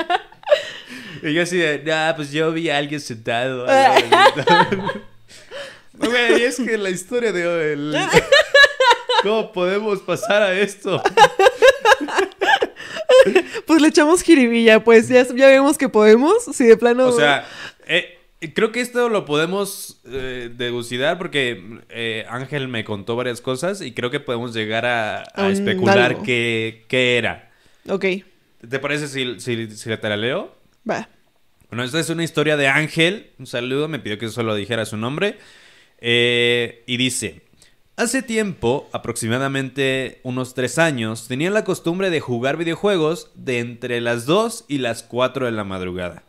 [1.23, 3.65] Y yo así de, nah, pues yo vi a alguien sentado.
[5.93, 7.95] Güey, es que la historia de hoy, el-
[9.23, 11.01] ¿Cómo podemos pasar a esto?
[13.65, 16.45] Pues le echamos jiribilla, pues ya, ya vemos que podemos.
[16.53, 17.07] Si de plano.
[17.07, 17.45] O sea,
[17.87, 23.81] eh, creo que esto lo podemos eh, delucidar porque eh, Ángel me contó varias cosas
[23.81, 27.51] y creo que podemos llegar a, especular qué, qué era.
[27.89, 28.05] Ok,
[28.67, 30.55] ¿Te parece si, si, si te la leo?
[30.89, 31.09] va.
[31.69, 33.31] Bueno, esta es una historia de Ángel.
[33.39, 35.37] Un saludo, me pidió que solo dijera su nombre.
[35.99, 37.41] Eh, y dice:
[37.97, 44.25] Hace tiempo, aproximadamente unos tres años, tenía la costumbre de jugar videojuegos de entre las
[44.25, 46.23] 2 y las 4 de la madrugada.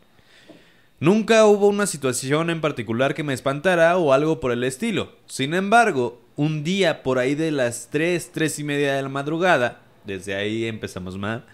[0.99, 5.13] Nunca hubo una situación en particular que me espantara o algo por el estilo.
[5.27, 9.81] Sin embargo, un día por ahí de las 3, 3 y media de la madrugada,
[10.05, 11.45] desde ahí empezamos mal.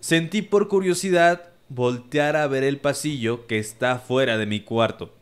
[0.00, 5.14] Sentí por curiosidad voltear a ver el pasillo que está fuera de mi cuarto.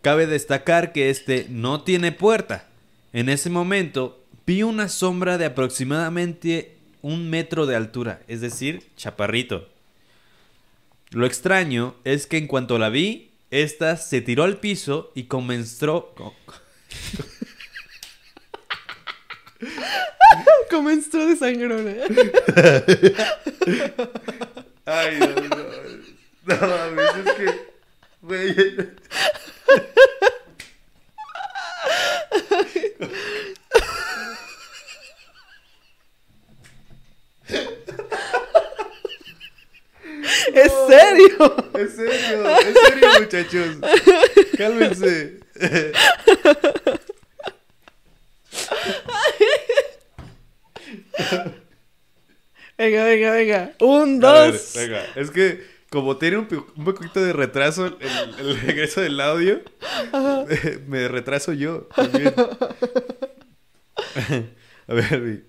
[0.00, 2.68] Cabe destacar que este no tiene puerta.
[3.12, 9.68] En ese momento vi una sombra de aproximadamente un metro de altura, es decir, chaparrito.
[11.10, 16.14] Lo extraño es que en cuanto la vi, esta se tiró al piso y comenzó...
[20.70, 21.94] Comenzó de sangrona.
[24.84, 25.56] Ay, no, no.
[26.44, 27.46] No mames, es que.
[28.22, 28.54] Güey.
[41.18, 41.56] serio?
[41.74, 43.76] En serio, en serio, muchachos.
[44.56, 45.40] Cálmense.
[52.76, 53.72] Venga, venga, venga.
[53.80, 54.72] Un, ver, dos.
[54.76, 56.46] venga, es que como tiene un,
[56.76, 57.96] un poquito de retraso el,
[58.38, 59.60] el regreso del audio,
[60.86, 62.34] me retraso yo también.
[64.88, 65.44] A ver, vi.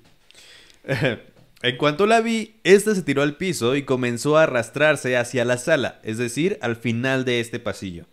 [1.62, 5.58] En cuanto la vi, esta se tiró al piso y comenzó a arrastrarse hacia la
[5.58, 8.06] sala, es decir, al final de este pasillo.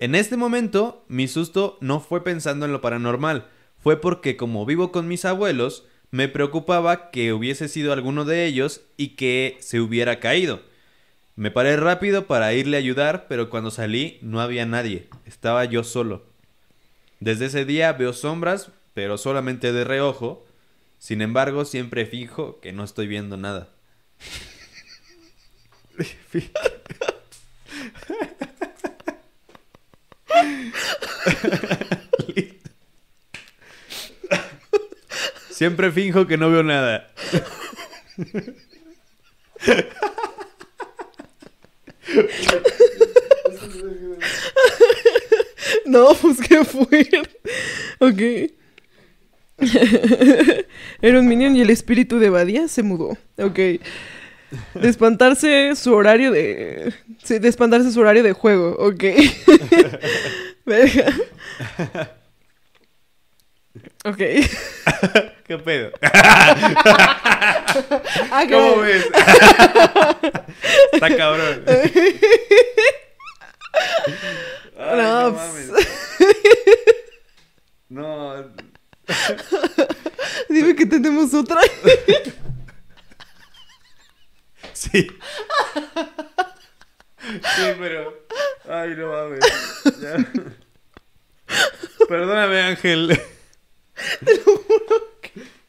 [0.00, 3.46] En este momento, mi susto no fue pensando en lo paranormal,
[3.78, 8.80] fue porque como vivo con mis abuelos, me preocupaba que hubiese sido alguno de ellos
[8.96, 10.62] y que se hubiera caído.
[11.36, 15.84] Me paré rápido para irle a ayudar, pero cuando salí no había nadie, estaba yo
[15.84, 16.24] solo.
[17.20, 20.44] Desde ese día veo sombras, pero solamente de reojo.
[20.98, 23.68] Sin embargo, siempre fijo que no estoy viendo nada.
[35.50, 37.12] Siempre finjo que no veo nada.
[45.86, 47.22] No, pues qué fuerte.
[47.98, 48.52] Ok.
[51.02, 53.16] Era un minion y el espíritu de Badía se mudó.
[53.38, 53.58] Ok.
[54.74, 56.92] De espantarse su horario de.
[57.22, 58.74] Sí, de espantarse su horario de juego.
[58.78, 59.04] Ok.
[60.64, 61.14] Verga.
[64.04, 64.16] Ok.
[65.46, 65.90] ¿Qué pedo?
[68.30, 69.06] Ah, ¿Cómo ves?
[70.92, 71.64] Está cabrón.
[71.66, 72.20] Ay,
[74.96, 75.70] No, no pues.
[75.70, 75.88] mames.
[77.88, 78.34] No.
[80.48, 81.60] Dime que tenemos otra.
[84.72, 85.08] Sí.
[87.20, 88.26] Sí, pero.
[88.68, 89.40] Ay, no mames.
[90.00, 90.16] Ya.
[92.08, 93.20] Perdóname, Ángel.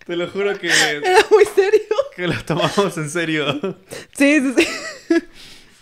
[0.05, 1.81] Te lo juro que, Era muy serio.
[2.15, 3.59] que lo tomamos en serio.
[4.15, 4.67] Sí, sí,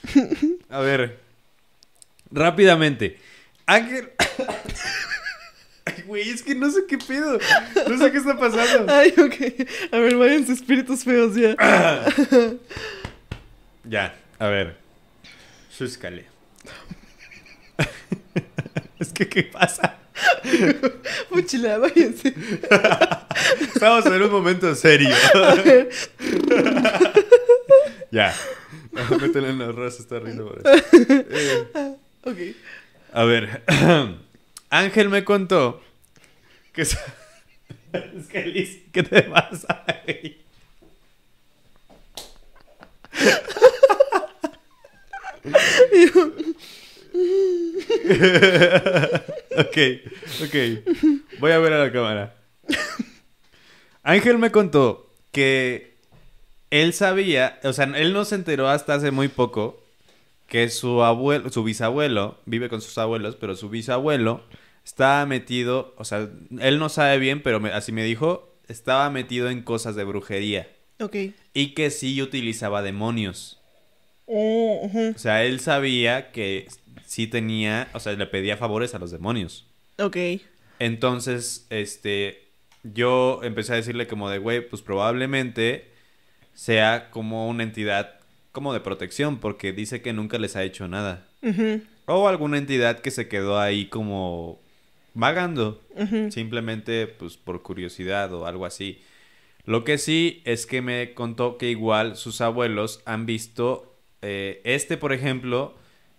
[0.06, 0.60] sí.
[0.70, 1.20] A ver.
[2.32, 3.20] Rápidamente.
[3.66, 4.14] Ángel.
[6.08, 7.38] Güey, es que no sé qué pedo.
[7.90, 8.92] No sé qué está pasando.
[8.94, 9.68] Ay, ok.
[9.92, 11.56] A ver, váyanse espíritus feos ya.
[13.90, 14.76] Ya, a ver.
[15.70, 16.26] Súscale.
[19.00, 19.96] es que, ¿qué pasa?
[21.32, 22.34] Mochila, váyanse.
[23.62, 25.08] Estamos en un momento serio.
[28.12, 28.36] ya.
[29.22, 30.84] Métele en la raza, está riendo por eso.
[31.10, 32.38] Eh, Ok.
[33.14, 33.64] a ver.
[34.70, 35.82] Ángel me contó
[36.78, 36.84] que...
[38.18, 39.84] es que Liz, ¿qué te pasa?
[40.06, 40.38] güey?
[49.58, 49.78] ok.
[51.40, 52.36] Voy a ver a la cámara.
[54.04, 55.96] Ángel me contó que
[56.70, 59.84] él sabía, o sea, él no se enteró hasta hace muy poco
[60.48, 64.44] que su abuelo, su bisabuelo, vive con sus abuelos, pero su bisabuelo
[64.88, 66.30] estaba metido, o sea,
[66.62, 70.70] él no sabe bien, pero me- así me dijo, estaba metido en cosas de brujería
[71.02, 71.16] Ok.
[71.54, 73.60] y que sí utilizaba demonios.
[74.28, 74.90] Oh.
[75.14, 76.68] O sea, él sabía que
[77.06, 79.66] sí tenía, o sea, le pedía favores a los demonios.
[80.00, 80.16] Ok.
[80.80, 82.48] Entonces, este,
[82.84, 85.92] yo empecé a decirle como de, güey, pues probablemente
[86.54, 88.20] sea como una entidad
[88.54, 91.28] como de protección, porque dice que nunca les ha hecho nada.
[92.06, 94.60] O alguna entidad que se quedó ahí como
[95.18, 95.82] vagando,
[96.30, 99.02] simplemente pues por curiosidad o algo así.
[99.66, 104.96] Lo que sí es que me contó que igual sus abuelos han visto, eh, este
[104.96, 105.76] por ejemplo,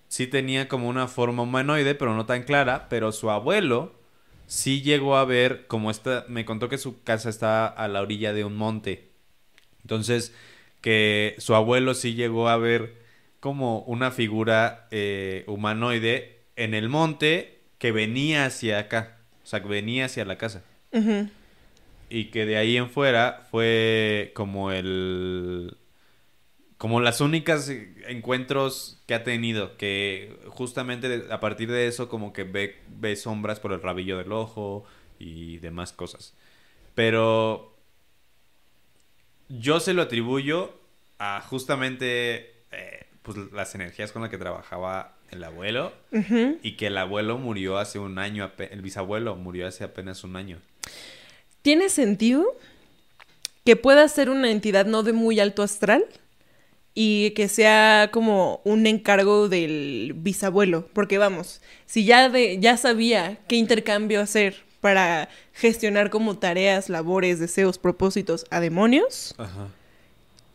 [0.09, 3.95] sí tenía como una forma humanoide, pero no tan clara, pero su abuelo
[4.47, 8.33] sí llegó a ver como esta, me contó que su casa estaba a la orilla
[8.33, 9.13] de un monte.
[9.83, 10.35] Entonces,
[10.81, 12.99] que su abuelo sí llegó a ver
[13.41, 19.69] como una figura eh, humanoide en el monte que venía hacia acá, o sea, que
[19.69, 20.63] venía hacia la casa.
[22.11, 25.77] Y que de ahí en fuera fue como el...
[26.77, 27.69] Como las únicas
[28.07, 33.59] encuentros que ha tenido, que justamente a partir de eso como que ve, ve sombras
[33.59, 34.85] por el rabillo del ojo
[35.19, 36.35] y demás cosas.
[36.95, 37.77] Pero
[39.49, 40.73] yo se lo atribuyo
[41.19, 45.93] a justamente eh, pues, las energías con las que trabajaba el abuelo
[46.63, 50.59] y que el abuelo murió hace un año, el bisabuelo murió hace apenas un año.
[51.63, 52.45] ¿Tiene sentido
[53.65, 56.05] que pueda ser una entidad no de muy alto astral
[56.95, 60.89] y que sea como un encargo del bisabuelo?
[60.93, 67.41] Porque vamos, si ya, de, ya sabía qué intercambio hacer para gestionar como tareas, labores,
[67.41, 69.69] deseos, propósitos a demonios, Ajá.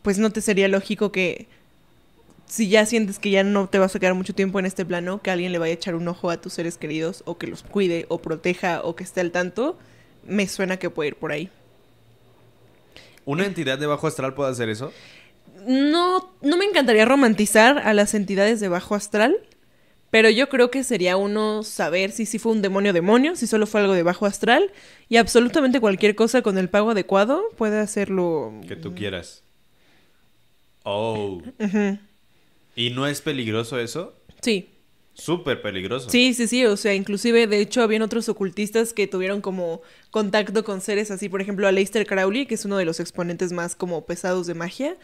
[0.01, 1.47] pues no te sería lógico que
[2.53, 5.23] si ya sientes que ya no te vas a quedar mucho tiempo en este plano,
[5.23, 7.63] que alguien le vaya a echar un ojo a tus seres queridos o que los
[7.63, 9.75] cuide o proteja o que esté al tanto,
[10.27, 11.49] me suena que puede ir por ahí.
[13.25, 14.93] ¿Una entidad de bajo astral puede hacer eso?
[15.65, 19.35] No, no me encantaría romantizar a las entidades de bajo astral,
[20.11, 23.65] pero yo creo que sería uno saber si sí fue un demonio demonio, si solo
[23.65, 24.71] fue algo de bajo astral,
[25.09, 28.53] y absolutamente cualquier cosa con el pago adecuado puede hacerlo.
[28.67, 29.41] Que tú quieras.
[30.83, 31.41] Oh.
[32.75, 34.13] ¿Y no es peligroso eso?
[34.41, 34.69] Sí,
[35.15, 36.09] Súper peligroso.
[36.09, 40.63] Sí, sí, sí, o sea, inclusive de hecho habían otros ocultistas que tuvieron como contacto
[40.63, 44.07] con seres así, por ejemplo, Aleister Crowley, que es uno de los exponentes más como
[44.07, 44.97] pesados de magia,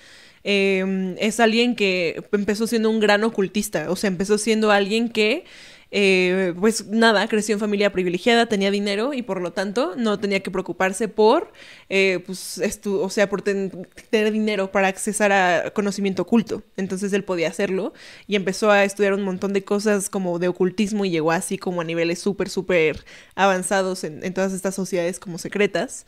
[0.43, 5.45] eh, es alguien que empezó siendo un gran ocultista, o sea, empezó siendo alguien que,
[5.91, 10.41] eh, pues nada, creció en familia privilegiada, tenía dinero y por lo tanto no tenía
[10.41, 11.51] que preocuparse por,
[11.89, 16.63] eh, pues, o sea, por ten- tener dinero para accesar a conocimiento oculto.
[16.77, 17.93] Entonces él podía hacerlo
[18.27, 21.81] y empezó a estudiar un montón de cosas como de ocultismo y llegó así como
[21.81, 23.05] a niveles súper, súper
[23.35, 26.05] avanzados en todas estas sociedades como secretas.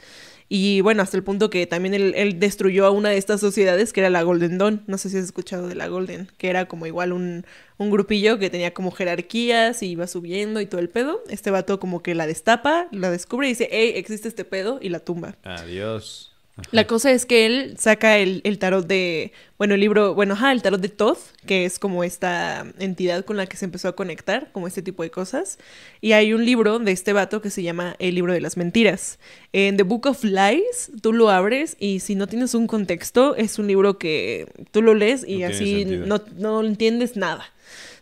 [0.54, 4.02] Y bueno, hasta el punto que también él, destruyó a una de estas sociedades que
[4.02, 4.84] era la Golden Dawn.
[4.86, 7.46] No sé si has escuchado de la Golden, que era como igual un,
[7.78, 11.24] un grupillo que tenía como jerarquías y iba subiendo y todo el pedo.
[11.30, 14.90] Este vato como que la destapa, la descubre y dice, hey, existe este pedo y
[14.90, 15.38] la tumba.
[15.44, 16.31] Adiós.
[16.72, 20.52] La cosa es que él saca el, el tarot de, bueno, el libro, bueno, ajá,
[20.52, 23.96] el tarot de Thoth, que es como esta entidad con la que se empezó a
[23.96, 25.58] conectar, como este tipo de cosas.
[26.02, 29.18] Y hay un libro de este vato que se llama El libro de las mentiras.
[29.54, 33.58] En The Book of Lies, tú lo abres y si no tienes un contexto, es
[33.58, 37.46] un libro que tú lo lees y No así no, no entiendes nada.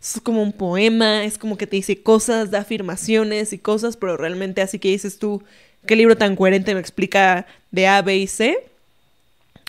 [0.01, 4.17] Es como un poema, es como que te dice cosas, da afirmaciones y cosas, pero
[4.17, 5.43] realmente así que dices tú,
[5.85, 8.57] ¿qué libro tan coherente me explica de A, B y C?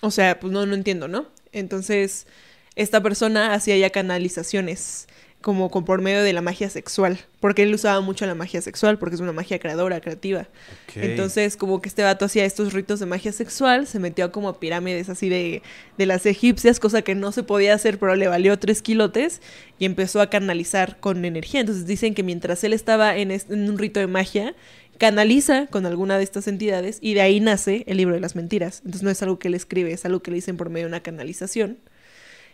[0.03, 1.27] O sea, pues no, no entiendo, ¿no?
[1.53, 2.27] Entonces,
[2.77, 5.07] esta persona hacía ya canalizaciones,
[5.41, 8.99] como con, por medio de la magia sexual, porque él usaba mucho la magia sexual,
[8.99, 10.47] porque es una magia creadora, creativa.
[10.95, 14.61] Entonces, como que este vato hacía estos ritos de magia sexual, se metió como a
[14.61, 15.63] pirámides así de,
[15.97, 19.41] de las egipcias, cosa que no se podía hacer, pero le valió tres kilotes,
[19.79, 21.61] y empezó a canalizar con energía.
[21.61, 24.55] Entonces dicen que mientras él estaba en, en un rito de magia,
[25.01, 28.79] canaliza con alguna de estas entidades, y de ahí nace el libro de las mentiras.
[28.85, 30.91] Entonces no es algo que él escribe, es algo que le dicen por medio de
[30.91, 31.79] una canalización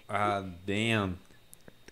[0.08, 1.16] Ah, damn.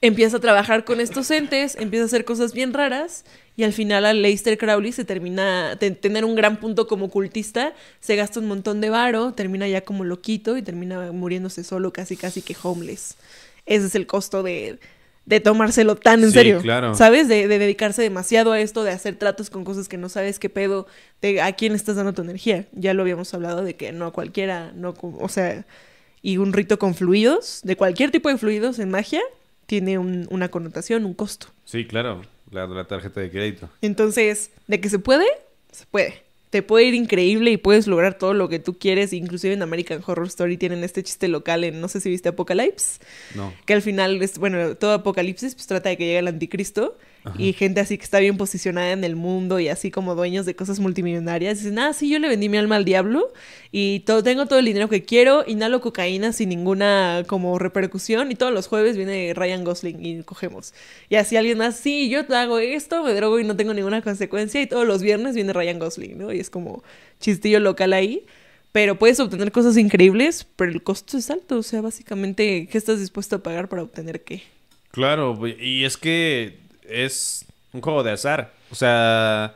[0.01, 3.25] empieza a trabajar con estos entes, empieza a hacer cosas bien raras
[3.57, 7.75] y al final a Leicester Crowley se termina de tener un gran punto como cultista,
[8.01, 12.17] se gasta un montón de varo, termina ya como loquito y termina muriéndose solo casi
[12.17, 13.17] casi que homeless.
[13.67, 14.79] Ese es el costo de,
[15.27, 16.95] de tomárselo tan en Sí, serio, claro.
[16.95, 17.29] ¿sabes?
[17.29, 20.51] De, de dedicarse demasiado a esto, de hacer tratos con cosas que no sabes qué
[20.51, 20.87] pedo,
[21.23, 22.67] de a quién estás dando tu energía.
[22.73, 25.65] Ya lo habíamos hablado de que no a cualquiera, no, o sea,
[26.21, 29.21] y un rito con fluidos, de cualquier tipo de fluidos en magia,
[29.67, 31.47] tiene un- una connotación, un costo.
[31.65, 32.23] Sí, claro.
[32.51, 33.71] La, la tarjeta de crédito.
[33.81, 35.25] Entonces, de que se puede,
[35.73, 36.23] se puede.
[36.55, 39.13] Te puede ir increíble y puedes lograr todo lo que tú quieres.
[39.13, 43.01] Inclusive en American Horror Story tienen este chiste local en, no sé si viste Apocalypse,
[43.35, 43.53] No.
[43.67, 46.97] que al final, es, bueno, todo Apocalipsis pues trata de que llegue el anticristo
[47.39, 50.55] y gente así que está bien posicionada en el mundo y así como dueños de
[50.55, 51.59] cosas multimillonarias.
[51.59, 53.33] Dicen, ah, sí, yo le vendí mi alma al diablo
[53.73, 58.35] y todo, tengo todo el dinero que quiero, inhalo cocaína sin ninguna como repercusión y
[58.35, 60.75] todos los jueves viene Ryan Gosling y cogemos.
[61.09, 64.61] Y así alguien más, sí, yo hago esto, me drogo y no tengo ninguna consecuencia
[64.61, 66.33] y todos los viernes viene Ryan Gosling, ¿no?
[66.33, 66.83] Y es como
[67.21, 68.27] chistillo local ahí.
[68.73, 71.59] Pero puedes obtener cosas increíbles, pero el costo es alto.
[71.59, 74.43] O sea, básicamente, ¿qué estás dispuesto a pagar para obtener qué?
[74.91, 78.53] Claro, y es que es un juego de azar.
[78.71, 79.55] O sea,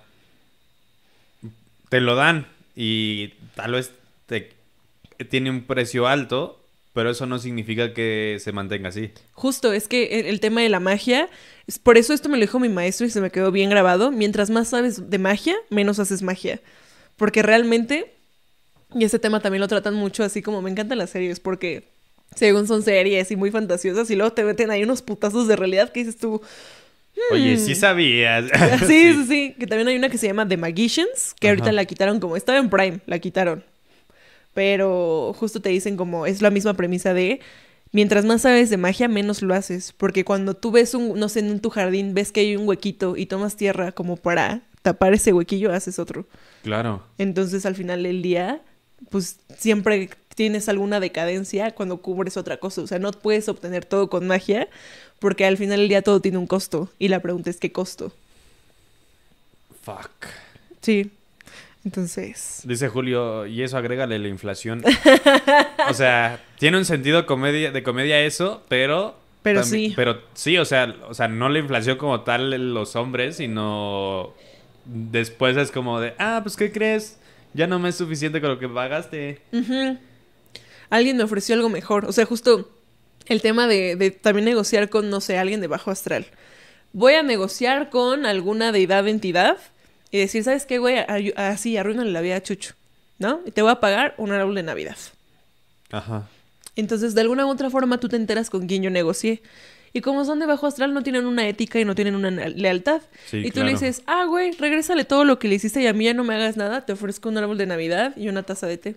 [1.89, 2.47] te lo dan
[2.77, 3.93] y tal vez
[4.27, 4.53] te,
[5.31, 9.11] tiene un precio alto, pero eso no significa que se mantenga así.
[9.33, 11.29] Justo, es que el, tema de la magia,
[11.83, 14.11] por eso esto me lo dijo mi maestro y se me quedó bien grabado.
[14.11, 16.61] Mientras más sabes de magia, menos haces magia.
[17.17, 18.15] Porque realmente,
[18.95, 21.89] y ese tema también lo tratan mucho, así como me encantan las series, porque
[22.35, 25.91] según son series y muy fantasiosas, y luego te meten ahí unos putazos de realidad
[25.91, 26.41] que dices tú,
[27.33, 28.47] Oye, sí sabías.
[28.87, 31.85] sí, sí, sí, que también hay una que se llama The Magicians, que ahorita la
[31.85, 33.65] quitaron como, estaba en Prime, la quitaron.
[34.55, 37.41] Pero justo te dicen como, es la misma premisa de,
[37.93, 39.93] mientras más sabes de magia, menos lo haces.
[39.93, 43.17] Porque cuando tú ves un, no sé, en tu jardín, ves que hay un huequito
[43.17, 46.27] y tomas tierra como para tapar ese huequillo, haces otro.
[46.63, 47.05] Claro.
[47.19, 48.63] Entonces al final del día,
[49.11, 52.83] pues siempre tienes alguna decadencia cuando cubres otra cosa.
[52.83, 54.69] O sea, no puedes obtener todo con magia
[55.19, 56.91] porque al final del día todo tiene un costo.
[56.99, 58.13] Y la pregunta es, ¿qué costo?
[59.83, 60.27] Fuck.
[60.81, 61.11] Sí,
[61.85, 64.85] Entonces, Dice Julio, y eso agrégale la inflación.
[65.91, 69.17] o sea, tiene un sentido comedia, de comedia eso, pero...
[69.43, 69.93] Pero sí.
[69.97, 74.35] Pero sí, o sea, o sea, no la inflación como tal los hombres, sino
[74.85, 77.19] después es como de, ah, pues ¿qué crees?
[77.55, 79.41] Ya no me es suficiente con lo que pagaste.
[80.91, 82.05] alguien me ofreció algo mejor.
[82.05, 82.69] O sea, justo
[83.29, 86.27] el tema de, de también negociar con, no sé, alguien de bajo astral.
[86.93, 89.59] Voy a negociar con alguna deidad, entidad,
[90.11, 90.97] y decir, ¿sabes qué, güey?
[91.37, 92.75] Así, arruínale la vida a Chucho,
[93.19, 93.41] ¿no?
[93.45, 94.97] Y te voy a pagar un árbol de Navidad.
[95.91, 96.27] Ajá.
[96.77, 99.43] Entonces, de alguna u otra forma, tú te enteras con quién yo negocié.
[99.93, 102.49] Y como son de bajo astral, no tienen una ética y no tienen una na-
[102.49, 103.03] lealtad.
[103.27, 103.67] Sí, y tú claro.
[103.67, 106.25] le dices, ah, güey, regrésale todo lo que le hiciste y a mí ya no
[106.25, 108.97] me hagas nada, te ofrezco un árbol de Navidad y una taza de té.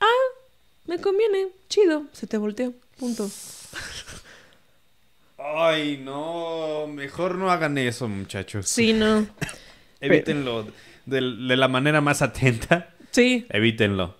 [0.00, 0.06] Ah,
[0.86, 3.28] me conviene, chido, se te volteó, punto.
[5.38, 8.68] Ay, no, mejor no hagan eso, muchachos.
[8.68, 9.26] Sí, no.
[10.00, 10.66] Evítenlo
[11.06, 12.90] de, de la manera más atenta.
[13.10, 14.16] Sí, Evítenlo.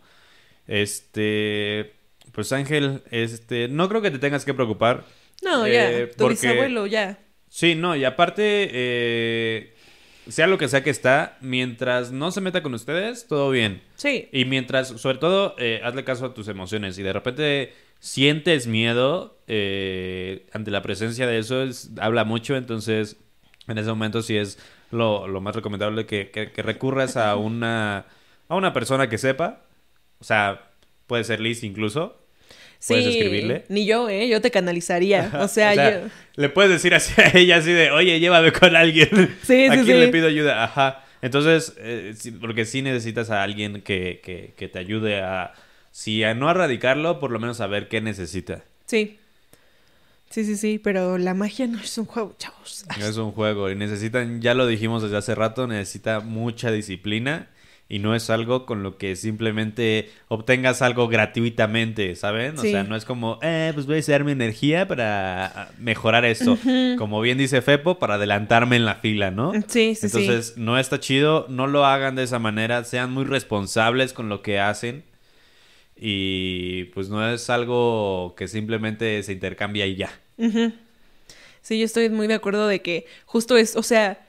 [0.67, 1.93] Este,
[2.33, 5.05] pues Ángel, este, no creo que te tengas que preocupar.
[5.43, 7.19] no, Eh, ya, tu porque- bisabuelo, ya.
[7.49, 9.75] Sí, no, y aparte, eh,
[10.29, 13.83] sea lo que sea que está, mientras no se meta con ustedes, todo bien.
[13.97, 16.97] Sí, Y mientras, sobre todo, eh, hazle caso a tus emociones.
[16.99, 22.57] Y de repente sientes miedo eh, ante la presencia de eso, es- habla mucho.
[22.57, 23.17] Entonces,
[23.69, 24.59] en ese momento sí es
[24.91, 28.07] lo, lo más recomendable que, que- que recurras a una,
[28.49, 29.63] a una persona que sepa.
[30.21, 30.71] O sea,
[31.07, 32.17] puede ser Liz incluso.
[32.79, 32.95] sí.
[32.95, 33.65] ¿Puedes escribirle?
[33.69, 34.29] Ni yo, ¿eh?
[34.29, 35.31] Yo te canalizaría.
[35.41, 36.09] O sea, yo...
[36.37, 39.09] le puedes decir así a ella así de, oye, llévame con alguien.
[39.43, 39.93] Sí, ¿A sí, quién sí.
[40.01, 40.65] le pido ayuda?
[40.65, 41.05] Ajá.
[41.23, 45.53] Entonces, eh, porque sí necesitas a alguien que, que, que te ayude a,
[45.91, 48.63] si a no erradicarlo, por lo menos a ver qué necesita.
[48.87, 49.19] Sí.
[50.31, 52.85] Sí, sí, sí, pero la magia no es un juego, chavos.
[52.99, 57.49] No es un juego y necesitan, ya lo dijimos desde hace rato, necesita mucha disciplina
[57.89, 62.57] y no es algo con lo que simplemente obtengas algo gratuitamente, ¿saben?
[62.57, 62.71] O Sí.
[62.71, 66.57] sea, no es como, eh, pues voy a usar mi energía para ah, mejorar esto.
[66.97, 69.53] Como bien dice Fepo, para adelantarme en la fila, ¿no?
[69.67, 70.07] Sí, sí, sí.
[70.07, 74.43] Entonces, no está chido, no lo hagan de esa manera, sean muy responsables con lo
[74.43, 75.03] que hacen.
[76.03, 80.11] Y pues no es algo que simplemente se intercambia y ya.
[81.61, 84.27] Sí, yo estoy muy de acuerdo de que justo es, o sea,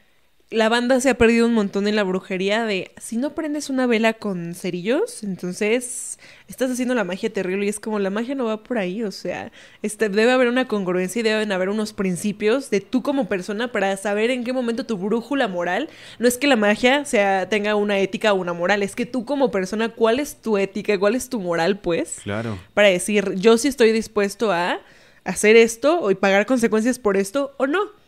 [0.52, 3.88] la banda se ha perdido un montón en la brujería de si no prendes una
[3.88, 6.20] vela con cerillos, entonces
[6.50, 9.12] estás haciendo la magia terrible y es como la magia no va por ahí, o
[9.12, 13.72] sea, este, debe haber una congruencia y deben haber unos principios de tú como persona
[13.72, 17.76] para saber en qué momento tu brújula moral, no es que la magia sea tenga
[17.76, 21.16] una ética o una moral, es que tú como persona, ¿cuál es tu ética, cuál
[21.16, 22.20] es tu moral, pues?
[22.24, 22.60] Claro.
[22.74, 24.82] para decir, yo sí estoy dispuesto a
[25.24, 28.01] hacer esto o y pagar consecuencias por esto o no.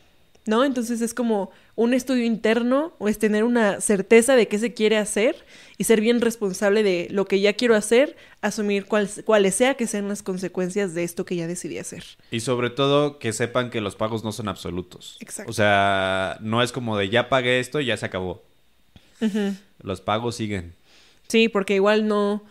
[0.45, 0.65] ¿No?
[0.65, 4.97] Entonces es como un estudio interno o es tener una certeza de qué se quiere
[4.97, 5.45] hacer
[5.77, 9.87] y ser bien responsable de lo que ya quiero hacer, asumir cuál- cuáles sea que
[9.87, 12.03] sean las consecuencias de esto que ya decidí hacer.
[12.29, 15.15] Y sobre todo que sepan que los pagos no son absolutos.
[15.21, 15.49] Exacto.
[15.49, 18.43] O sea, no es como de ya pagué esto y ya se acabó.
[19.81, 20.73] Los pagos siguen.
[21.29, 22.43] Sí, porque igual no,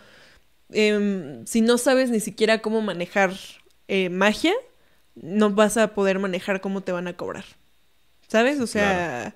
[0.71, 3.35] em, si no sabes ni siquiera cómo manejar
[3.89, 4.55] eh, magia,
[5.15, 7.45] no vas a poder manejar cómo te van a cobrar.
[8.33, 8.61] ¿Sabes?
[8.61, 9.35] O sea,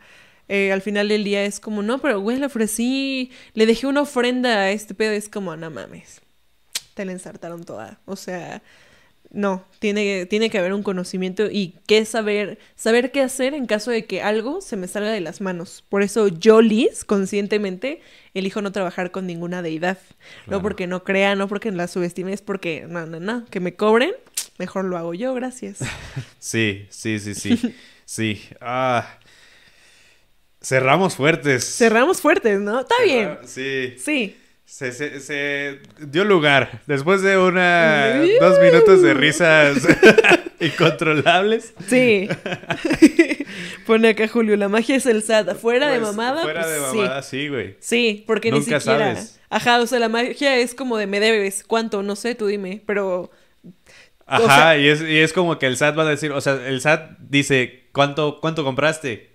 [0.49, 4.01] eh, al final del día es como, no, pero güey, le ofrecí, le dejé una
[4.01, 6.23] ofrenda a este pedo, es como, no mames,
[6.95, 8.01] te la ensartaron toda.
[8.07, 8.63] O sea,
[9.31, 13.91] no, tiene, tiene que haber un conocimiento y qué saber, saber qué hacer en caso
[13.91, 15.85] de que algo se me salga de las manos.
[15.91, 18.01] Por eso yo, Liz, conscientemente,
[18.33, 19.99] elijo no trabajar con ninguna deidad.
[20.47, 23.75] No porque no crea, no porque la subestime, es porque, no, no, no, que me
[23.75, 24.13] cobren,
[24.57, 25.81] mejor lo hago yo, gracias.
[26.39, 27.75] Sí, sí, sí, sí.
[28.07, 28.43] sí.
[28.63, 29.19] Ah.
[30.63, 31.65] Cerramos fuertes.
[31.77, 32.81] Cerramos fuertes, ¿no?
[32.81, 33.39] Está bien.
[33.45, 33.95] Sí.
[33.99, 34.37] Sí.
[34.65, 36.81] Se, se- se dio lugar.
[36.87, 39.77] Después de una dos minutos de risas
[40.61, 41.73] incontrolables.
[41.89, 42.29] Sí.
[43.87, 45.51] Pone acá Julio, la magia es el SAT.
[45.51, 46.43] Afuera de Pues, mamada.
[46.43, 46.97] Fuera de pues, sí.
[46.99, 47.77] mamada, sí, güey.
[47.79, 48.81] Sí, porque ni siquiera.
[48.81, 49.39] sabes.
[49.51, 51.63] Ajá, o sea, la magia es como de me debes.
[51.65, 52.03] ¿Cuánto?
[52.03, 52.83] No sé, tú dime.
[52.87, 53.31] Pero.
[54.27, 56.41] Ajá, O sea- y, es, y es como que el SAT va a decir, o
[56.41, 59.31] sea, el SAT dice, ¿cuánto, cuánto compraste?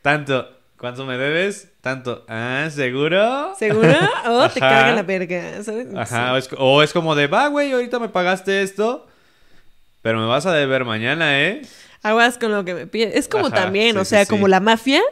[0.00, 0.48] Tanto.
[0.78, 1.68] ¿Cuánto me debes?
[1.80, 2.24] Tanto.
[2.28, 3.52] Ah, ¿seguro?
[3.58, 3.92] ¿Seguro?
[4.28, 5.88] O te carga la verga, ¿sabes?
[5.94, 9.06] Ajá, o es, o es como de, va, güey, ahorita me pagaste esto,
[10.02, 11.62] pero me vas a deber mañana, ¿eh?
[12.02, 13.14] Aguas con lo que me pides.
[13.14, 14.30] Es como Ajá, también, sí, o sea, sí.
[14.30, 15.02] como la mafia,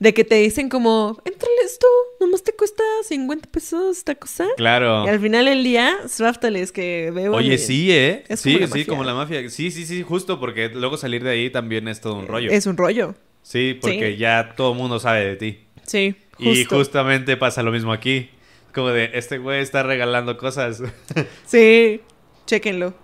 [0.00, 1.86] de que te dicen como, entrale esto,
[2.26, 4.46] nomás te cuesta 50 pesos esta cosa.
[4.56, 5.04] Claro.
[5.06, 7.32] Y al final del día, sráftales que veo.
[7.34, 8.24] Oye, sí, ¿eh?
[8.28, 9.48] Es sí, como sí, como la mafia.
[9.50, 12.50] Sí, sí, sí, justo porque luego salir de ahí también es todo un rollo.
[12.50, 13.14] Es un rollo.
[13.42, 14.16] Sí, porque Sí.
[14.16, 15.58] ya todo el mundo sabe de ti.
[15.86, 16.14] Sí.
[16.38, 18.30] Y justamente pasa lo mismo aquí.
[18.74, 20.82] Como de, este güey está regalando cosas.
[21.46, 22.00] Sí,
[22.46, 22.94] chéquenlo.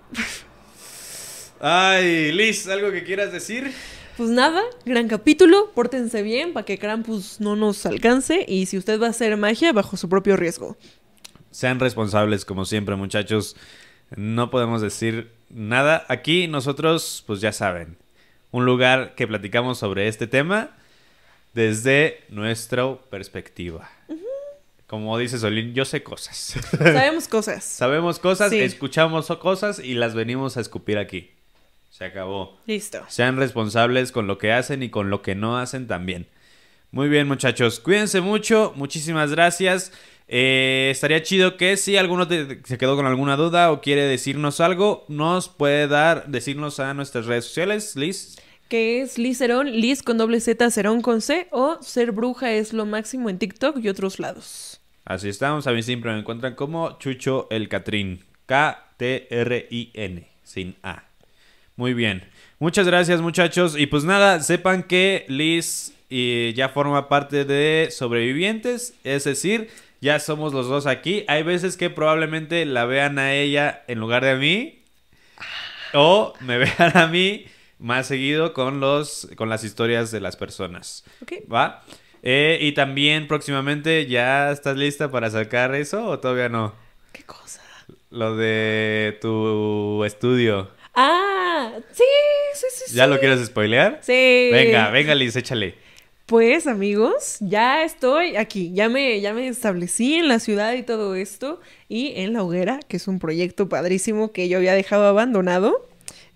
[1.60, 3.70] Ay, Liz, ¿algo que quieras decir?
[4.20, 9.00] Pues nada, gran capítulo, pórtense bien para que Krampus no nos alcance y si usted
[9.00, 10.76] va a hacer magia bajo su propio riesgo.
[11.50, 13.56] Sean responsables como siempre, muchachos.
[14.14, 16.04] No podemos decir nada.
[16.08, 17.96] Aquí nosotros, pues ya saben,
[18.50, 20.76] un lugar que platicamos sobre este tema
[21.54, 23.90] desde nuestra perspectiva.
[24.86, 26.56] Como dice Solín, yo sé cosas.
[26.76, 27.64] Sabemos cosas.
[27.64, 28.60] Sabemos cosas, Sí.
[28.60, 31.30] escuchamos cosas y las venimos a escupir aquí.
[32.00, 32.58] Se acabó.
[32.64, 33.04] Listo.
[33.08, 36.26] Sean responsables con lo que hacen y con lo que no hacen también.
[36.92, 37.78] Muy bien, muchachos.
[37.78, 38.72] Cuídense mucho.
[38.74, 39.92] Muchísimas gracias.
[40.26, 44.60] Eh, estaría chido que si alguno te- se quedó con alguna duda o quiere decirnos
[44.60, 47.94] algo, nos puede dar, decirnos a nuestras redes sociales.
[47.96, 48.38] Liz.
[48.70, 52.72] Que es Liz Cerón, Liz con doble Z, Cerón con C o Ser Bruja es
[52.72, 54.80] lo máximo en TikTok y otros lados.
[55.04, 55.66] Así estamos.
[55.66, 58.24] A mí siempre me encuentran como Chucho el Catrín.
[58.46, 60.26] K-T-R-I-N.
[60.44, 61.09] Sin A.
[61.80, 62.22] Muy bien.
[62.58, 63.74] Muchas gracias, muchachos.
[63.74, 68.92] Y pues nada, sepan que Liz eh, ya forma parte de Sobrevivientes.
[69.02, 69.70] Es decir,
[70.02, 71.24] ya somos los dos aquí.
[71.26, 74.82] Hay veces que probablemente la vean a ella en lugar de a mí.
[75.94, 77.46] O me vean a mí
[77.78, 81.04] más seguido con, los, con las historias de las personas.
[81.22, 81.32] Ok.
[81.50, 81.82] ¿Va?
[82.22, 86.74] Eh, y también próximamente, ¿ya estás lista para sacar eso o todavía no?
[87.10, 87.62] ¿Qué cosa?
[88.10, 90.78] Lo de tu estudio.
[91.02, 92.04] Ah, sí,
[92.54, 92.94] sí, sí.
[92.94, 93.10] ¿Ya sí.
[93.10, 94.00] lo quieres spoilear?
[94.02, 94.50] Sí.
[94.52, 95.74] Venga, venga, Liz, échale.
[96.26, 101.14] Pues amigos, ya estoy aquí, ya me, ya me establecí en la ciudad y todo
[101.14, 101.58] esto,
[101.88, 105.88] y en La Hoguera, que es un proyecto padrísimo que yo había dejado abandonado,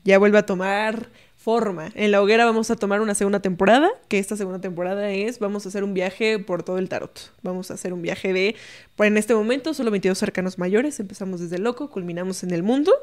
[0.02, 1.92] ya vuelve a tomar forma.
[1.94, 5.66] En La Hoguera vamos a tomar una segunda temporada, que esta segunda temporada es, vamos
[5.66, 7.32] a hacer un viaje por todo el tarot.
[7.42, 8.56] Vamos a hacer un viaje de,
[8.96, 12.94] pues en este momento solo 22 cercanos mayores, empezamos desde loco, culminamos en el mundo,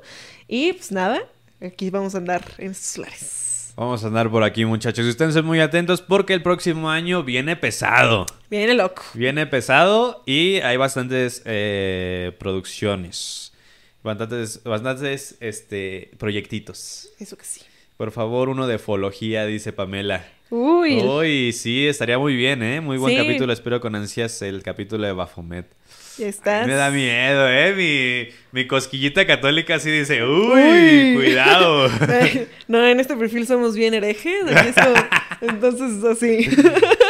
[0.47, 1.21] y pues nada,
[1.61, 3.73] aquí vamos a andar en estos lares.
[3.77, 5.05] Vamos a andar por aquí, muchachos.
[5.05, 8.25] Y Esténse muy atentos porque el próximo año viene pesado.
[8.49, 9.01] Viene loco.
[9.13, 13.53] Viene pesado y hay bastantes eh, producciones.
[14.03, 17.09] Bastantes, bastantes este, proyectitos.
[17.19, 17.61] Eso que sí.
[17.97, 20.25] Por favor, uno de fología, dice Pamela.
[20.49, 22.81] Uy, Uy, sí, estaría muy bien, ¿eh?
[22.81, 23.21] Muy buen Sí.
[23.21, 23.53] capítulo.
[23.53, 25.67] Espero con ansias el capítulo de Bafomet.
[26.23, 26.67] Estás.
[26.67, 27.73] me da miedo, ¿eh?
[28.51, 31.13] Mi, mi cosquillita católica así dice, uy, Uy.
[31.15, 31.89] cuidado.
[32.67, 34.45] No, en este perfil somos bien herejes.
[35.41, 36.43] entonces, así.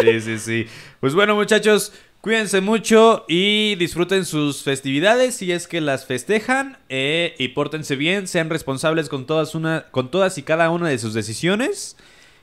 [0.01, 0.65] Sí, sí, sí.
[0.99, 7.35] Pues bueno, muchachos, cuídense mucho y disfruten sus festividades si es que las festejan eh,
[7.37, 11.13] y pórtense bien, sean responsables con todas, una, con todas y cada una de sus
[11.13, 11.95] decisiones.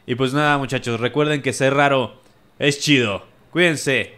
[0.06, 2.20] Y pues nada, muchachos, recuerden que ser raro
[2.58, 3.26] es chido.
[3.50, 4.17] Cuídense.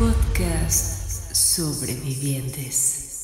[0.00, 3.22] Podcast Sobrevivientes.